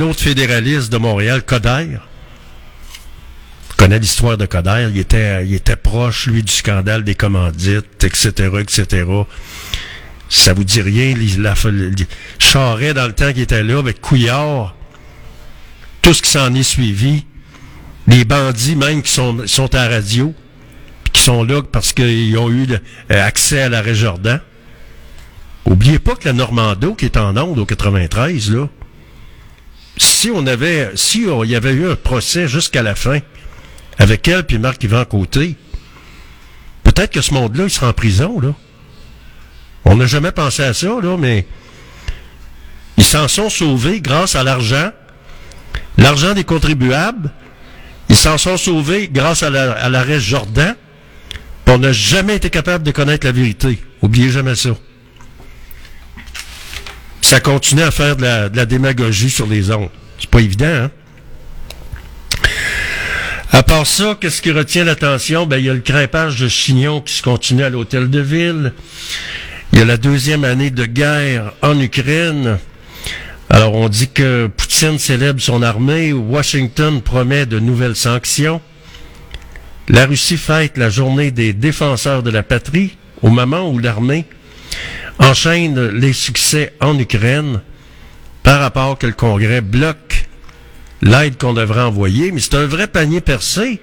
autre 0.00 0.20
fédéraliste 0.20 0.90
de 0.90 0.98
Montréal, 0.98 1.42
Coder. 1.42 1.98
On 3.70 3.76
connaît 3.76 3.98
l'histoire 3.98 4.38
de 4.38 4.46
Coder. 4.46 4.88
Il 4.90 4.98
était, 4.98 5.46
il 5.46 5.54
était 5.54 5.76
proche, 5.76 6.26
lui, 6.26 6.42
du 6.42 6.52
scandale 6.52 7.04
des 7.04 7.14
commandites, 7.14 8.02
etc., 8.02 8.30
etc. 8.60 9.04
Ça 10.28 10.52
vous 10.52 10.64
dit 10.64 10.80
rien, 10.80 11.14
il 11.18 11.42
la, 11.42 11.54
Charret, 12.38 12.94
dans 12.94 13.06
le 13.06 13.12
temps 13.12 13.32
qu'il 13.32 13.42
était 13.42 13.62
là, 13.62 13.78
avec 13.78 14.00
Couillard, 14.00 14.74
tout 16.02 16.14
ce 16.14 16.22
qui 16.22 16.30
s'en 16.30 16.52
est 16.54 16.62
suivi, 16.62 17.24
les 18.08 18.24
bandits 18.24 18.76
même 18.76 19.02
qui 19.02 19.12
sont, 19.12 19.46
sont 19.46 19.74
à 19.74 19.88
radio, 19.88 20.34
qui 21.12 21.22
sont 21.22 21.44
là 21.44 21.62
parce 21.62 21.92
qu'ils 21.92 22.36
ont 22.38 22.50
eu 22.50 22.66
euh, 22.70 22.78
accès 23.26 23.62
à 23.62 23.68
l'arrêt 23.68 23.94
Jordan. 23.94 24.40
Oubliez 25.64 25.98
pas 25.98 26.14
que 26.14 26.26
la 26.26 26.32
Normando, 26.32 26.94
qui 26.94 27.06
est 27.06 27.16
en 27.16 27.36
onde 27.36 27.58
au 27.58 27.66
93, 27.66 28.52
là, 28.52 28.68
si 29.96 30.30
on 30.30 30.46
avait, 30.46 30.90
si 30.94 31.24
il 31.24 31.50
y 31.50 31.56
avait 31.56 31.72
eu 31.72 31.88
un 31.88 31.96
procès 31.96 32.48
jusqu'à 32.48 32.82
la 32.82 32.94
fin, 32.94 33.18
avec 33.98 34.28
elle 34.28 34.44
puis 34.44 34.58
Marc-Yvan 34.58 35.04
Côté, 35.06 35.56
peut-être 36.84 37.12
que 37.12 37.20
ce 37.20 37.32
monde-là, 37.34 37.64
il 37.64 37.70
sera 37.70 37.88
en 37.88 37.92
prison, 37.92 38.40
là. 38.40 38.54
On 39.86 39.96
n'a 39.96 40.06
jamais 40.06 40.32
pensé 40.32 40.62
à 40.62 40.74
ça, 40.74 40.88
là, 41.02 41.16
mais 41.16 41.46
ils 42.96 43.04
s'en 43.04 43.28
sont 43.28 43.48
sauvés 43.48 44.00
grâce 44.00 44.34
à 44.34 44.42
l'argent, 44.42 44.90
l'argent 45.96 46.34
des 46.34 46.44
contribuables. 46.44 47.30
Ils 48.08 48.16
s'en 48.16 48.36
sont 48.36 48.56
sauvés 48.56 49.08
grâce 49.12 49.42
à 49.42 49.50
la- 49.50 49.72
à 49.72 49.88
l'arrêt 49.88 50.20
Jordan. 50.20 50.74
on 51.68 51.78
n'a 51.78 51.92
jamais 51.92 52.36
été 52.36 52.48
capable 52.48 52.84
de 52.84 52.92
connaître 52.92 53.26
la 53.26 53.32
vérité. 53.32 53.82
Oubliez 54.00 54.30
jamais 54.30 54.54
ça. 54.54 54.70
Ça 57.20 57.40
continue 57.40 57.82
à 57.82 57.90
faire 57.90 58.14
de 58.16 58.22
la, 58.22 58.66
démagogie 58.66 59.30
sur 59.30 59.46
les 59.48 59.72
ondes. 59.72 59.90
C'est 60.18 60.30
pas 60.30 60.40
évident, 60.40 60.64
hein? 60.84 60.90
À 63.50 63.62
part 63.64 63.86
ça, 63.86 64.16
qu'est-ce 64.20 64.40
qui 64.40 64.52
retient 64.52 64.84
l'attention? 64.84 65.44
Ben, 65.44 65.58
il 65.58 65.64
y 65.64 65.70
a 65.70 65.74
le 65.74 65.80
crépage 65.80 66.36
de 66.36 66.46
chignons 66.46 67.00
qui 67.00 67.14
se 67.14 67.22
continue 67.22 67.64
à 67.64 67.68
l'hôtel 67.68 68.10
de 68.10 68.20
ville. 68.20 68.72
Il 69.72 69.80
y 69.80 69.82
a 69.82 69.84
la 69.84 69.96
deuxième 69.96 70.44
année 70.44 70.70
de 70.70 70.86
guerre 70.86 71.52
en 71.60 71.78
Ukraine. 71.80 72.58
Alors, 73.50 73.74
on 73.74 73.88
dit 73.88 74.08
que 74.08 74.46
Poutine 74.46 74.98
célèbre 74.98 75.40
son 75.40 75.62
armée. 75.62 76.12
Washington 76.12 77.02
promet 77.02 77.46
de 77.46 77.58
nouvelles 77.58 77.96
sanctions. 77.96 78.60
La 79.88 80.06
Russie 80.06 80.36
fête 80.36 80.78
la 80.78 80.88
journée 80.88 81.30
des 81.30 81.52
défenseurs 81.52 82.22
de 82.22 82.30
la 82.30 82.42
patrie 82.42 82.96
au 83.22 83.28
moment 83.28 83.70
où 83.70 83.78
l'armée 83.78 84.24
enchaîne 85.18 85.88
les 85.88 86.12
succès 86.12 86.72
en 86.80 86.98
Ukraine 86.98 87.60
par 88.42 88.60
rapport 88.60 88.98
que 88.98 89.06
le 89.06 89.12
Congrès 89.12 89.60
bloque 89.60 90.26
l'aide 91.02 91.36
qu'on 91.38 91.54
devrait 91.54 91.82
envoyer, 91.82 92.32
mais 92.32 92.40
c'est 92.40 92.54
un 92.54 92.66
vrai 92.66 92.86
panier 92.86 93.20
percé. 93.20 93.80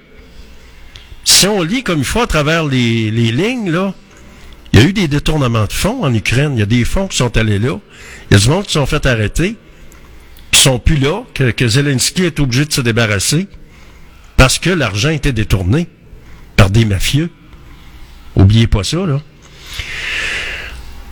Si 1.24 1.46
on 1.46 1.62
lit 1.62 1.82
comme 1.82 2.00
il 2.00 2.04
faut 2.04 2.22
à 2.22 2.26
travers 2.26 2.64
les, 2.64 3.10
les 3.10 3.32
lignes, 3.32 3.70
là, 3.70 3.94
il 4.74 4.80
y 4.80 4.82
a 4.82 4.86
eu 4.88 4.92
des 4.92 5.06
détournements 5.06 5.66
de 5.66 5.72
fonds 5.72 6.02
en 6.02 6.12
Ukraine. 6.12 6.54
Il 6.56 6.58
y 6.58 6.62
a 6.62 6.66
des 6.66 6.84
fonds 6.84 7.06
qui 7.06 7.16
sont 7.16 7.36
allés 7.36 7.60
là. 7.60 7.78
Il 8.28 8.34
y 8.34 8.36
a 8.36 8.40
du 8.40 8.48
monde 8.48 8.64
qui 8.64 8.72
sont 8.72 8.86
fait 8.86 9.06
arrêter, 9.06 9.54
qui 10.50 10.60
sont 10.60 10.80
plus 10.80 10.96
là, 10.96 11.22
que, 11.32 11.68
Zelensky 11.68 12.24
est 12.24 12.40
obligé 12.40 12.64
de 12.64 12.72
se 12.72 12.80
débarrasser 12.80 13.46
parce 14.36 14.58
que 14.58 14.70
l'argent 14.70 15.10
était 15.10 15.32
détourné 15.32 15.86
par 16.56 16.70
des 16.70 16.84
mafieux. 16.84 17.30
Oubliez 18.34 18.66
pas 18.66 18.82
ça, 18.82 19.06
là. 19.06 19.20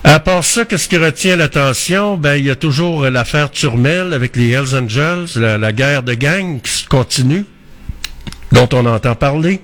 À 0.03 0.19
part 0.19 0.43
ça, 0.43 0.65
qu'est-ce 0.65 0.89
qui 0.89 0.97
retient 0.97 1.37
l'attention? 1.37 2.17
Ben, 2.17 2.35
il 2.35 2.47
y 2.47 2.51
a 2.51 2.57
toujours 2.57 3.09
l'affaire 3.09 3.53
Turmel 3.53 4.13
avec 4.13 4.35
les 4.35 4.51
Hells 4.51 4.75
Angels, 4.75 5.29
la, 5.37 5.73
guerre 5.73 6.03
de 6.03 6.15
gang 6.15 6.61
qui 6.61 6.85
continue, 6.87 7.45
dont 8.51 8.69
on 8.73 8.87
entend 8.87 9.15
parler. 9.15 9.61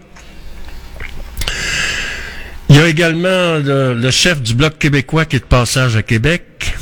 Il 2.68 2.76
y 2.76 2.78
a 2.78 2.88
également 2.88 3.56
le, 3.56 4.10
chef 4.10 4.42
du 4.42 4.54
Bloc 4.54 4.78
québécois 4.78 5.24
qui 5.24 5.36
est 5.36 5.40
de 5.40 5.44
passage 5.44 5.96
à 5.96 6.02
Québec. 6.02 6.74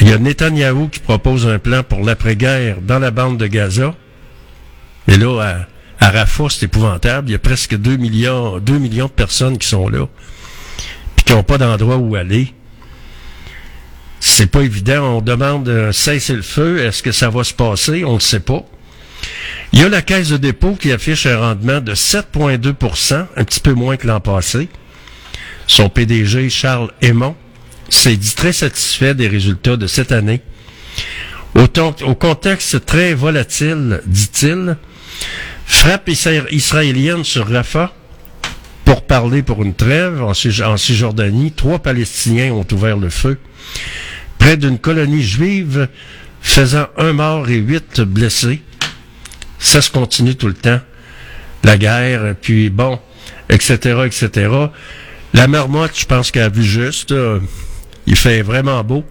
Il 0.00 0.08
y 0.08 0.12
a 0.12 0.18
Netanyahou 0.18 0.88
qui 0.88 1.00
propose 1.00 1.46
un 1.46 1.58
plan 1.58 1.82
pour 1.82 2.04
l'après-guerre 2.04 2.80
dans 2.80 2.98
la 2.98 3.10
bande 3.10 3.38
de 3.38 3.46
Gaza. 3.46 3.94
Et 5.08 5.16
là, 5.16 5.66
à, 6.00 6.06
à 6.06 6.10
Rafah, 6.10 6.48
c'est 6.48 6.66
épouvantable. 6.66 7.28
Il 7.28 7.32
y 7.32 7.34
a 7.34 7.38
presque 7.38 7.76
2 7.76 7.96
millions, 7.96 8.58
2 8.58 8.78
millions 8.78 9.06
de 9.06 9.12
personnes 9.12 9.58
qui 9.58 9.68
sont 9.68 9.88
là 9.88 10.06
puis 11.16 11.24
qui 11.24 11.32
n'ont 11.32 11.42
pas 11.42 11.58
d'endroit 11.58 11.96
où 11.96 12.14
aller. 12.16 12.54
C'est 14.20 14.46
pas 14.46 14.62
évident. 14.62 15.16
On 15.16 15.20
demande 15.20 15.68
un 15.68 15.92
cessez-le-feu. 15.92 16.84
Est-ce 16.84 17.02
que 17.02 17.12
ça 17.12 17.30
va 17.30 17.44
se 17.44 17.54
passer? 17.54 18.04
On 18.04 18.14
ne 18.14 18.20
sait 18.20 18.40
pas. 18.40 18.64
Il 19.72 19.80
y 19.80 19.82
a 19.84 19.88
la 19.88 20.02
caisse 20.02 20.28
de 20.30 20.36
dépôt 20.36 20.74
qui 20.74 20.92
affiche 20.92 21.26
un 21.26 21.38
rendement 21.38 21.80
de 21.80 21.94
7,2% 21.94 23.26
un 23.36 23.44
petit 23.44 23.60
peu 23.60 23.72
moins 23.72 23.96
que 23.96 24.06
l'an 24.06 24.20
passé. 24.20 24.68
Son 25.66 25.88
PDG, 25.88 26.50
Charles 26.50 26.90
Aymon, 27.00 27.36
s'est 27.88 28.16
dit 28.16 28.34
très 28.34 28.52
satisfait 28.52 29.14
des 29.14 29.28
résultats 29.28 29.76
de 29.76 29.86
cette 29.86 30.12
année. 30.12 30.40
Au, 31.54 32.14
contexte 32.14 32.84
très 32.86 33.14
volatile, 33.14 34.00
dit-il, 34.06 34.76
frappe 35.66 36.08
isra- 36.08 36.46
israélienne 36.50 37.24
sur 37.24 37.48
Rafah 37.48 37.92
pour 38.84 39.02
parler 39.02 39.42
pour 39.42 39.62
une 39.62 39.74
trêve 39.74 40.22
en 40.22 40.34
Cisjordanie. 40.34 41.52
Trois 41.52 41.78
Palestiniens 41.80 42.52
ont 42.52 42.66
ouvert 42.72 42.96
le 42.96 43.10
feu. 43.10 43.38
Près 44.38 44.56
d'une 44.56 44.78
colonie 44.78 45.22
juive 45.22 45.88
faisant 46.40 46.86
un 46.96 47.12
mort 47.12 47.48
et 47.48 47.56
huit 47.56 48.00
blessés. 48.00 48.62
Ça 49.60 49.80
se 49.80 49.90
continue 49.90 50.34
tout 50.34 50.48
le 50.48 50.54
temps. 50.54 50.80
La 51.62 51.76
guerre, 51.78 52.34
puis 52.40 52.70
bon, 52.70 52.98
etc., 53.48 54.00
etc. 54.06 54.50
La 55.34 55.46
marmotte, 55.46 55.92
je 55.98 56.06
pense 56.06 56.30
qu'elle 56.30 56.44
a 56.44 56.48
vu 56.48 56.64
juste. 56.64 57.12
euh, 57.12 57.38
il 58.06 58.16
fait 58.16 58.42
vraiment 58.42 58.82
beau. 58.82 59.04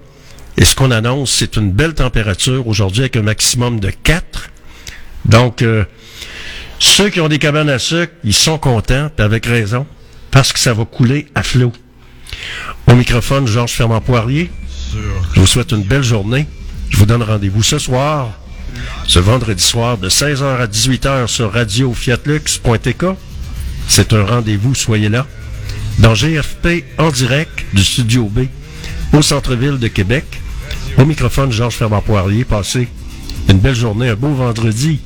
Et 0.57 0.65
ce 0.65 0.75
qu'on 0.75 0.91
annonce, 0.91 1.31
c'est 1.31 1.55
une 1.55 1.71
belle 1.71 1.93
température 1.93 2.67
aujourd'hui 2.67 3.01
avec 3.01 3.15
un 3.15 3.21
maximum 3.21 3.79
de 3.79 3.91
4. 3.91 4.49
Donc, 5.25 5.61
euh, 5.61 5.85
ceux 6.79 7.09
qui 7.09 7.21
ont 7.21 7.29
des 7.29 7.39
cabanes 7.39 7.69
à 7.69 7.79
sucre, 7.79 8.11
ils 8.23 8.33
sont 8.33 8.57
contents, 8.57 9.09
puis 9.15 9.23
avec 9.23 9.45
raison, 9.45 9.85
parce 10.31 10.51
que 10.51 10.59
ça 10.59 10.73
va 10.73 10.83
couler 10.85 11.27
à 11.35 11.43
flot. 11.43 11.71
Au 12.87 12.95
microphone, 12.95 13.47
Georges 13.47 13.71
Fernand 13.71 14.01
Poirier. 14.01 14.49
Je 15.33 15.39
vous 15.39 15.47
souhaite 15.47 15.71
une 15.71 15.83
belle 15.83 16.03
journée. 16.03 16.47
Je 16.89 16.97
vous 16.97 17.05
donne 17.05 17.21
rendez-vous 17.23 17.63
ce 17.63 17.77
soir, 17.77 18.39
ce 19.05 19.19
vendredi 19.19 19.63
soir, 19.63 19.97
de 19.97 20.09
16h 20.09 20.43
à 20.43 20.67
18h 20.67 21.27
sur 21.27 21.51
radio 21.51 21.93
fiatlux.tk. 21.93 23.05
C'est 23.87 24.13
un 24.13 24.23
rendez-vous, 24.23 24.75
soyez 24.75 25.09
là. 25.09 25.25
Dans 25.99 26.13
GFP 26.13 26.85
en 26.97 27.09
direct 27.09 27.65
du 27.73 27.83
Studio 27.83 28.25
B, 28.25 28.41
au 29.13 29.21
centre-ville 29.21 29.79
de 29.79 29.87
Québec. 29.87 30.25
Au 30.97 31.05
microphone, 31.05 31.51
Georges 31.51 31.75
Fernand 31.75 32.01
Poirier. 32.01 32.45
Passez 32.45 32.87
une 33.49 33.59
belle 33.59 33.75
journée, 33.75 34.09
un 34.09 34.15
beau 34.15 34.33
vendredi. 34.33 34.99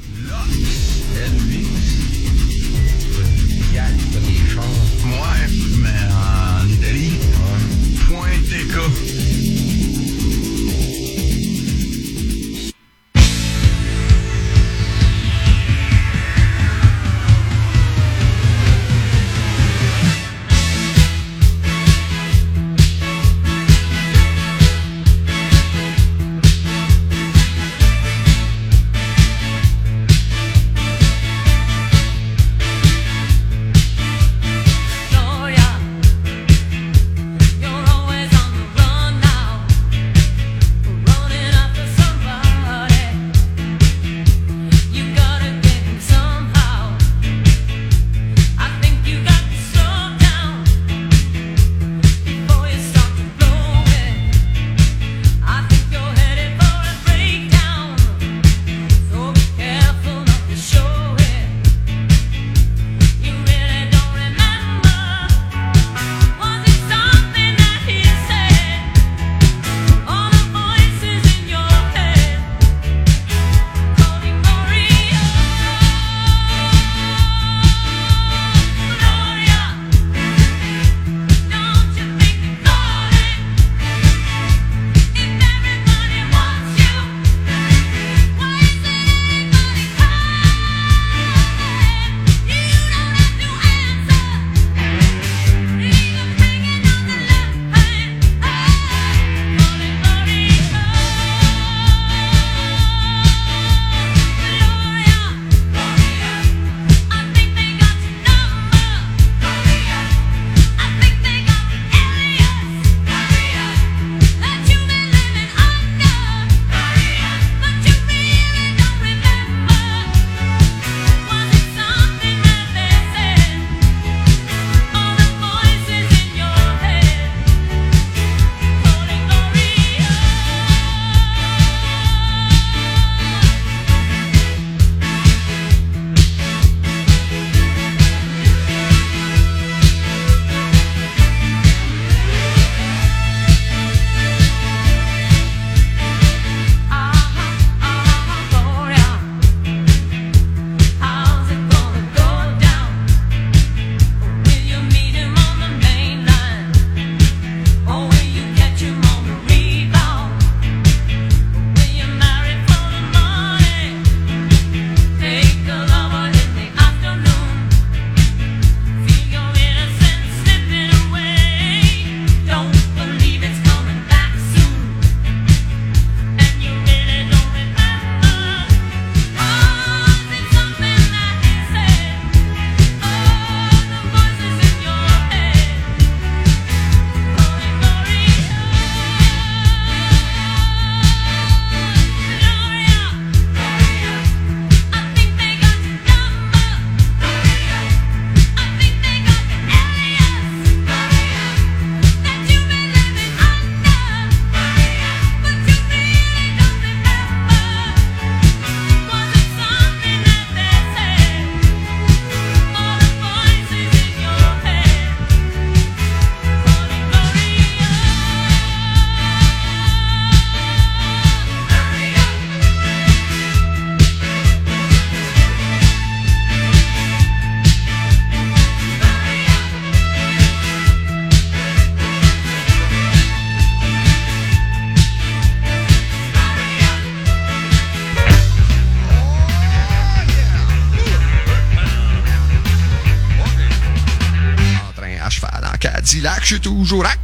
Je 246.94 247.23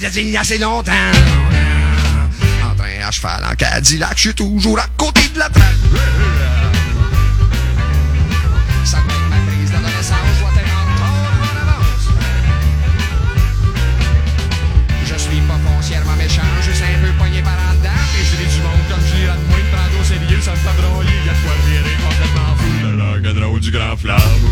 j'ai 0.00 0.22
il 0.22 0.30
y 0.30 0.36
a 0.36 0.40
assez 0.40 0.58
longtemps. 0.58 0.92
En 2.64 2.74
train 2.74 3.06
à 3.06 3.10
cheval, 3.10 3.44
en 3.50 3.54
Cadillac, 3.54 4.12
je 4.16 4.20
suis 4.20 4.34
toujours 4.34 4.78
à 4.78 4.86
côté 4.96 5.22
de 5.34 5.38
la 5.38 5.48
traque. 5.48 5.64
Ça 8.84 8.98
ma 8.98 9.36
prise 9.50 9.70
d'adolescence, 9.70 10.18
je 10.38 10.60
être 10.60 10.76
en 10.76 11.56
avance. 11.62 12.08
Je 15.04 15.14
suis 15.14 15.40
pas 15.40 15.58
foncièrement 15.64 16.16
méchant, 16.16 16.42
juste 16.62 16.82
un 16.82 17.06
peu 17.06 17.12
pogné 17.18 17.42
par. 17.42 17.52
Et 18.18 18.24
je 18.24 18.36
du 18.36 18.62
monde 18.62 18.72
comme 18.88 19.00
je 19.00 19.16
de 20.26 20.36
de 20.36 20.40
ça 20.40 20.52
me 20.52 20.56
fait 20.56 20.82
broyer. 20.82 21.10
Y'a 21.26 21.32
de 21.32 21.38
quoi 21.38 21.54
virer 21.66 21.96
complètement 22.02 22.56
fou. 22.56 22.70
Le 22.82 23.60
du 23.60 23.70
grand 23.70 23.96
flamme. 23.96 24.45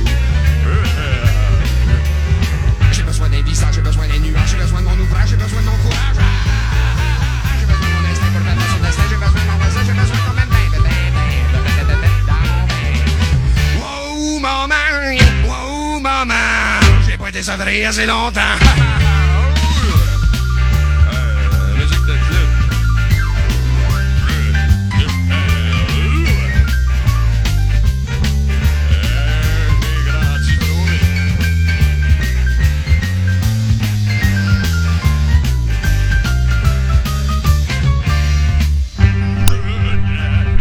Sevré 17.44 17.84
assez 17.84 18.06
longtemps. 18.06 18.40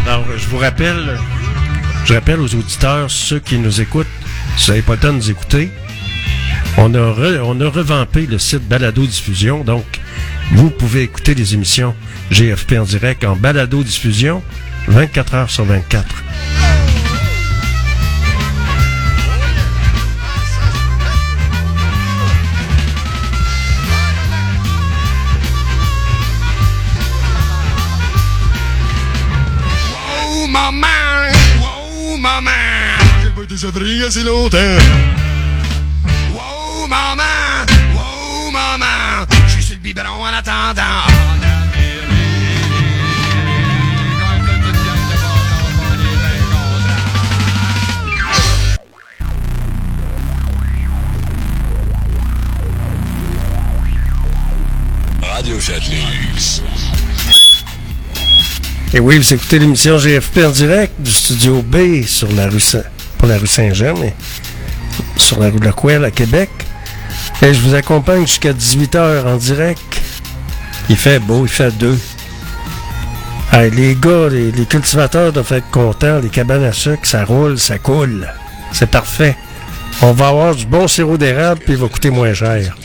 Alors, 0.05 0.25
je 0.35 0.47
vous 0.49 0.57
rappelle, 0.57 1.17
je 2.03 2.13
rappelle 2.13 2.41
aux 2.41 2.53
auditeurs, 2.53 3.09
ceux 3.09 3.39
qui 3.39 3.57
nous 3.57 3.79
écoutent, 3.79 4.05
si 4.57 4.65
vous 4.65 4.71
n'avez 4.73 4.81
pas 4.81 4.93
le 4.95 4.99
temps 4.99 5.13
de 5.13 5.13
nous 5.13 5.31
écouter, 5.31 5.71
on 6.83 7.61
a, 7.61 7.69
revampé 7.69 8.25
le 8.25 8.37
site 8.37 8.67
Balado 8.67 9.05
Diffusion, 9.05 9.63
donc 9.63 9.85
vous 10.51 10.69
pouvez 10.69 11.03
écouter 11.03 11.33
les 11.33 11.53
émissions 11.53 11.95
GFP 12.29 12.73
en 12.73 12.83
direct 12.83 13.23
en 13.23 13.37
Balado 13.37 13.83
Diffusion 13.83 14.43
24 14.87 15.33
heures 15.33 15.49
sur 15.49 15.63
24. 15.63 16.23
Wow, 30.01 30.47
maman! 30.47 31.31
Wow, 31.61 32.17
maman! 32.17 32.51
Biberon 39.93 40.21
en 40.21 40.33
attendant. 40.33 40.81
Radio. 55.21 55.57
Et 58.93 58.99
oui, 58.99 59.17
vous 59.17 59.33
écoutez 59.33 59.59
l'émission 59.59 59.97
GFP 59.97 60.37
en 60.39 60.49
direct 60.49 60.93
du 60.99 61.11
studio 61.11 61.61
B 61.61 62.03
sur 62.05 62.31
la 62.31 62.47
rue 62.47 62.59
Saint, 62.59 62.83
pas 63.19 63.27
la 63.27 63.37
rue 63.37 63.47
Saint-Jean, 63.47 63.95
mais 63.97 64.13
sur 65.17 65.39
la 65.39 65.49
rue 65.49 65.59
de 65.59 65.65
la 65.65 65.71
Couelle 65.71 66.05
à 66.05 66.11
Québec. 66.11 66.49
Et 67.41 67.53
je 67.53 67.59
vous 67.59 67.73
accompagne 67.73 68.21
jusqu'à 68.21 68.53
18h 68.53 69.25
en 69.25 69.35
direct. 69.37 70.01
Il 70.89 70.95
fait 70.95 71.19
beau, 71.19 71.45
il 71.45 71.49
fait 71.49 71.71
deux. 71.77 71.99
Les 73.53 73.95
gars, 73.95 74.29
les, 74.29 74.51
les 74.51 74.65
cultivateurs 74.65 75.31
doivent 75.31 75.51
être 75.51 75.69
contents. 75.69 76.19
Les 76.19 76.29
cabanes 76.29 76.63
à 76.63 76.71
sucre, 76.71 77.05
ça 77.05 77.23
roule, 77.23 77.59
ça 77.59 77.77
coule. 77.77 78.27
C'est 78.71 78.89
parfait. 78.89 79.35
On 80.01 80.11
va 80.11 80.29
avoir 80.29 80.55
du 80.55 80.65
bon 80.65 80.87
sirop 80.87 81.17
d'érable, 81.17 81.61
puis 81.63 81.73
il 81.73 81.79
va 81.79 81.87
coûter 81.87 82.09
moins 82.09 82.33
cher. 82.33 82.75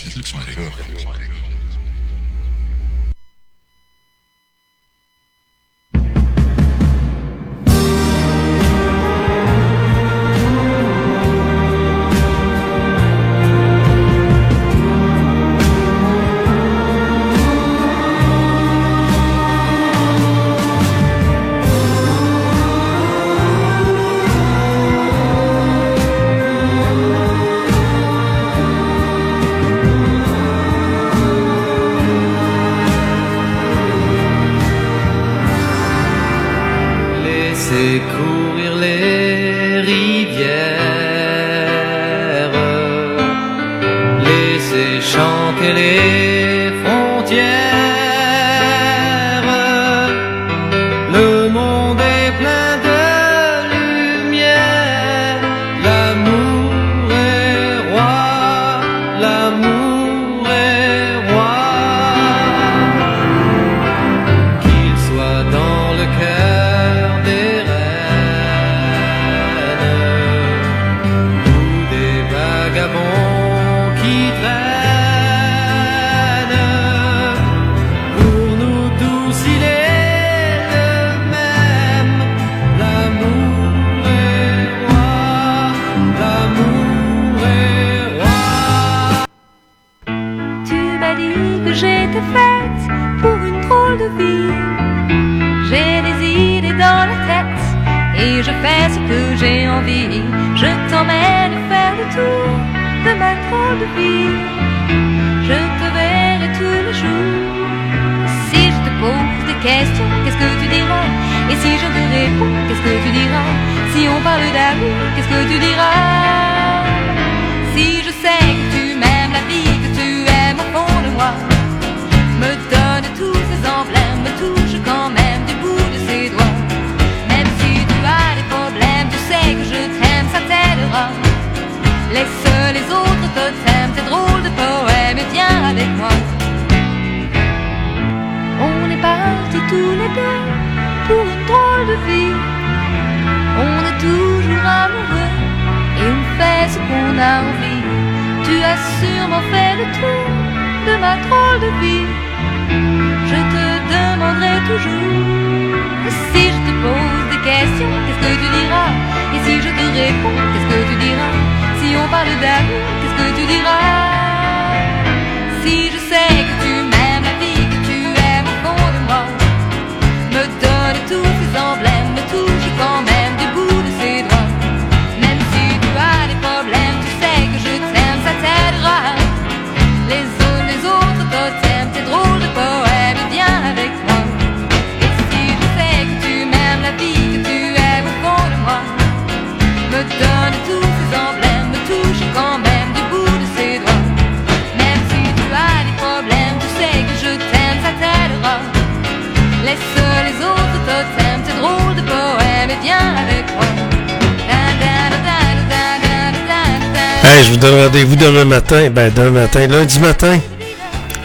le 209.25 209.31
matin, 209.31 209.67
lundi 209.67 209.99
matin. 210.01 210.39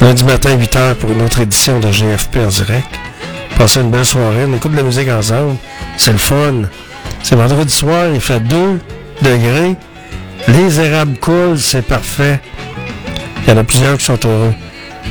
Lundi 0.01 0.23
matin, 0.23 0.57
8h, 0.57 0.95
pour 0.95 1.11
une 1.11 1.21
autre 1.21 1.39
édition 1.41 1.79
de 1.79 1.89
GFP 1.89 2.37
en 2.37 2.47
direct. 2.47 2.87
Passez 3.57 3.81
une 3.81 3.91
belle 3.91 4.05
soirée, 4.05 4.45
on 4.47 4.53
écoute 4.55 4.71
de 4.71 4.77
la 4.77 4.83
musique 4.83 5.09
ensemble. 5.09 5.57
C'est 5.97 6.11
le 6.11 6.17
fun. 6.17 6.63
C'est 7.21 7.35
vendredi 7.35 7.73
soir, 7.73 8.07
il 8.13 8.19
fait 8.19 8.39
2 8.39 8.79
degrés. 9.21 9.75
Les 10.47 10.79
érables 10.79 11.17
coulent, 11.19 11.59
c'est 11.59 11.83
parfait. 11.83 12.39
Il 13.45 13.53
y 13.53 13.53
en 13.53 13.59
a 13.59 13.63
plusieurs 13.63 13.97
qui 13.97 14.05
sont 14.05 14.19
heureux. 14.25 14.53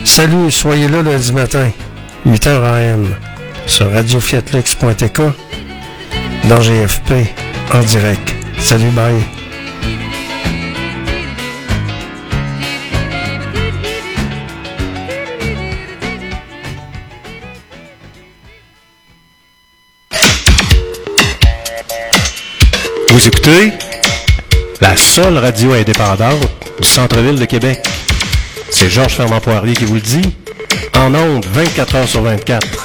Salut, 0.05 0.51
soyez 0.51 0.89
là 0.89 1.03
lundi 1.03 1.33
matin, 1.33 1.71
8h 2.27 2.49
AM, 2.49 3.07
sur 3.67 3.91
radiofiatlux.tk, 3.93 5.21
dans 6.49 6.61
GFP, 6.61 7.13
en 7.73 7.81
direct. 7.81 8.35
Salut, 8.59 8.91
bye. 8.91 9.42
Vous 23.13 23.29
écoutez 23.29 23.75
la 24.81 24.97
seule 24.97 25.37
radio 25.37 25.75
indépendante 25.75 26.49
du 26.81 26.89
centre-ville 26.89 27.39
de 27.39 27.45
Québec. 27.45 27.87
C'est 28.71 28.89
Georges 28.89 29.13
Fernand 29.13 29.39
Poirier 29.39 29.75
qui 29.75 29.85
vous 29.85 29.97
le 29.97 30.01
dit. 30.01 30.23
En 30.97 31.15
ondes, 31.15 31.45
24 31.53 31.95
heures 31.95 32.09
sur 32.09 32.23
24. 32.23 32.82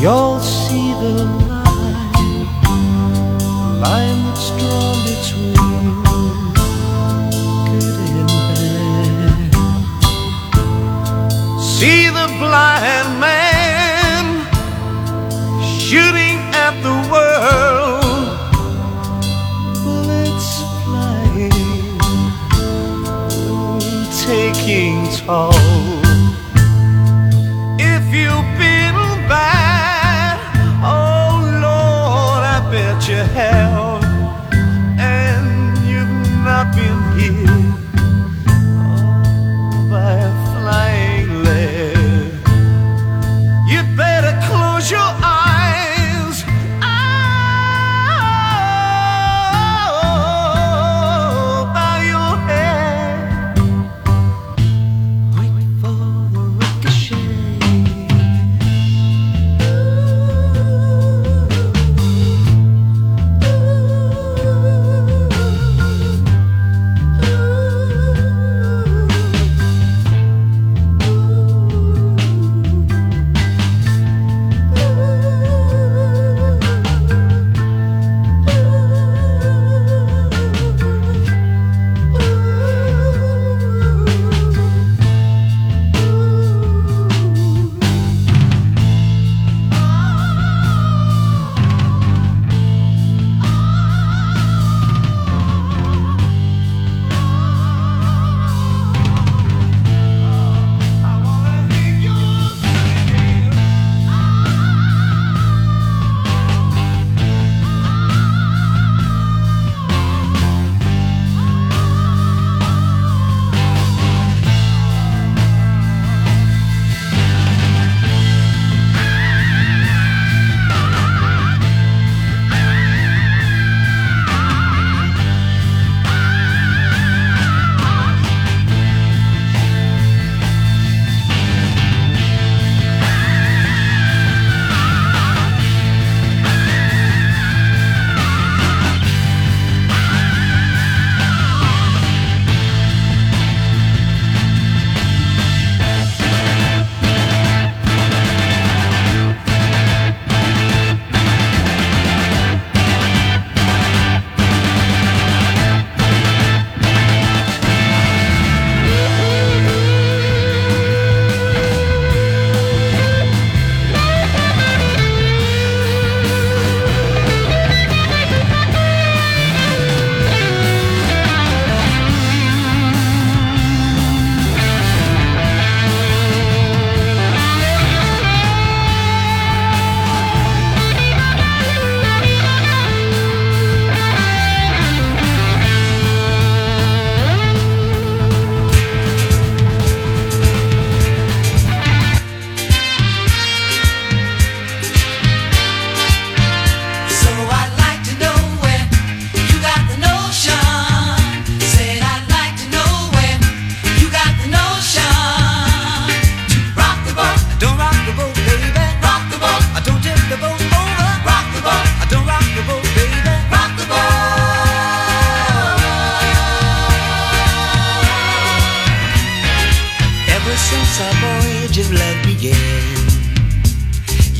You'll 0.00 0.38
see 0.38 0.92
the 0.92 1.24
line, 1.48 2.46
the 2.62 2.70
line 3.82 4.20
that's 4.26 4.48
drawn 4.50 4.96
between 5.02 5.56
good 7.66 7.98
and 8.14 8.30
bad. 8.48 9.50
See 11.60 12.06
the 12.06 12.28
blind 12.38 13.10
man 13.18 14.24
shooting 15.80 16.38
at 16.54 16.74
the 16.84 16.94
world, 17.10 18.28
bullets 19.82 20.50
flying, 20.84 21.58
taking 24.22 24.96
toll. 25.26 25.67